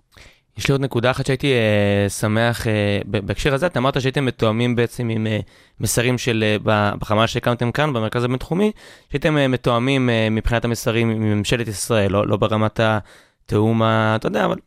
יש 0.57 0.67
לי 0.67 0.71
עוד 0.71 0.81
נקודה 0.81 1.11
אחת 1.11 1.25
שהייתי 1.25 1.53
אה, 1.53 2.09
שמח, 2.09 2.67
אה, 2.67 2.99
בהקשר 3.05 3.53
הזה, 3.53 3.65
אתה 3.65 3.79
אמרת 3.79 4.01
שהייתם 4.01 4.25
מתואמים 4.25 4.75
בעצם 4.75 5.09
עם 5.09 5.27
אה, 5.27 5.39
מסרים 5.79 6.17
של, 6.17 6.43
אה, 6.67 6.91
בחמ"ל 6.97 7.27
שהקמתם 7.27 7.71
כאן, 7.71 7.93
במרכז 7.93 8.23
הבינתחומי, 8.23 8.71
שהייתם 9.09 9.37
אה, 9.37 9.47
מתואמים 9.47 10.09
אה, 10.09 10.27
מבחינת 10.31 10.65
המסרים 10.65 11.09
עם 11.09 11.21
ממשלת 11.21 11.67
ישראל, 11.67 12.11
לא, 12.11 12.27
לא 12.27 12.37
ברמת 12.37 12.79
התיאום, 12.79 13.81
אתה 13.83 14.27
יודע, 14.27 14.45
אבל 14.45 14.57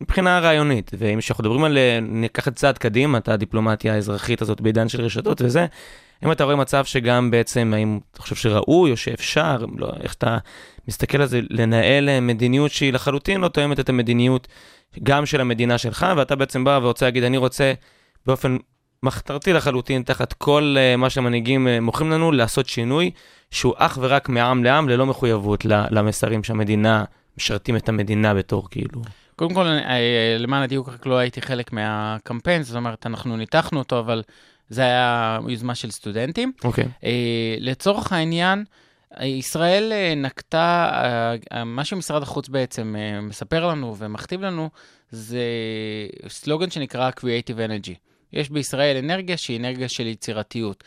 מבחינה 0.00 0.40
רעיונית. 0.40 0.90
ואם 0.98 1.20
שאנחנו 1.20 1.44
מדברים 1.44 1.64
על, 1.64 1.78
אה, 1.78 1.98
ניקח 2.02 2.48
את 2.48 2.56
צעד 2.56 2.78
קדימה, 2.78 3.18
את 3.18 3.28
הדיפלומטיה 3.28 3.94
האזרחית 3.94 4.42
הזאת 4.42 4.60
בעידן 4.60 4.88
של 4.88 5.00
רשתות 5.00 5.42
וזה, 5.42 5.66
אם 6.24 6.32
אתה 6.32 6.44
רואה 6.44 6.56
מצב 6.56 6.84
שגם 6.84 7.30
בעצם, 7.30 7.72
האם 7.76 8.00
אתה 8.12 8.22
חושב 8.22 8.36
שראוי 8.36 8.90
או 8.90 8.96
שאפשר, 8.96 9.64
לא, 9.78 9.92
איך 10.00 10.14
אתה 10.14 10.38
מסתכל 10.88 11.20
על 11.20 11.26
זה, 11.26 11.40
לנהל 11.50 12.08
אה, 12.08 12.20
מדיניות 12.20 12.70
שהיא 12.70 12.92
לחלוטין 12.92 13.40
לא 13.40 13.48
תואמת 13.48 13.80
את 13.80 13.88
המדיניות 13.88 14.48
גם 15.02 15.26
של 15.26 15.40
המדינה 15.40 15.78
שלך, 15.78 16.06
ואתה 16.16 16.36
בעצם 16.36 16.64
בא 16.64 16.80
ורוצה 16.82 17.06
להגיד, 17.06 17.24
אני 17.24 17.36
רוצה 17.36 17.72
באופן 18.26 18.56
מחתרתי 19.02 19.52
לחלוטין, 19.52 20.02
תחת 20.02 20.32
כל 20.32 20.76
uh, 20.76 20.96
מה 20.96 21.10
שהמנהיגים 21.10 21.68
מוכרים 21.80 22.10
לנו, 22.10 22.32
לעשות 22.32 22.68
שינוי 22.68 23.10
שהוא 23.50 23.74
אך 23.76 23.98
ורק 24.00 24.28
מעם 24.28 24.64
לעם, 24.64 24.88
ללא 24.88 25.06
מחויבות 25.06 25.64
למסרים 25.64 26.44
שהמדינה, 26.44 27.04
משרתים 27.38 27.76
את 27.76 27.88
המדינה 27.88 28.34
בתור 28.34 28.70
כאילו. 28.70 29.02
קודם 29.36 29.54
כל, 29.54 29.66
אני- 29.66 29.84
אה, 29.84 30.36
למען 30.38 30.62
הדיוק, 30.62 30.88
רק 30.88 31.06
לא 31.06 31.18
הייתי 31.18 31.42
חלק 31.42 31.72
מהקמפיין, 31.72 32.62
זאת 32.62 32.76
אומרת, 32.76 33.06
אנחנו 33.06 33.36
ניתחנו 33.36 33.78
אותו, 33.78 33.98
אבל 33.98 34.22
זה 34.68 34.82
היה 34.82 35.38
יוזמה 35.48 35.74
של 35.74 35.90
סטודנטים. 35.90 36.52
אוקיי. 36.64 36.84
אה, 37.04 37.10
לצורך 37.58 38.12
העניין, 38.12 38.64
ישראל 39.20 39.92
אה, 39.92 40.14
נקטה, 40.16 40.92
מה 41.66 41.84
שמשרד 41.84 42.22
החוץ 42.22 42.48
בעצם 42.48 42.94
מספר 43.22 43.66
לנו 43.66 43.96
ומכתיב 43.98 44.40
לנו, 44.42 44.70
זה 45.10 45.42
סלוגן 46.28 46.70
שנקרא 46.70 47.10
Creative 47.10 47.58
Energy. 47.68 47.94
יש 48.32 48.50
בישראל 48.50 48.96
אנרגיה 48.96 49.36
שהיא 49.36 49.60
אנרגיה 49.60 49.88
של 49.88 50.06
יצירתיות. 50.06 50.84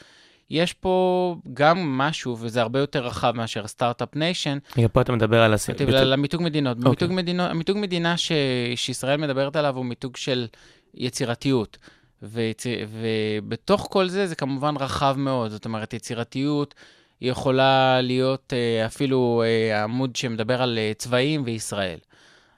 יש 0.49 0.73
פה 0.73 1.35
גם 1.53 1.97
משהו, 1.97 2.37
וזה 2.39 2.61
הרבה 2.61 2.79
יותר 2.79 3.05
רחב 3.05 3.33
מאשר 3.35 3.67
Start-Up 3.67 4.15
Nation, 4.15 4.57
רגע, 4.77 4.87
פה 4.87 5.01
אתה 5.01 5.11
מדבר 5.11 5.41
על 5.41 5.53
הס... 5.53 5.69
על 5.69 5.95
על 5.95 6.13
המיתוג 6.13 6.41
מדינות. 6.43 6.77
אוקיי. 6.77 6.89
במיתוג 6.89 7.11
מדינות, 7.11 7.51
המיתוג 7.51 7.77
מדינה 7.77 8.17
ש, 8.17 8.31
שישראל 8.75 9.17
מדברת 9.17 9.55
עליו 9.55 9.77
הוא 9.77 9.85
מיתוג 9.85 10.17
של 10.17 10.47
יצירתיות. 10.93 11.77
ויצ... 12.23 12.63
ובתוך 12.89 13.87
כל 13.91 14.07
זה, 14.07 14.27
זה 14.27 14.35
כמובן 14.35 14.75
רחב 14.77 15.15
מאוד. 15.17 15.51
זאת 15.51 15.65
אומרת, 15.65 15.93
יצירתיות 15.93 16.75
יכולה 17.21 18.01
להיות 18.01 18.53
אה, 18.53 18.85
אפילו 18.85 19.43
אה, 19.45 19.83
עמוד 19.83 20.15
שמדבר 20.15 20.61
על 20.61 20.77
אה, 20.77 20.91
צבעים 20.97 21.41
וישראל. 21.45 21.97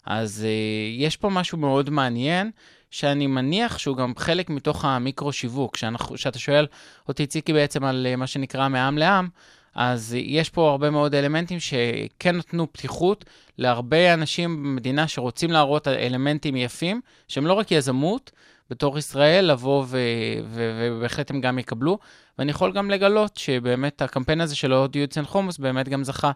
אז 0.05 0.45
יש 0.97 1.17
פה 1.17 1.29
משהו 1.29 1.57
מאוד 1.57 1.89
מעניין, 1.89 2.51
שאני 2.91 3.27
מניח 3.27 3.77
שהוא 3.77 3.97
גם 3.97 4.13
חלק 4.17 4.49
מתוך 4.49 4.85
המיקרו-שיווק. 4.85 5.77
כשאתה 6.15 6.39
שואל 6.39 6.67
אותי, 7.07 7.27
ציקי, 7.27 7.53
בעצם 7.53 7.83
על 7.83 8.07
אה, 8.09 8.15
מה 8.15 8.27
שנקרא 8.27 8.69
מעם 8.69 8.97
לעם, 8.97 9.27
אז 9.75 10.15
יש 10.19 10.49
פה 10.49 10.69
הרבה 10.69 10.89
מאוד 10.89 11.15
אלמנטים 11.15 11.59
שכן 11.59 12.35
נתנו 12.35 12.73
פתיחות 12.73 13.25
להרבה 13.57 14.13
אנשים 14.13 14.63
במדינה 14.63 15.07
שרוצים 15.07 15.51
להראות 15.51 15.87
אלמנטים 15.87 16.55
יפים, 16.55 17.01
שהם 17.27 17.47
לא 17.47 17.53
רק 17.53 17.71
יזמות, 17.71 18.31
בתור 18.69 18.97
ישראל, 18.97 19.45
לבוא 19.45 19.85
ובהחלט 20.49 21.31
הם 21.31 21.41
גם 21.41 21.59
יקבלו. 21.59 21.99
ואני 22.39 22.51
יכול 22.51 22.71
גם 22.71 22.91
לגלות 22.91 23.37
שבאמת 23.37 24.01
הקמפיין 24.01 24.41
הזה 24.41 24.55
של 24.55 24.73
אוהד 24.73 24.95
יוצן 24.95 25.25
חומוס 25.25 25.57
באמת 25.57 25.89
גם 25.89 26.03
זכה 26.03 26.31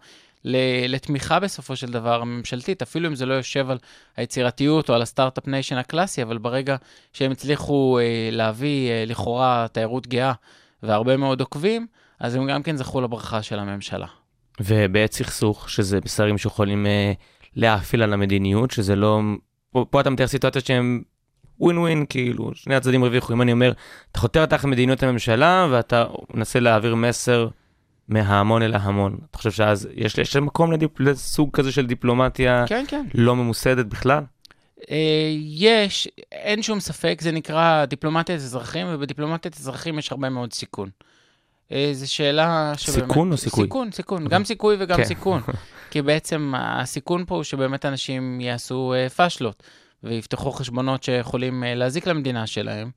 לתמיכה 0.87 1.39
בסופו 1.39 1.75
של 1.75 1.91
דבר 1.91 2.23
ממשלתית, 2.23 2.81
אפילו 2.81 3.09
אם 3.09 3.15
זה 3.15 3.25
לא 3.25 3.33
יושב 3.33 3.69
על 3.69 3.77
היצירתיות 4.17 4.89
או 4.89 4.95
על 4.95 5.01
ה 5.01 5.06
Start-Up 5.06 5.47
Nation 5.47 5.77
הקלאסי, 5.77 6.23
אבל 6.23 6.37
ברגע 6.37 6.75
שהם 7.13 7.31
הצליחו 7.31 7.99
אה, 7.99 8.29
להביא 8.31 8.89
אה, 8.89 9.03
לכאורה 9.07 9.65
תיירות 9.71 10.07
גאה 10.07 10.33
והרבה 10.83 11.17
מאוד 11.17 11.39
עוקבים, 11.39 11.87
אז 12.19 12.35
הם 12.35 12.47
גם 12.47 12.63
כן 12.63 12.77
זכו 12.77 13.01
לברכה 13.01 13.43
של 13.43 13.59
הממשלה. 13.59 14.07
ובעת 14.59 15.11
סכסוך, 15.11 15.69
שזה 15.69 15.99
מסרים 16.05 16.37
שיכולים 16.37 16.85
אה, 16.85 17.13
להאפיל 17.55 18.03
על 18.03 18.13
המדיניות, 18.13 18.71
שזה 18.71 18.95
לא... 18.95 19.21
פה, 19.71 19.85
פה 19.89 20.01
אתה 20.01 20.09
מתאר 20.09 20.27
סיטואציות 20.27 20.65
שהן 20.65 21.01
ווין 21.59 21.77
ווין, 21.77 22.05
כאילו, 22.09 22.51
שני 22.55 22.75
הצדדים 22.75 23.03
הרוויחו. 23.03 23.33
אם 23.33 23.41
אני 23.41 23.51
אומר, 23.51 23.73
אתה 24.11 24.19
חותר 24.19 24.45
תחת 24.45 24.65
מדיניות 24.65 25.03
הממשלה, 25.03 25.67
ואתה 25.71 26.05
מנסה 26.33 26.59
להעביר 26.59 26.95
מסר 26.95 27.47
מההמון 28.07 28.61
אל 28.61 28.73
ההמון. 28.73 29.17
אתה 29.29 29.37
חושב 29.37 29.51
שאז 29.51 29.89
יש, 29.95 30.17
יש 30.17 30.35
מקום 30.35 30.71
לדיפ, 30.71 30.99
לסוג 30.99 31.49
כזה 31.53 31.71
של 31.71 31.85
דיפלומטיה 31.85 32.65
כן, 32.67 32.85
כן. 32.87 33.05
לא 33.13 33.35
ממוסדת 33.35 33.85
בכלל? 33.85 34.23
אה, 34.91 34.97
יש, 35.47 36.07
אין 36.31 36.61
שום 36.61 36.79
ספק, 36.79 37.19
זה 37.21 37.31
נקרא 37.31 37.85
דיפלומטיית 37.85 38.39
אזרחים, 38.39 38.87
ובדיפלומטיית 38.89 39.55
אזרחים 39.59 39.99
יש 39.99 40.11
הרבה 40.11 40.29
מאוד 40.29 40.53
סיכון. 40.53 40.89
אה, 41.71 41.89
זו 41.93 42.13
שאלה 42.13 42.73
שבאמת... 42.77 43.07
סיכון 43.07 43.31
או 43.31 43.37
סיכוי? 43.37 43.63
סיכון, 43.63 43.91
סיכון. 43.91 44.27
גם 44.27 44.45
סיכוי 44.45 44.75
וגם 44.79 44.97
כן. 44.97 45.05
סיכון. 45.05 45.41
כי 45.91 46.01
בעצם 46.01 46.53
הסיכון 46.57 47.25
פה 47.27 47.35
הוא 47.35 47.43
שבאמת 47.43 47.85
אנשים 47.85 48.41
יעשו 48.41 48.93
אה, 48.93 49.09
פאשלות, 49.09 49.63
ויפתחו 50.03 50.51
חשבונות 50.51 51.03
שיכולים 51.03 51.63
אה, 51.63 51.75
להזיק 51.75 52.07
למדינה 52.07 52.47
שלהם. 52.47 52.91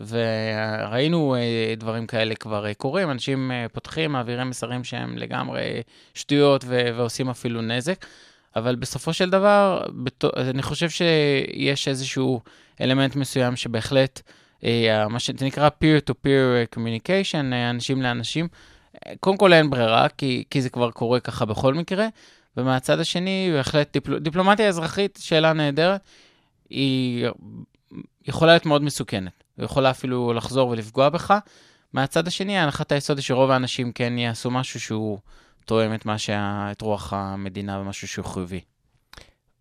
וראינו 0.00 1.34
אה, 1.34 1.74
דברים 1.76 2.06
כאלה 2.06 2.34
כבר 2.34 2.66
אה, 2.66 2.74
קורים, 2.74 3.10
אנשים 3.10 3.50
פותחים, 3.72 4.12
מעבירים 4.12 4.50
מסרים 4.50 4.84
שהם 4.84 5.18
לגמרי 5.18 5.82
שטויות 6.14 6.64
ו- 6.66 6.90
ועושים 6.96 7.30
אפילו 7.30 7.62
נזק. 7.62 8.06
אבל 8.56 8.74
בסופו 8.74 9.12
של 9.12 9.30
דבר, 9.30 9.86
אני 10.36 10.62
חושב 10.62 10.90
שיש 10.90 11.88
איזשהו 11.88 12.40
אלמנט 12.80 13.16
מסוים 13.16 13.56
שבהחלט, 13.56 14.22
מה 15.10 15.18
שנקרא 15.18 15.68
peer-to-peer 15.68 16.76
communication, 16.76 17.54
אנשים 17.70 18.02
לאנשים, 18.02 18.48
קודם 19.20 19.36
כל 19.36 19.52
אין 19.52 19.70
ברירה, 19.70 20.08
כי, 20.08 20.44
כי 20.50 20.62
זה 20.62 20.70
כבר 20.70 20.90
קורה 20.90 21.20
ככה 21.20 21.44
בכל 21.44 21.74
מקרה, 21.74 22.06
ומהצד 22.56 23.00
השני, 23.00 23.50
בהחלט 23.52 23.92
דיפל, 23.92 24.18
דיפלומטיה 24.18 24.68
אזרחית, 24.68 25.18
שאלה 25.22 25.52
נהדרת, 25.52 26.00
היא 26.70 27.26
יכולה 28.26 28.52
להיות 28.52 28.66
מאוד 28.66 28.82
מסוכנת. 28.82 29.44
היא 29.56 29.64
יכולה 29.64 29.90
אפילו 29.90 30.32
לחזור 30.32 30.68
ולפגוע 30.68 31.08
בך. 31.08 31.34
מהצד 31.92 32.26
השני, 32.26 32.58
הנחת 32.58 32.92
היסוד 32.92 33.16
היא 33.18 33.24
שרוב 33.24 33.50
האנשים 33.50 33.92
כן 33.92 34.18
יעשו 34.18 34.50
משהו 34.50 34.80
שהוא 34.80 35.18
תואם 35.64 35.94
את, 35.94 36.06
שה... 36.16 36.68
את 36.72 36.80
רוח 36.80 37.12
המדינה 37.12 37.80
ומשהו 37.80 38.08
שהוא 38.08 38.24
חיובי. 38.24 38.60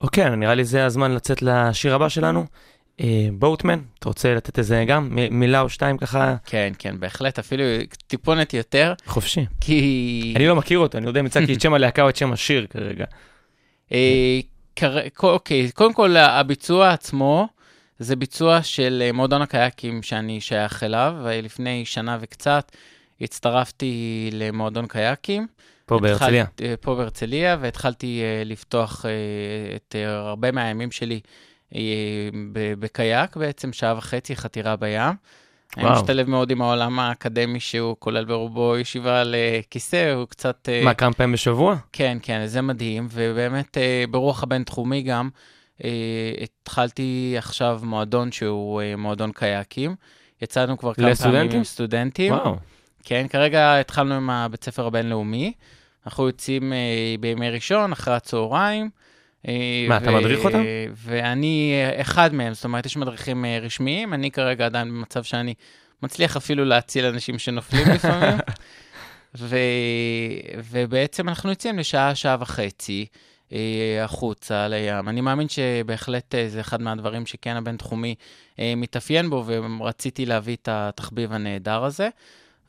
אוקיי, 0.02 0.36
נראה 0.36 0.56
לי 0.56 0.64
זה 0.66 0.86
הזמן 0.86 1.12
לצאת 1.12 1.42
לשיר 1.42 1.96
הבא 1.96 2.10
שלנו. 2.10 2.46
בוטמן, 3.34 3.80
אתה 4.00 4.10
רוצה 4.10 4.34
לתת 4.36 4.60
איזה 4.60 4.84
גם 4.88 5.18
מילה 5.32 5.62
או 5.62 5.70
שתיים 5.70 5.98
ככה 5.98 6.36
כן, 6.46 6.74
כן, 6.80 7.00
בהחלט, 7.00 7.40
אפילו 7.40 7.64
טיפונת 8.08 8.54
יותר, 8.54 8.94
חופשי? 9.06 9.46
כי... 9.62 10.34
אני 10.36 10.48
לא 10.48 10.56
מכיר 10.56 10.80
אותו, 10.80 10.98
אני 10.98 11.08
יודע 11.08 11.20
אם 11.20 11.26
הצגתי 11.26 11.54
את 11.54 11.62
שם 11.62 11.74
הלהקה 11.74 12.02
או 12.02 12.10
את 12.10 12.16
שם 12.16 12.34
השיר 12.34 12.68
כרגע. 12.70 13.06
אה, 13.92 14.40
קר- 14.42 14.55
אוקיי, 15.24 15.72
קודם 15.72 15.94
כל, 15.94 16.18
הביצוע 16.18 16.92
עצמו 16.92 17.48
זה 18.00 18.16
ביצוע 18.16 18.64
של 18.64 19.04
אה, 19.06 19.12
מועדון 19.12 19.42
הקייקים 19.42 20.04
שאני 20.04 20.42
שייך 20.42 20.84
אליו, 20.84 21.16
ולפני 21.24 21.86
שנה 21.86 22.18
וקצת 22.22 22.72
הצטרפתי 23.22 24.30
למועדון 24.34 24.88
קייקים. 24.88 25.48
פה 25.86 26.00
בהרצליה. 26.00 26.46
אה, 26.62 26.74
פה 26.82 26.96
בהרצליה, 26.96 27.58
והתחלתי 27.62 28.22
אה, 28.22 28.44
לפתוח 28.46 29.06
את 29.76 29.96
הרבה 30.06 30.52
מהימים 30.52 30.92
שלי 30.92 31.20
בקייק, 32.80 33.36
בעצם 33.36 33.74
שעה 33.74 33.98
וחצי 33.98 34.36
חתירה 34.36 34.76
בים. 34.76 35.14
אני 35.78 35.86
וואו. 35.86 35.96
משתלב 35.96 36.30
מאוד 36.30 36.52
עם 36.52 36.62
העולם 36.62 37.00
האקדמי 37.00 37.60
שהוא 37.60 37.96
כולל 38.00 38.26
ברובו 38.26 38.78
ישיבה 38.78 39.22
על 39.22 39.36
אה, 39.36 39.60
כיסא, 39.70 40.14
הוא 40.14 40.26
קצת... 40.26 40.70
אה, 40.72 40.84
מה, 40.84 40.94
כמה 40.94 41.14
פעמים 41.14 41.34
בשבוע? 41.34 41.76
כן, 41.94 42.18
כן, 42.22 42.46
זה 42.46 42.62
מדהים, 42.62 43.08
ובאמת 43.12 43.78
אה, 43.78 44.04
ברוח 44.10 44.44
הבינתחומי 44.44 45.02
גם, 45.02 45.30
התחלתי 46.42 47.36
עכשיו 47.38 47.80
מועדון 47.84 48.32
שהוא 48.32 48.82
מועדון 48.98 49.32
קייקים. 49.32 49.96
יצאנו 50.42 50.78
כבר 50.78 50.94
כמה 50.94 51.04
פעמים 51.04 51.12
לסטודנטים? 51.12 51.58
עם 51.58 51.64
סטודנטים. 51.64 52.34
וואו. 52.34 52.56
כן, 53.04 53.26
כרגע 53.30 53.80
התחלנו 53.80 54.16
עם 54.16 54.30
הבית 54.30 54.64
ספר 54.64 54.86
הבינלאומי. 54.86 55.54
אנחנו 56.06 56.28
יוצאים 56.28 56.74
בימי 57.20 57.50
ראשון, 57.50 57.92
אחרי 57.92 58.14
הצהריים. 58.14 58.90
אה, 59.48 59.86
מה, 59.90 59.98
אתה 59.98 60.12
מדריך 60.12 60.46
אותם? 60.46 60.64
ואני 60.96 61.74
אה, 61.74 62.02
אחד 62.02 62.34
מהם, 62.34 62.54
זאת 62.54 62.64
אומרת, 62.64 62.86
יש 62.86 62.98
מדריכים 62.98 63.46
אה, 63.46 63.60
רשמיים, 63.62 64.14
אני 64.14 64.32
כרגע 64.32 64.66
עדיין 64.66 64.88
במצב 64.88 65.24
שאני 65.24 65.54
מצליח 66.04 66.38
אפילו 66.38 66.66
להציל 66.66 67.06
אנשים 67.06 67.40
שנופלים 67.40 67.88
לפעמים. 67.94 68.38
ו... 69.38 69.58
ובעצם 70.72 71.30
אנחנו 71.30 71.50
יוצאים 71.50 71.80
לשעה, 71.80 72.16
שעה 72.16 72.38
וחצי 72.40 73.06
אה, 73.54 74.04
החוצה 74.04 74.68
לים. 74.68 75.10
אני 75.10 75.22
מאמין 75.22 75.48
שבהחלט 75.50 76.36
אה, 76.36 76.50
זה 76.50 76.62
אחד 76.62 76.82
מהדברים 76.82 77.26
שכן 77.26 77.56
הבינתחומי 77.56 78.16
אה, 78.60 78.74
מתאפיין 78.78 79.30
בו, 79.30 79.44
ורציתי 79.48 80.26
להביא 80.26 80.56
את 80.56 80.70
התחביב 80.72 81.34
הנהדר 81.34 81.84
הזה. 81.84 82.10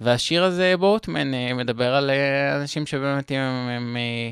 והשיר 0.00 0.44
הזה, 0.44 0.74
בוטמן, 0.76 1.34
אה, 1.34 1.54
מדבר 1.54 1.94
על 1.94 2.10
אה, 2.10 2.56
אנשים 2.56 2.86
שבאמת 2.86 3.32
אם 3.32 3.36
הם, 3.36 3.68
הם 3.68 3.96
אה, 3.96 4.30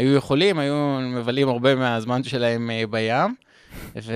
היו 0.00 0.14
יכולים, 0.14 0.58
היו 0.58 0.98
מבלים 1.00 1.48
הרבה 1.48 1.74
מהזמן 1.74 2.22
שלהם 2.22 2.70
אה, 2.70 2.86
בים, 2.90 3.34
ו, 4.02 4.12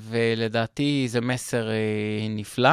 ולדעתי 0.00 1.04
זה 1.08 1.20
מסר 1.20 1.70
אה, 1.70 1.74
נפלא. 2.30 2.70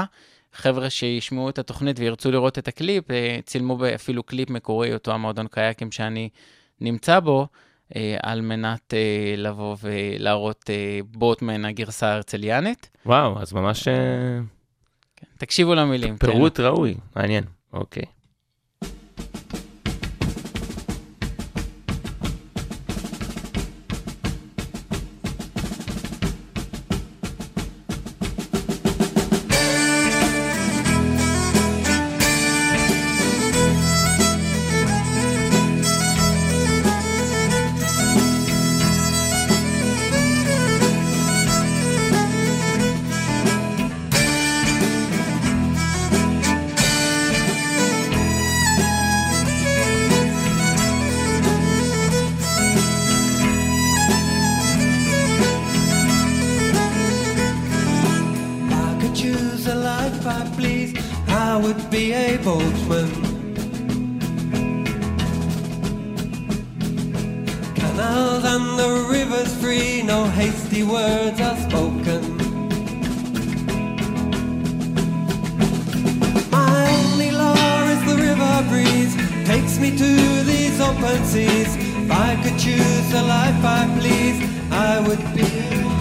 חבר'ה 0.54 0.90
שישמעו 0.90 1.50
את 1.50 1.60
התוכנית 1.60 2.00
וירצו 2.00 2.32
לראות 2.32 2.60
את 2.60 2.68
הקליפ, 2.68 3.12
אה, 3.12 3.40
צילמו 3.46 3.78
אפילו 3.96 4.24
קליפ 4.24 4.50
מקורי, 4.50 4.94
אותו 4.94 5.12
המועדון 5.12 5.48
קייקים 5.48 5.92
שאני 5.92 6.30
נמצא 6.82 7.20
בו, 7.20 7.48
על 8.24 8.42
מנת 8.42 8.94
לבוא 9.38 9.76
ולהראות 9.84 10.70
בוטמן 11.06 11.66
הגרסה 11.66 12.08
ההרצליאנית. 12.08 12.90
וואו, 13.06 13.40
אז 13.40 13.54
ממש 13.54 13.88
אה, 13.88 13.94
תקשיבו 15.38 15.76
למילים. 15.76 16.18
כן. 16.18 16.28
פירוט 16.28 16.60
ראוי, 16.60 16.96
מעניין. 17.16 17.44
אוקיי. 17.74 18.04
Be 61.90 62.14
a 62.14 62.38
boatman. 62.38 63.10
Canals 67.76 68.44
and 68.46 68.80
the 68.80 69.08
rivers 69.10 69.54
free, 69.62 70.02
no 70.04 70.26
hasty 70.26 70.84
words 70.84 71.40
are 71.42 71.58
spoken. 71.58 72.38
My 76.52 76.88
only 77.04 77.32
law 77.32 77.84
is 77.94 78.02
the 78.10 78.18
river 78.18 78.66
breeze, 78.70 79.16
takes 79.46 79.80
me 79.80 79.92
to 79.98 80.44
these 80.44 80.80
open 80.80 81.24
seas. 81.26 81.76
If 81.76 82.12
I 82.12 82.36
could 82.44 82.58
choose 82.58 83.14
a 83.14 83.24
life 83.24 83.64
I 83.64 83.88
please, 84.00 84.38
I 84.72 85.00
would 85.08 85.24
be. 85.36 85.95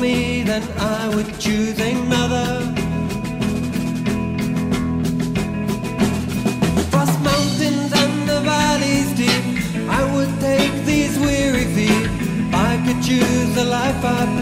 Me, 0.00 0.42
then 0.42 0.62
I 0.78 1.08
would 1.14 1.38
choose 1.40 1.78
another. 1.80 2.62
Across 6.82 7.12
mountains 7.22 7.92
and 8.02 8.28
the 8.28 8.40
valleys 8.40 9.10
deep, 9.16 9.44
I 9.88 10.02
would 10.14 10.32
take 10.40 10.72
these 10.84 11.18
weary 11.18 11.66
feet. 11.74 12.08
I 12.54 12.80
could 12.86 13.02
choose 13.02 13.56
a 13.56 13.64
life 13.64 14.04
I 14.04 14.37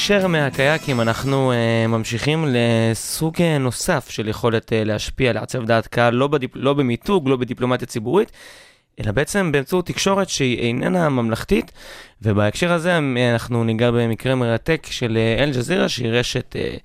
הישר 0.00 0.26
מהקייקים 0.26 1.00
אנחנו 1.00 1.52
uh, 1.52 1.88
ממשיכים 1.88 2.44
לסוג 2.48 3.36
uh, 3.36 3.40
נוסף 3.60 4.06
של 4.10 4.28
יכולת 4.28 4.72
uh, 4.72 4.74
להשפיע, 4.84 5.32
לעצב 5.32 5.64
דעת 5.64 5.86
קהל, 5.86 6.14
לא, 6.14 6.26
בדיפ... 6.26 6.50
לא 6.54 6.74
במיתוג, 6.74 7.28
לא 7.28 7.36
בדיפלומטיה 7.36 7.86
ציבורית, 7.86 8.32
אלא 9.00 9.12
בעצם 9.12 9.52
באמצעות 9.52 9.86
תקשורת 9.86 10.28
שהיא 10.28 10.58
איננה 10.58 11.08
ממלכתית, 11.08 11.72
ובהקשר 12.22 12.72
הזה 12.72 12.98
אנחנו 13.34 13.64
ניגע 13.64 13.90
במקרה 13.90 14.34
מרתק 14.34 14.86
של 14.90 15.16
אה, 15.16 15.44
אל-ג'זירה, 15.44 15.88
שהיא 15.88 16.08
רשת 16.08 16.56
uh, 16.56 16.80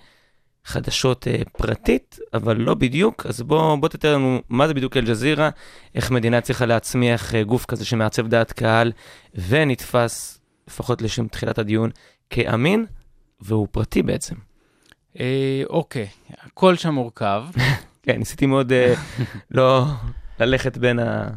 חדשות 0.66 1.28
uh, 1.28 1.49
פרטית, 1.57 2.20
אבל 2.34 2.57
לא 2.57 2.74
בדיוק, 2.74 3.26
אז 3.26 3.41
בוא, 3.41 3.76
בוא 3.76 3.89
תתאר 3.89 4.16
לנו 4.16 4.41
מה 4.49 4.68
זה 4.68 4.74
בדיוק 4.74 4.97
אל-ג'זירה, 4.97 5.49
איך 5.95 6.11
מדינה 6.11 6.41
צריכה 6.41 6.66
להצמיח 6.66 7.32
uh, 7.32 7.43
גוף 7.43 7.66
כזה 7.66 7.86
שמעצב 7.86 8.28
דעת 8.28 8.51
קהל, 8.51 8.91
ונתפס, 9.47 10.39
לפחות 10.68 11.01
לשם 11.01 11.28
תחילת 11.28 11.59
הדיון, 11.59 11.89
כאמין, 12.30 12.86
והוא 13.45 13.67
פרטי 13.71 14.03
בעצם. 14.03 14.35
אה, 15.19 15.63
אוקיי, 15.69 16.07
הכל 16.41 16.75
שם 16.75 16.93
מורכב. 16.93 17.43
כן, 18.03 18.17
ניסיתי 18.17 18.45
מאוד 18.45 18.71
אה, 18.71 18.93
לא 19.51 19.85
ללכת 20.39 20.77
בין 20.77 20.99
ה... 20.99 21.29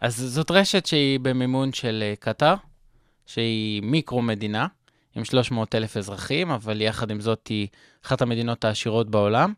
אז 0.00 0.16
זאת 0.16 0.50
רשת 0.50 0.86
שהיא 0.86 1.20
במימון 1.20 1.72
של 1.72 2.02
אה, 2.06 2.14
קטאר, 2.20 2.54
שהיא 3.26 3.82
מיקרו-מדינה, 3.82 4.66
עם 5.16 5.24
300 5.24 5.74
אלף 5.74 5.96
אזרחים, 5.96 6.50
אבל 6.50 6.80
יחד 6.80 7.10
עם 7.10 7.20
זאת 7.20 7.46
היא 7.46 7.68
אחת 8.06 8.22
המדינות 8.22 8.64
העשירות 8.64 9.10
בעולם, 9.10 9.52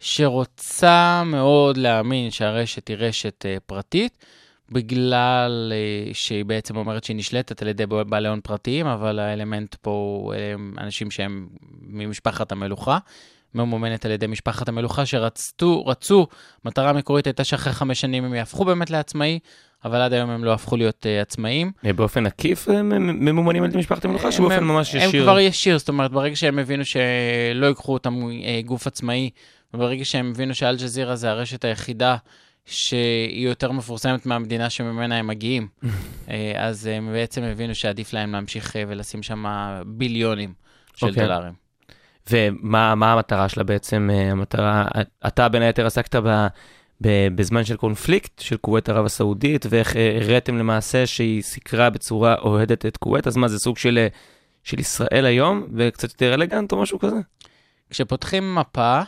שרוצה 0.00 1.22
מאוד 1.26 1.76
להאמין 1.76 2.30
שהרשת 2.30 2.88
היא 2.88 2.96
רשת 2.96 3.46
אה, 3.46 3.56
פרטית, 3.66 4.24
בגלל 4.74 5.72
אה, 5.74 6.14
שהיא 6.14 6.44
בעצם 6.44 6.76
אומרת 6.76 7.04
שהיא 7.04 7.16
נשלטת 7.16 7.62
על 7.62 7.68
ידי 7.68 7.86
בעלי 7.86 8.28
הון 8.28 8.40
פרטיים, 8.40 8.86
אבל 8.86 9.18
האלמנט 9.18 9.74
פה 9.74 9.90
הוא 9.90 10.34
הם 10.34 10.74
אנשים 10.78 11.10
שהם 11.10 11.48
ממשפחת 11.88 12.52
המלוכה. 12.52 12.98
ממומנת 13.54 14.04
על 14.04 14.10
ידי 14.10 14.26
משפחת 14.26 14.68
המלוכה 14.68 15.06
שרצו, 15.06 15.86
רצו, 15.86 16.26
מטרה 16.64 16.92
מקורית 16.92 17.26
הייתה 17.26 17.44
שאחרי 17.44 17.72
חמש 17.72 18.00
שנים 18.00 18.24
הם 18.24 18.34
יהפכו 18.34 18.64
באמת 18.64 18.90
לעצמאי, 18.90 19.38
אבל 19.84 20.00
עד 20.00 20.12
היום 20.12 20.30
הם 20.30 20.44
לא 20.44 20.52
הפכו 20.52 20.76
להיות 20.76 21.06
uh, 21.06 21.22
עצמאים. 21.22 21.72
אה, 21.86 21.92
באופן 21.92 22.26
עקיף 22.26 22.68
הם 22.68 22.92
הם 22.92 23.24
ממומנים 23.24 23.62
על 23.62 23.68
ידי 23.68 23.78
משפחת 23.78 24.04
המלוכה, 24.04 24.32
שבאופן 24.32 24.56
הם, 24.56 24.68
ממש 24.68 24.94
הם 24.94 25.08
ישיר. 25.08 25.22
כבר 25.22 25.38
ישיר, 25.38 25.78
זאת 25.78 25.88
אומרת, 25.88 26.10
ברגע 26.10 26.36
שהם 26.36 26.58
הבינו 26.58 26.84
שלא 26.84 27.66
ייקחו 27.66 27.92
אותם 27.92 28.14
אה, 28.44 28.60
גוף 28.64 28.86
עצמאי, 28.86 29.30
וברגע 29.74 30.04
שהם 30.04 30.30
הבינו 30.30 30.54
שאל-ג'זירה 30.54 31.16
זה 31.16 31.30
הרשת 31.30 31.64
היחידה 31.64 32.16
שהיא 32.66 33.48
יותר 33.48 33.72
מפורסמת 33.72 34.26
מהמדינה 34.26 34.70
שממנה 34.70 35.16
הם 35.16 35.26
מגיעים, 35.26 35.68
אה, 36.30 36.52
אז 36.56 36.86
הם 36.86 37.12
בעצם 37.12 37.42
הבינו 37.42 37.74
שעדיף 37.74 38.12
להם 38.12 38.32
להמשיך 38.32 38.76
אה, 38.76 38.84
ולשים 38.88 39.22
שם 39.22 39.44
ביליונים 39.86 40.52
של 40.96 41.06
אוקיי. 41.06 41.22
דולרים. 41.22 41.64
ומה 42.30 42.94
מה 42.94 43.12
המטרה 43.12 43.48
שלה 43.48 43.64
בעצם? 43.64 44.10
אה, 44.12 44.30
המטרה, 44.30 44.84
אתה 45.26 45.48
בין 45.48 45.62
היתר 45.62 45.86
עסקת 45.86 46.16
ב, 46.16 46.46
ב, 47.00 47.28
בזמן 47.34 47.64
של 47.64 47.76
קונפליקט 47.76 48.38
של 48.38 48.56
כווית 48.56 48.88
ערב 48.88 49.04
הסעודית, 49.04 49.66
ואיך 49.70 49.96
אה, 49.96 50.18
הראיתם 50.22 50.58
למעשה 50.58 51.06
שהיא 51.06 51.42
סיקרה 51.42 51.90
בצורה 51.90 52.34
אוהדת 52.34 52.86
את 52.86 52.96
כווית, 52.96 53.26
אז 53.26 53.36
מה 53.36 53.48
זה 53.48 53.58
סוג 53.58 53.78
של, 53.78 53.98
אה, 53.98 54.08
של 54.62 54.80
ישראל 54.80 55.26
היום, 55.26 55.66
וקצת 55.74 56.10
יותר 56.10 56.34
אלגנט 56.34 56.72
או 56.72 56.82
משהו 56.82 56.98
כזה? 56.98 57.16
כשפותחים 57.90 58.54
מפה, 58.54 59.00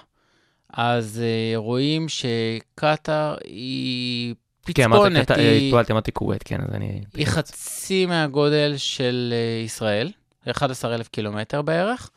אז 0.76 1.22
uh, 1.22 1.56
רואים 1.56 2.06
שקטאר 2.08 3.36
היא 3.44 4.34
כן, 4.74 4.84
אמרת, 4.84 5.00
פצפונת, 5.00 5.30
קטע- 5.30 5.40
היא, 5.40 5.66
התבלבלתי, 5.66 5.92
אמרתי 5.92 6.12
כווית, 6.12 6.42
כן, 6.42 6.60
אז 6.60 6.74
אני... 6.74 7.02
היא 7.14 7.26
חצי 7.26 8.06
מהגודל 8.06 8.74
של 8.76 9.34
uh, 9.62 9.64
ישראל, 9.64 10.10
11,000 10.50 11.08
קילומטר 11.08 11.62
בערך, 11.62 12.10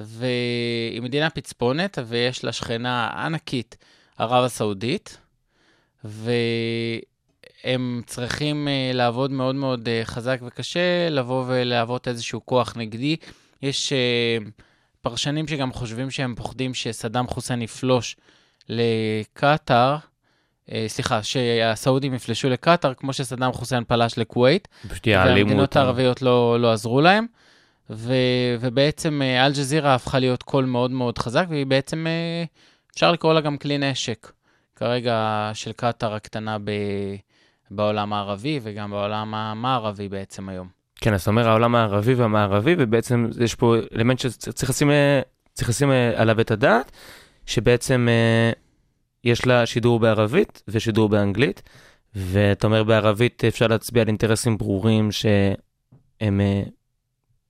והיא 0.00 1.02
מדינה 1.02 1.30
פצפונת, 1.30 1.98
ויש 2.06 2.44
לה 2.44 2.52
שכנה 2.52 3.10
ענקית, 3.26 3.76
ערב 4.18 4.44
הסעודית, 4.44 5.18
והם 6.04 8.02
צריכים 8.06 8.68
uh, 8.68 8.96
לעבוד 8.96 9.30
מאוד 9.30 9.54
מאוד 9.54 9.88
uh, 9.88 10.04
חזק 10.04 10.38
וקשה, 10.46 11.08
לבוא 11.10 11.44
ולהוות 11.48 12.08
איזשהו 12.08 12.46
כוח 12.46 12.76
נגדי. 12.76 13.16
יש 13.62 13.92
uh, 13.92 14.50
פרשנים 15.10 15.48
שגם 15.48 15.72
חושבים 15.72 16.10
שהם 16.10 16.34
פוחדים 16.34 16.74
שסדאם 16.74 17.26
חוסיין 17.26 17.62
יפלוש 17.62 18.16
לקטאר, 18.68 19.96
אה, 20.72 20.84
סליחה, 20.88 21.22
שהסעודים 21.22 22.14
יפלשו 22.14 22.48
לקטאר, 22.48 22.94
כמו 22.94 23.12
שסדאם 23.12 23.52
חוסיין 23.52 23.84
פלש 23.84 24.18
לכווית, 24.18 24.68
פשוט 24.88 25.06
יעלימו 25.06 25.36
והמדינות 25.36 25.68
אותם. 25.68 25.80
הערביות 25.80 26.22
לא, 26.22 26.60
לא 26.60 26.72
עזרו 26.72 27.00
להם. 27.00 27.26
ו, 27.90 28.14
ובעצם 28.60 29.22
אה, 29.22 29.46
אל-ג'זירה 29.46 29.94
הפכה 29.94 30.18
להיות 30.18 30.42
קול 30.42 30.64
מאוד 30.64 30.90
מאוד 30.90 31.18
חזק, 31.18 31.46
והיא 31.48 31.66
בעצם, 31.66 32.06
אה, 32.06 32.44
אפשר 32.94 33.12
לקרוא 33.12 33.34
לה 33.34 33.40
גם 33.40 33.58
כלי 33.58 33.78
נשק, 33.78 34.32
כרגע 34.76 35.50
של 35.54 35.72
קטאר 35.72 36.14
הקטנה 36.14 36.58
ב, 36.58 36.70
בעולם 37.70 38.12
הערבי 38.12 38.60
וגם 38.62 38.90
בעולם 38.90 39.34
המערבי 39.34 40.08
בעצם 40.08 40.48
היום. 40.48 40.77
כן, 41.00 41.14
אז 41.14 41.22
אתה 41.22 41.30
אומר 41.30 41.48
העולם 41.48 41.74
הערבי 41.74 42.14
והמערבי, 42.14 42.74
ובעצם 42.78 43.28
יש 43.40 43.54
פה 43.54 43.76
אלמנט 43.96 44.18
שצריך 44.18 44.70
לשים, 44.70 44.90
אה, 44.90 45.20
צריך 45.58 45.68
לשים 45.68 45.90
אה, 45.90 46.12
עליו 46.20 46.40
את 46.40 46.50
הדעת, 46.50 46.92
שבעצם 47.46 48.08
אה, 48.10 48.52
יש 49.24 49.46
לה 49.46 49.66
שידור 49.66 50.00
בערבית 50.00 50.62
ושידור 50.68 51.08
באנגלית, 51.08 51.62
ואתה 52.14 52.66
אומר 52.66 52.84
בערבית 52.84 53.44
אפשר 53.44 53.66
להצביע 53.66 54.02
על 54.02 54.08
אינטרסים 54.08 54.58
ברורים 54.58 55.12
שהם 55.12 56.40
אה, 56.40 56.62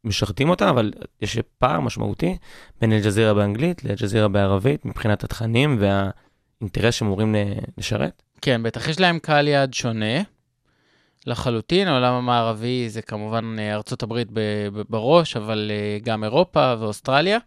משרתים 0.04 0.50
אותה, 0.50 0.70
אבל 0.70 0.92
יש 1.22 1.38
פער 1.58 1.80
משמעותי 1.80 2.36
בין 2.80 2.92
אל-ג'זירה 2.92 3.34
באנגלית 3.34 3.84
לאל-ג'זירה 3.84 4.28
בערבית, 4.28 4.84
מבחינת 4.84 5.24
התכנים 5.24 5.78
והאינטרס 5.80 6.94
שהם 6.94 7.08
אמורים 7.08 7.34
לשרת. 7.78 8.22
כן, 8.40 8.62
בטח 8.62 8.88
יש 8.88 9.00
להם 9.00 9.18
קהל 9.18 9.48
יעד 9.48 9.74
שונה 9.74 10.22
לחלוטין. 11.28 11.88
העולם 11.88 12.14
המערבי 12.14 12.88
זה 12.88 13.02
כמובן 13.02 13.56
אה, 13.58 13.74
ארצות 13.74 14.02
הברית 14.02 14.28
בראש, 14.88 15.36
אבל 15.36 15.70
אה, 15.74 15.98
גם 16.02 16.24
אירופה 16.24 16.74
ואוסטרליה. 16.78 17.38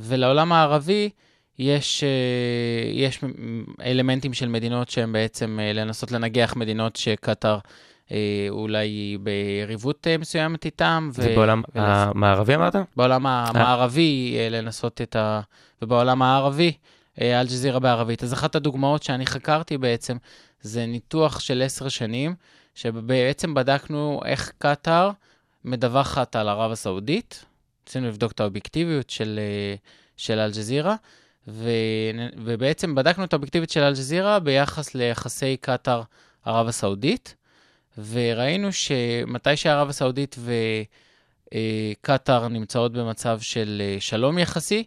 ולעולם 0.00 0.52
הערבי 0.52 1.10
יש, 1.58 2.04
אה, 2.04 2.08
יש 2.92 3.20
אלמנטים 3.84 4.32
של 4.34 4.48
מדינות 4.48 4.90
שהן 4.90 5.12
בעצם 5.12 5.58
לנסות 5.74 6.12
לנגח 6.12 6.56
מדינות 6.56 6.96
שקטאר 6.96 7.58
אולי 8.50 9.18
ביריבות 9.20 10.06
מסוימת 10.18 10.64
איתם. 10.64 11.08
זה 11.12 11.32
בעולם 11.34 11.62
ולס- 11.74 11.80
המערבי 11.84 12.54
אמרת? 12.54 12.76
בעולם 12.96 13.26
המערבי 13.26 14.36
לנסות 14.50 15.00
את 15.00 15.16
ה... 15.16 15.40
ובעולם 15.82 16.22
הערבי, 16.22 16.72
אל-ג'זירה 17.20 17.78
בערבית. 17.78 18.22
אז 18.22 18.32
אחת 18.32 18.54
הדוגמאות 18.54 19.02
שאני 19.02 19.26
חקרתי 19.26 19.78
בעצם, 19.78 20.16
זה 20.60 20.86
ניתוח 20.86 21.40
של 21.40 21.62
עשר 21.62 21.88
שנים, 21.88 22.34
שבעצם 22.80 23.54
בדקנו 23.54 24.20
איך 24.24 24.52
קטאר 24.58 25.10
מדווחת 25.64 26.36
על 26.36 26.48
ערב 26.48 26.72
הסעודית. 26.72 27.44
רצינו 27.86 28.08
לבדוק 28.08 28.32
את 28.32 28.40
האובייקטיביות 28.40 29.10
של, 29.10 29.40
אה, 29.42 29.74
של 30.16 30.38
אל-ג'זירה. 30.38 30.96
ובעצם 32.36 32.94
בדקנו 32.94 33.24
את 33.24 33.32
האובייקטיביות 33.32 33.70
של 33.70 33.80
אל-ג'זירה 33.80 34.38
ביחס 34.38 34.94
ליחסי 34.94 35.56
קטאר-ערב 35.56 36.68
הסעודית, 36.68 37.34
וראינו 37.98 38.72
שמתי 38.72 39.56
שערב 39.56 39.88
הסעודית 39.88 40.36
ו... 40.38 40.52
אה, 41.54 41.92
קטאר 42.00 42.48
נמצאות 42.48 42.92
במצב 42.92 43.40
של 43.40 43.82
אה, 43.84 44.00
שלום 44.00 44.38
יחסי, 44.38 44.84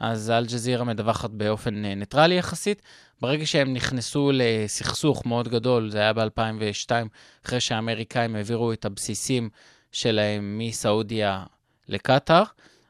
אז 0.00 0.30
אל-ג'זירה 0.30 0.84
מדווחת 0.84 1.30
באופן 1.30 1.74
ניטרלי 1.74 2.34
יחסית. 2.34 2.82
ברגע 3.20 3.46
שהם 3.46 3.72
נכנסו 3.72 4.30
לסכסוך 4.34 5.26
מאוד 5.26 5.48
גדול, 5.48 5.90
זה 5.90 5.98
היה 5.98 6.12
ב-2002, 6.12 6.90
אחרי 7.46 7.60
שהאמריקאים 7.60 8.36
העבירו 8.36 8.72
את 8.72 8.84
הבסיסים 8.84 9.48
שלהם 9.92 10.58
מסעודיה 10.58 11.44
לקטאר, 11.88 12.42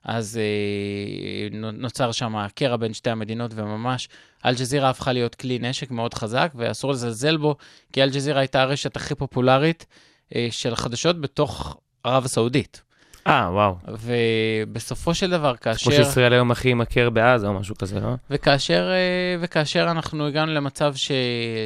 אז 0.05 0.39
אה, 0.39 1.49
נו- 1.59 1.71
נוצר 1.71 2.13
שם 2.13 2.47
קרע 2.55 2.77
בין 2.77 2.95
שתי 2.95 3.11
המדינות, 3.11 3.51
וממש 3.55 4.09
אל-ג'זירה 4.45 4.91
הפכה 4.91 5.13
להיות 5.13 5.35
כלי 5.35 5.59
נשק 5.59 5.91
מאוד 5.91 6.15
חזק, 6.15 6.53
ואסור 6.55 6.93
לזלזל 6.93 7.37
בו, 7.37 7.57
כי 7.93 8.03
אל-ג'זירה 8.03 8.41
הייתה 8.41 8.63
הרשת 8.63 8.97
הכי 8.97 9.15
פופולרית 9.15 9.87
אה, 10.35 10.49
של 10.51 10.77
חדשות 10.77 11.21
בתוך 11.21 11.77
ערב 12.05 12.25
הסעודית. 12.25 12.83
אה, 13.27 13.51
וואו. 13.55 13.77
ובסופו 13.89 15.15
של 15.15 15.31
דבר, 15.31 15.57
כמו 15.57 15.73
כאשר... 15.73 15.91
שישראל 15.91 16.33
היום 16.33 16.51
הכי 16.51 16.75
מכר 16.75 17.11
בעזה 17.11 17.47
או 17.47 17.55
משהו 17.55 17.75
כזה, 17.77 18.01
לא? 18.01 18.15
וכאשר, 18.31 18.91
אה, 18.91 19.37
וכאשר 19.41 19.91
אנחנו 19.91 20.27
הגענו 20.27 20.53
למצב 20.53 20.95
ש, 20.95 21.13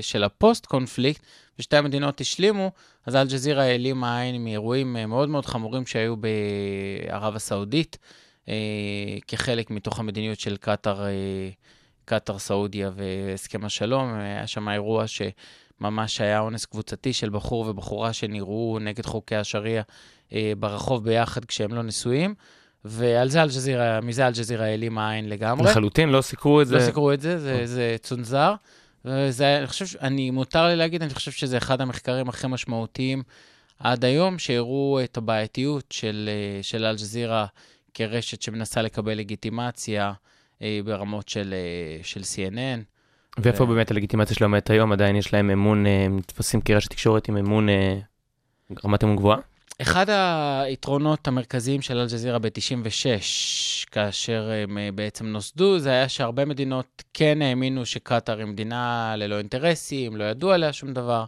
של 0.01 0.25
ה 0.25 0.31
post-conflict, 0.31 1.23
ושתי 1.59 1.77
המדינות 1.77 2.21
השלימו, 2.21 2.71
אז 3.07 3.17
אל-ג'זירה 3.17 3.63
העלימה 3.63 4.21
עין 4.21 4.45
מאירועים 4.45 4.97
אה, 4.97 5.07
מאוד 5.07 5.29
מאוד 5.29 5.47
חמורים 5.47 5.87
שהיו 5.87 6.15
בערב 6.17 7.37
הסעודית, 7.37 7.99
אה, 8.49 8.55
כחלק 9.29 9.71
מתוך 9.71 9.99
המדיניות 9.99 10.41
של 10.41 10.57
קטאר, 10.57 11.07
אה, 11.07 11.51
קטאר, 12.05 12.39
סעודיה 12.39 12.91
והסכם 12.95 13.65
השלום. 13.65 14.15
היה 14.15 14.47
שם 14.47 14.69
אירוע 14.69 15.05
שממש 15.07 16.21
היה 16.21 16.41
אונס 16.41 16.65
קבוצתי 16.65 17.13
של 17.13 17.31
בחור 17.31 17.67
ובחורה 17.69 18.13
שנראו 18.13 18.79
נגד 18.81 19.07
חוקי 19.07 19.37
השריעה 19.37 19.83
ברחוב 20.59 21.05
ביחד 21.05 21.45
כשהם 21.45 21.75
לא 21.75 21.83
נשואים. 21.83 22.35
ועל 22.85 23.29
זה 23.29 23.43
אל-ג'זירה, 23.43 24.01
מזה 24.01 24.27
אל-ג'זירה 24.27 24.65
העלימה 24.65 25.11
עין 25.13 25.29
לגמרי. 25.29 25.71
לחלוטין, 25.71 26.09
לא 26.09 26.21
סיקרו 26.21 26.63
את 26.63 26.67
זה. 26.67 26.75
לא 26.77 26.81
סיקרו 26.81 27.13
את 27.13 27.21
זה, 27.21 27.39
זה, 27.39 27.67
זה 27.67 27.97
צונזר. 28.03 28.55
וזה, 29.05 29.59
אני 29.59 29.67
חושב, 29.67 29.99
אני, 30.01 30.31
מותר 30.31 30.67
לי 30.67 30.77
להגיד, 30.77 31.03
אני 31.03 31.15
חושב 31.15 31.31
שזה 31.31 31.59
אחד 31.59 31.81
המחקרים 31.81 32.29
הכי 32.29 32.47
משמעותיים 32.47 33.23
עד 33.79 34.05
היום, 34.05 34.39
שהראו 34.39 35.01
את 35.05 35.17
הבעייתיות 35.17 35.85
של, 35.91 36.29
אה, 36.33 36.63
של 36.63 36.85
אל-ג'זירה 36.85 37.47
כרשת 37.95 38.43
שמנסה 38.43 38.83
לקבל 38.83 39.15
לגיטימציה 39.15 40.13
אה, 40.63 40.81
ברמות 40.85 41.29
של, 41.29 41.55
אה, 41.55 42.03
של 42.03 42.21
CNN. 42.21 42.81
ואיפה 43.39 43.65
ו- 43.65 43.67
באמת 43.67 43.91
הלגיטימציה 43.91 44.37
שלהם 44.37 44.51
עומדת 44.51 44.71
היום? 44.71 44.93
עדיין 44.93 45.17
יש 45.17 45.33
להם 45.33 45.51
אמון, 45.51 45.87
אה, 45.87 46.05
הם 46.05 46.19
נתפסים 46.19 46.61
כרשת 46.61 46.91
תקשורת 46.91 47.29
עם 47.29 47.37
אמון, 47.37 47.69
אה, 47.69 47.99
רמת 48.85 49.05
אמון 49.05 49.17
גבוהה? 49.17 49.39
אחד 49.83 50.07
היתרונות 50.65 51.29
המרכזיים 51.29 51.83
של 51.83 51.99
אל-ג'זירה 51.99 52.39
ב-96, 52.39 53.89
כאשר 53.91 54.51
הם 54.63 54.79
אה, 54.79 54.89
בעצם 54.95 55.27
נוסדו, 55.27 55.79
זה 55.79 55.91
היה 55.91 56.09
שהרבה 56.09 56.45
מדינות 56.45 57.03
כן 57.15 57.43
האמינו 57.43 57.87
שקטאר 57.87 58.39
היא 58.39 58.47
מדינה 58.47 59.15
ללא 59.17 59.39
אינטרסים, 59.39 60.17
לא 60.17 60.25
ידוע 60.25 60.55
עליה 60.55 60.73
שום 60.73 60.93
דבר, 60.93 61.25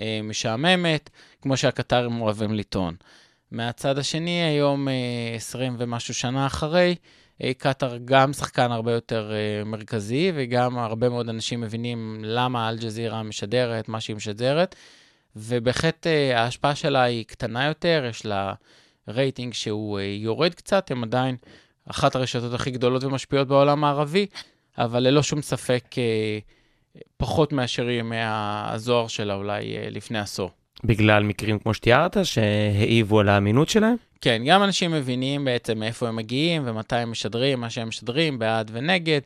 אה, 0.00 0.20
משעממת, 0.22 1.10
כמו 1.42 1.56
שהקטארים 1.56 2.20
אוהבים 2.22 2.54
לטעון. 2.54 2.94
מהצד 3.50 3.98
השני, 3.98 4.42
היום, 4.42 4.88
אה, 4.88 4.94
20 5.36 5.76
ומשהו 5.78 6.14
שנה 6.14 6.46
אחרי, 6.46 6.94
אה, 7.42 7.52
קטאר 7.58 7.96
גם 8.04 8.32
שחקן 8.32 8.72
הרבה 8.72 8.92
יותר 8.92 9.32
אה, 9.32 9.64
מרכזי, 9.64 10.32
וגם 10.34 10.78
הרבה 10.78 11.08
מאוד 11.08 11.28
אנשים 11.28 11.60
מבינים 11.60 12.20
למה 12.24 12.68
אל-ג'זירה 12.68 13.22
משדרת 13.22 13.88
מה 13.88 14.00
שהיא 14.00 14.16
משדרת. 14.16 14.74
ובהחלט 15.36 16.06
אה, 16.06 16.40
ההשפעה 16.40 16.74
שלה 16.74 17.02
היא 17.02 17.24
קטנה 17.24 17.66
יותר, 17.66 18.04
יש 18.10 18.26
לה 18.26 18.54
רייטינג 19.08 19.54
שהוא 19.54 19.98
אה, 19.98 20.04
יורד 20.04 20.54
קצת, 20.54 20.90
הם 20.90 21.04
עדיין 21.04 21.36
אחת 21.90 22.16
הרשתות 22.16 22.54
הכי 22.54 22.70
גדולות 22.70 23.04
ומשפיעות 23.04 23.48
בעולם 23.48 23.84
הערבי, 23.84 24.26
אבל 24.78 25.02
ללא 25.02 25.22
שום 25.22 25.42
ספק 25.42 25.84
אה, 25.98 26.38
פחות 27.16 27.52
מאשר 27.52 27.90
ימי 27.90 28.16
הזוהר 28.20 29.08
שלה 29.08 29.34
אולי 29.34 29.90
לפני 29.90 30.18
עשור. 30.18 30.50
בגלל 30.84 31.22
מקרים 31.22 31.58
כמו 31.58 31.74
שתיארת, 31.74 32.16
שהעיבו 32.22 33.20
על 33.20 33.28
האמינות 33.28 33.68
שלהם? 33.68 33.96
כן, 34.20 34.42
גם 34.46 34.62
אנשים 34.62 34.92
מבינים 34.92 35.44
בעצם 35.44 35.78
מאיפה 35.78 36.08
הם 36.08 36.16
מגיעים 36.16 36.62
ומתי 36.64 36.96
הם 36.96 37.10
משדרים, 37.10 37.60
מה 37.60 37.70
שהם 37.70 37.88
משדרים, 37.88 38.38
בעד 38.38 38.70
ונגד, 38.74 39.20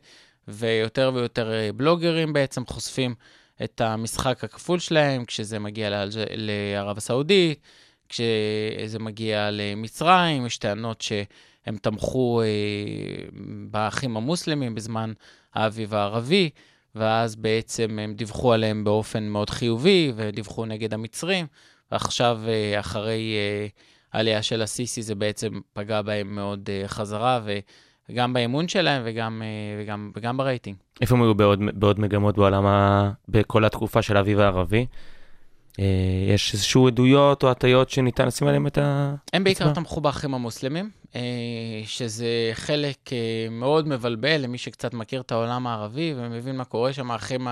ויותר 0.47 1.11
ויותר 1.13 1.51
בלוגרים 1.75 2.33
בעצם 2.33 2.65
חושפים 2.65 3.15
את 3.63 3.81
המשחק 3.81 4.43
הכפול 4.43 4.79
שלהם, 4.79 5.25
כשזה 5.25 5.59
מגיע. 5.59 6.05
לערב 6.15 6.97
הסעודית, 6.97 7.59
כשזה 8.09 8.99
מגיע 8.99 9.49
למצרים, 9.51 10.45
יש 10.45 10.57
טענות 10.57 11.01
שהם 11.01 11.77
תמכו 11.81 12.41
אה, 12.41 12.47
באחים 13.71 14.17
המוסלמים 14.17 14.75
בזמן 14.75 15.13
האביב 15.53 15.93
הערבי, 15.93 16.49
ואז 16.95 17.35
בעצם 17.35 17.99
הם 17.99 18.13
דיווחו 18.13 18.53
עליהם 18.53 18.83
באופן 18.83 19.23
מאוד 19.23 19.49
חיובי, 19.49 20.11
ודיווחו 20.15 20.65
נגד 20.65 20.93
המצרים, 20.93 21.47
ועכשיו, 21.91 22.39
אה, 22.47 22.79
אחרי 22.79 23.33
אה, 23.35 23.67
העלייה 24.13 24.43
של 24.43 24.61
הסיסי, 24.61 25.01
זה 25.01 25.15
בעצם 25.15 25.59
פגע 25.73 26.01
בהם 26.01 26.35
מאוד 26.35 26.69
אה, 26.69 26.87
חזרה, 26.87 27.41
וגם 28.09 28.33
באמון 28.33 28.67
שלהם 28.67 29.01
וגם, 29.05 29.41
אה, 29.45 29.83
וגם, 29.83 30.11
וגם 30.15 30.37
ברייטינג. 30.37 30.77
איפה 31.01 31.15
הם 31.15 31.21
היו 31.21 31.35
בעוד, 31.35 31.59
בעוד 31.73 31.99
מגמות 31.99 32.37
בעולם, 32.37 32.65
ה... 32.65 33.11
בכל 33.29 33.65
התקופה 33.65 34.01
של 34.01 34.17
האביב 34.17 34.39
הערבי? 34.39 34.85
אה, 35.79 35.85
יש 36.33 36.53
איזשהו 36.53 36.87
עדויות 36.87 37.43
או 37.43 37.51
הטיות 37.51 37.89
שניתן 37.89 38.27
לשים 38.27 38.47
עליהם 38.47 38.67
את 38.67 38.77
ה... 38.77 39.15
הם 39.33 39.43
בעיקר? 39.43 39.73
תמכו 39.73 40.01
באחים 40.01 40.33
המוסלמים, 40.33 40.89
אה, 41.15 41.21
שזה 41.85 42.27
חלק 42.53 43.09
מאוד 43.51 43.87
מבלבל 43.87 44.37
למי 44.37 44.57
שקצת 44.57 44.93
מכיר 44.93 45.21
את 45.21 45.31
העולם 45.31 45.67
הערבי 45.67 46.13
ומבין 46.17 46.57
מה 46.57 46.65
קורה 46.65 46.93
שם. 46.93 47.11
האחים 47.11 47.47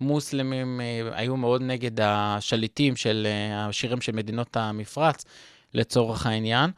המוסלמים 0.00 0.80
היו 1.12 1.36
מאוד 1.36 1.62
נגד 1.62 2.00
השליטים 2.00 2.96
של 2.96 3.26
השירים 3.52 4.00
של 4.00 4.12
מדינות 4.12 4.56
המפרץ, 4.56 5.24
לצורך 5.74 6.26
העניין. 6.26 6.70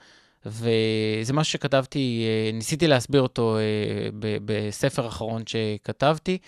וזה 0.47 1.32
משהו 1.32 1.53
שכתבתי, 1.53 2.24
אה, 2.26 2.53
ניסיתי 2.53 2.86
להסביר 2.86 3.22
אותו 3.22 3.57
אה, 3.57 4.09
בספר 4.45 5.07
אחרון 5.09 5.43
שכתבתי, 5.47 6.38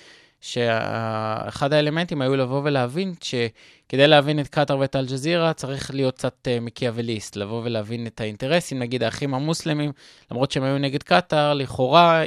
שאחד 0.41 1.73
האלמנטים 1.73 2.23
היו 2.23 2.37
לבוא 2.37 2.61
ולהבין 2.65 3.15
שכדי 3.21 4.07
להבין 4.07 4.41
את 4.41 4.49
קטאר 4.49 4.79
ואת 4.79 4.97
אל-ג'זירה 4.97 5.53
צריך 5.53 5.95
להיות 5.95 6.15
קצת 6.15 6.49
אה, 6.49 6.61
מקיאווליסט, 6.61 7.37
לבוא 7.37 7.63
ולהבין 7.65 8.07
את 8.07 8.21
האינטרסים, 8.21 8.79
נגיד 8.79 9.03
האחים 9.03 9.35
המוסלמים, 9.35 9.93
למרות 10.31 10.51
שהם 10.51 10.63
היו 10.63 10.79
נגד 10.79 11.03
קטאר, 11.03 11.55
לכאורה, 11.55 12.23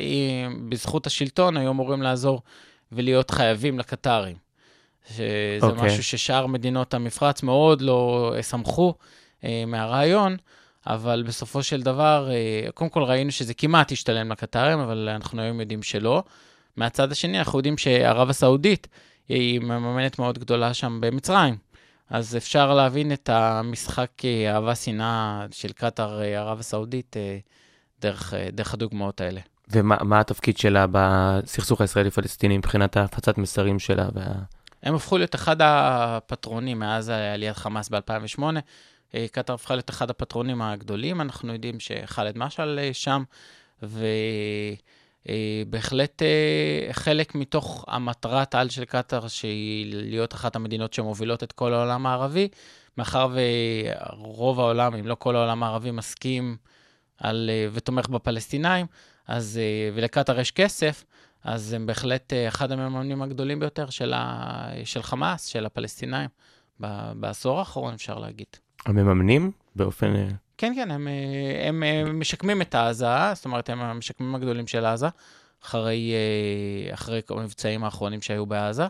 בזכות 0.69 1.07
השלטון, 1.07 1.57
היו 1.57 1.71
אמורים 1.71 2.01
לעזור 2.01 2.41
ולהיות 2.91 3.31
חייבים 3.31 3.79
לקטארים. 3.79 4.45
שזה 5.09 5.59
okay. 5.61 5.65
אוקיי. 5.65 5.85
משהו 5.85 6.03
ששאר 6.03 6.47
מדינות 6.47 6.93
המפרץ 6.93 7.43
מאוד 7.43 7.81
לא 7.81 8.33
שמחו 8.49 8.93
אה, 9.43 9.63
מהרעיון. 9.67 10.37
אבל 10.87 11.23
בסופו 11.27 11.63
של 11.63 11.81
דבר, 11.81 12.29
אה, 12.31 12.71
קודם 12.71 12.89
כל 12.89 13.03
ראינו 13.03 13.31
שזה 13.31 13.53
כמעט 13.53 13.91
השתלם 13.91 14.31
לקטרים, 14.31 14.79
אבל 14.79 15.09
אנחנו 15.09 15.41
היום 15.41 15.59
יודעים 15.59 15.83
שלא. 15.83 16.23
מהצד 16.75 17.11
השני, 17.11 17.39
אנחנו 17.39 17.59
יודעים 17.59 17.77
שערב 17.77 18.29
הסעודית 18.29 18.87
היא 19.29 19.59
מממנת 19.59 20.19
מאוד 20.19 20.39
גדולה 20.39 20.73
שם 20.73 20.97
במצרים. 21.01 21.57
אז 22.09 22.37
אפשר 22.37 22.73
להבין 22.73 23.11
את 23.11 23.29
המשחק 23.29 24.11
אה, 24.25 24.55
אהבה-שנאה 24.55 25.45
של 25.51 25.71
קטאר, 25.71 26.21
אה, 26.21 26.39
ערב 26.39 26.59
הסעודית, 26.59 27.15
דרך, 28.01 28.33
דרך 28.51 28.73
הדוגמאות 28.73 29.21
האלה. 29.21 29.41
ומה 29.71 29.97
מה 30.03 30.19
התפקיד 30.19 30.57
שלה 30.57 30.85
בסכסוך 30.91 31.81
הישראלי-פלסטיני 31.81 32.57
מבחינת 32.57 32.97
ההפצת 32.97 33.37
מסרים 33.37 33.79
שלה? 33.79 34.07
וה... 34.13 34.25
הם 34.83 34.95
הפכו 34.95 35.17
להיות 35.17 35.35
אחד 35.35 35.55
הפטרונים 35.59 36.79
מאז 36.79 37.09
עליית 37.09 37.57
חמאס 37.57 37.89
ב-2008. 37.89 38.43
אה, 39.15 39.25
קטאר 39.31 39.55
הפכה 39.55 39.75
להיות 39.75 39.89
אחד 39.89 40.09
הפטרונים 40.09 40.61
הגדולים, 40.61 41.21
אנחנו 41.21 41.53
יודעים 41.53 41.79
שח'אלד 41.79 42.37
משעל 42.37 42.79
אה, 42.79 42.89
שם, 42.93 43.23
ובהחלט 45.25 46.21
אה, 46.21 46.87
חלק 46.93 47.35
מתוך 47.35 47.85
המטרת 47.87 48.55
העל 48.55 48.69
של 48.69 48.85
קטאר, 48.85 49.27
שהיא 49.27 49.93
להיות 49.95 50.33
אחת 50.33 50.55
המדינות 50.55 50.93
שמובילות 50.93 51.43
את 51.43 51.51
כל 51.51 51.73
העולם 51.73 52.05
הערבי, 52.05 52.47
מאחר 52.97 53.27
ורוב 54.17 54.59
העולם, 54.59 54.95
אם 54.95 55.07
לא 55.07 55.15
כל 55.19 55.35
העולם 55.35 55.63
הערבי, 55.63 55.91
מסכים 55.91 56.57
על, 57.17 57.49
אה, 57.53 57.67
ותומך 57.73 58.07
בפלסטינאים, 58.07 58.85
אז, 59.27 59.59
אה, 59.61 59.89
ולקטאר 59.95 60.39
יש 60.39 60.51
כסף, 60.51 61.05
אז 61.43 61.73
הם 61.73 61.85
בהחלט 61.85 62.33
אה, 62.33 62.47
אחד 62.47 62.71
המממנים 62.71 63.21
הגדולים 63.21 63.59
ביותר 63.59 63.89
של, 63.89 64.13
ה, 64.15 64.69
של 64.83 65.03
חמאס, 65.03 65.45
של 65.45 65.65
הפלסטינאים, 65.65 66.29
בעשור 67.15 67.59
האחרון, 67.59 67.93
אפשר 67.93 68.19
להגיד. 68.19 68.47
המממנים 68.85 69.51
באופן... 69.75 70.15
אה, 70.15 70.27
כן, 70.57 70.73
כן, 70.75 70.91
הם, 70.91 71.07
אה, 71.07 71.67
הם, 71.67 71.83
הם 71.83 72.19
משקמים 72.19 72.61
את 72.61 72.75
עזה, 72.75 73.07
זאת 73.33 73.45
אומרת, 73.45 73.69
הם 73.69 73.81
המשקמים 73.81 74.35
הגדולים 74.35 74.67
של 74.67 74.85
עזה, 74.85 75.07
אחרי, 75.65 76.13
אה, 76.13 76.93
אחרי 76.93 77.21
המבצעים 77.29 77.83
האחרונים 77.83 78.21
שהיו 78.21 78.45
בעזה. 78.45 78.87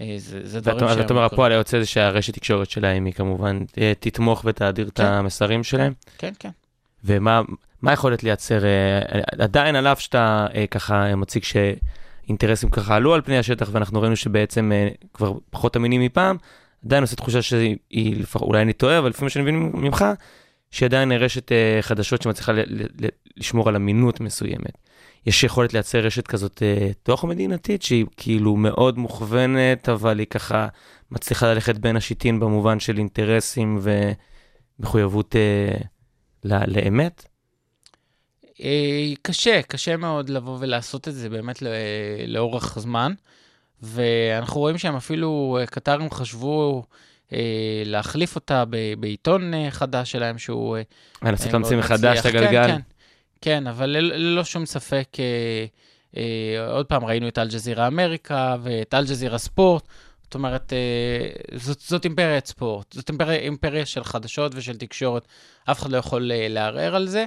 אה, 0.00 0.14
זה, 0.18 0.40
זה 0.44 0.60
דברים 0.60 0.76
ואתה 0.76 0.94
שהם... 0.94 1.04
אתה 1.04 1.14
אומר, 1.14 1.24
הפועל 1.24 1.52
היוצא 1.52 1.80
זה 1.80 1.86
שהרשת 1.86 2.34
תקשורת 2.34 2.70
שלהם 2.70 3.04
היא 3.04 3.12
כמובן 3.12 3.58
אה, 3.78 3.92
תתמוך 4.00 4.42
ותאדיר 4.44 4.88
את 4.88 4.96
כן. 4.96 5.04
המסרים 5.04 5.64
שלהם. 5.64 5.92
כן, 6.18 6.32
כן. 6.38 6.50
ומה 7.04 7.42
מה 7.82 7.90
היכולת 7.90 8.22
לייצר, 8.22 8.64
אה, 8.64 9.20
עדיין 9.38 9.76
על 9.76 9.86
אף 9.86 10.00
שאתה 10.00 10.46
אה, 10.54 10.66
ככה 10.66 11.16
מציג 11.16 11.42
שאינטרסים 11.44 12.70
ככה 12.70 12.96
עלו 12.96 13.14
על 13.14 13.20
פני 13.20 13.38
השטח, 13.38 13.68
ואנחנו 13.72 14.00
ראינו 14.00 14.16
שבעצם 14.16 14.72
אה, 14.72 14.88
כבר 15.14 15.32
פחות 15.50 15.76
אמינים 15.76 16.00
מפעם, 16.00 16.36
עדיין 16.86 17.02
עושה 17.02 17.16
תחושה 17.16 17.42
שהיא, 17.42 17.76
אולי 18.34 18.62
אני 18.62 18.72
טועה, 18.72 18.98
אבל 18.98 19.10
לפי 19.10 19.24
מה 19.24 19.30
שאני 19.30 19.42
מבין 19.42 19.70
ממך, 19.74 20.04
שעדיין 20.70 21.12
רשת 21.12 21.52
אה, 21.52 21.78
חדשות 21.80 22.22
שמצליחה 22.22 22.52
לשמור 23.36 23.68
על 23.68 23.76
אמינות 23.76 24.20
מסוימת. 24.20 24.78
יש 25.26 25.44
יכולת 25.44 25.72
לייצר 25.72 25.98
רשת 25.98 26.26
כזאת 26.26 26.62
אה, 26.62 26.90
תוך 27.02 27.24
מדינתית, 27.24 27.82
שהיא 27.82 28.06
כאילו 28.16 28.56
מאוד 28.56 28.98
מוכוונת, 28.98 29.88
אבל 29.88 30.18
היא 30.18 30.26
ככה 30.26 30.68
מצליחה 31.10 31.54
ללכת 31.54 31.78
בין 31.78 31.96
השיטין 31.96 32.40
במובן 32.40 32.80
של 32.80 32.98
אינטרסים 32.98 33.80
ומחויבות 34.78 35.36
אה, 35.36 35.76
ל- 36.44 36.80
לאמת. 36.80 37.24
קשה, 39.22 39.62
קשה 39.62 39.96
מאוד 39.96 40.28
לבוא 40.28 40.58
ולעשות 40.60 41.08
את 41.08 41.14
זה 41.14 41.28
באמת 41.28 41.62
ל- 41.62 41.68
לאורך 42.26 42.78
זמן. 42.78 43.12
ואנחנו 43.82 44.60
רואים 44.60 44.78
שהם 44.78 44.96
אפילו, 44.96 45.58
אה, 45.60 45.66
קטרים 45.66 46.10
חשבו 46.10 46.84
אה, 47.32 47.82
להחליף 47.84 48.34
אותה 48.34 48.64
ב- 48.70 48.94
בעיתון 49.00 49.54
אה, 49.54 49.70
חדש 49.70 50.12
שלהם, 50.12 50.38
שהוא... 50.38 50.76
אה, 50.76 50.82
לנסות 51.22 51.46
אה, 51.46 51.52
להמציא 51.52 51.76
מחדש 51.76 52.18
את. 52.18 52.26
הגלגל. 52.26 52.66
כן, 52.66 52.76
כן, 52.76 52.80
כן, 53.40 53.66
אבל 53.66 53.86
ללא, 53.88 54.44
שום 54.44 54.66
ספק, 54.66 55.08
אה, 55.18 55.64
אה, 56.16 56.72
עוד 56.72 56.86
פעם, 56.86 57.04
ראינו 57.04 57.28
את 57.28 57.38
אל-ג'זירה 57.38 57.86
אמריקה 57.86 58.56
ואת 58.62 58.94
אל-ג'זירה 58.94 59.38
ספורט. 59.38 59.88
זאת 60.22 60.34
אומרת, 60.34 60.72
אה, 60.72 61.58
זאת, 61.58 61.80
זאת 61.80 62.04
אימפריית 62.04 62.46
ספורט, 62.46 62.92
זאת 62.92 63.08
אימפריה, 63.08 63.38
אימפריה 63.38 63.86
של 63.86 64.04
חדשות 64.04 64.52
ושל 64.54 64.76
תקשורת, 64.76 65.28
אף 65.64 65.80
אחד 65.80 65.90
לא 65.90 65.96
יכול 65.96 66.32
אה, 66.32 66.46
לערער 66.48 66.96
על 66.96 67.08
זה, 67.08 67.24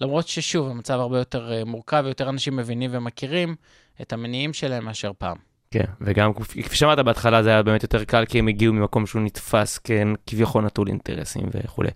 למרות 0.00 0.28
ששוב, 0.28 0.68
המצב 0.68 1.00
הרבה 1.00 1.18
יותר 1.18 1.52
אה, 1.52 1.64
מורכב, 1.64 2.02
ויותר 2.04 2.28
אנשים 2.28 2.56
מבינים 2.56 2.90
ומכירים 2.92 3.56
את 4.02 4.12
המניעים 4.12 4.52
שלהם 4.52 4.84
מאשר 4.84 5.12
פעם. 5.18 5.47
כן, 5.70 5.84
וגם 6.00 6.34
כפי 6.34 6.76
שאמרת 6.76 6.98
בהתחלה 6.98 7.42
זה 7.42 7.48
היה 7.48 7.62
באמת 7.62 7.82
יותר 7.82 8.04
קל 8.04 8.24
כי 8.24 8.38
הם 8.38 8.48
הגיעו 8.48 8.72
ממקום 8.72 9.06
שהוא 9.06 9.22
נתפס 9.22 9.80
כביכול 10.26 10.64
נטול 10.64 10.88
אינטרסים 10.88 11.48
וכולי. 11.54 11.90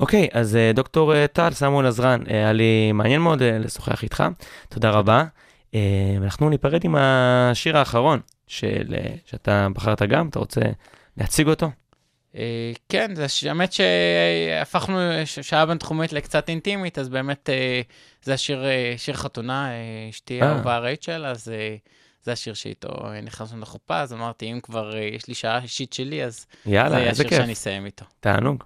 אוקיי, 0.00 0.28
אז 0.32 0.56
אה, 0.56 0.72
דוקטור 0.74 1.14
אה, 1.14 1.26
טל 1.26 1.50
סמואל 1.50 1.86
עזרן, 1.86 2.22
אה, 2.30 2.34
היה 2.34 2.52
לי 2.52 2.92
מעניין 2.92 3.20
מאוד 3.20 3.42
לשוחח 3.42 4.02
איתך, 4.02 4.24
תודה 4.68 4.90
רבה. 4.90 5.24
אה, 5.74 5.80
אנחנו 6.16 6.50
ניפרד 6.50 6.84
עם 6.84 6.94
השיר 6.98 7.78
האחרון 7.78 8.20
של, 8.46 8.94
שאתה 9.26 9.68
בחרת 9.74 10.02
גם, 10.02 10.28
אתה 10.28 10.38
רוצה 10.38 10.60
להציג 11.16 11.48
אותו? 11.48 11.70
כן, 12.88 13.14
זה 13.14 13.26
האמת 13.48 13.72
שהפכנו 13.72 14.98
שעה 15.24 15.66
בינתחומית 15.66 16.12
לקצת 16.12 16.48
אינטימית, 16.48 16.98
אז 16.98 17.08
באמת 17.08 17.48
זה 18.22 18.34
השיר, 18.34 18.64
שיר 18.96 19.14
חתונה, 19.14 19.70
אשתי 20.10 20.42
אה. 20.42 20.48
האהובה 20.48 20.78
רייצ'ל, 20.78 21.26
אז 21.26 21.52
זה 22.22 22.32
השיר 22.32 22.54
שאיתו 22.54 22.88
אה, 22.88 23.20
נכנסנו 23.20 23.60
לחופה, 23.60 24.00
אז 24.00 24.12
אמרתי, 24.12 24.52
אם 24.52 24.60
כבר 24.62 24.96
אה, 24.96 25.00
יש 25.02 25.28
לי 25.28 25.34
שעה 25.34 25.62
אישית 25.62 25.92
שלי, 25.92 26.24
אז 26.24 26.46
זה 26.64 26.70
יאללה, 26.70 26.98
איזה 26.98 27.10
השיר 27.10 27.28
כיף, 27.28 27.38
שאני 27.38 27.52
אסיים 27.52 27.86
איתו. 27.86 28.04
תענוג. 28.20 28.64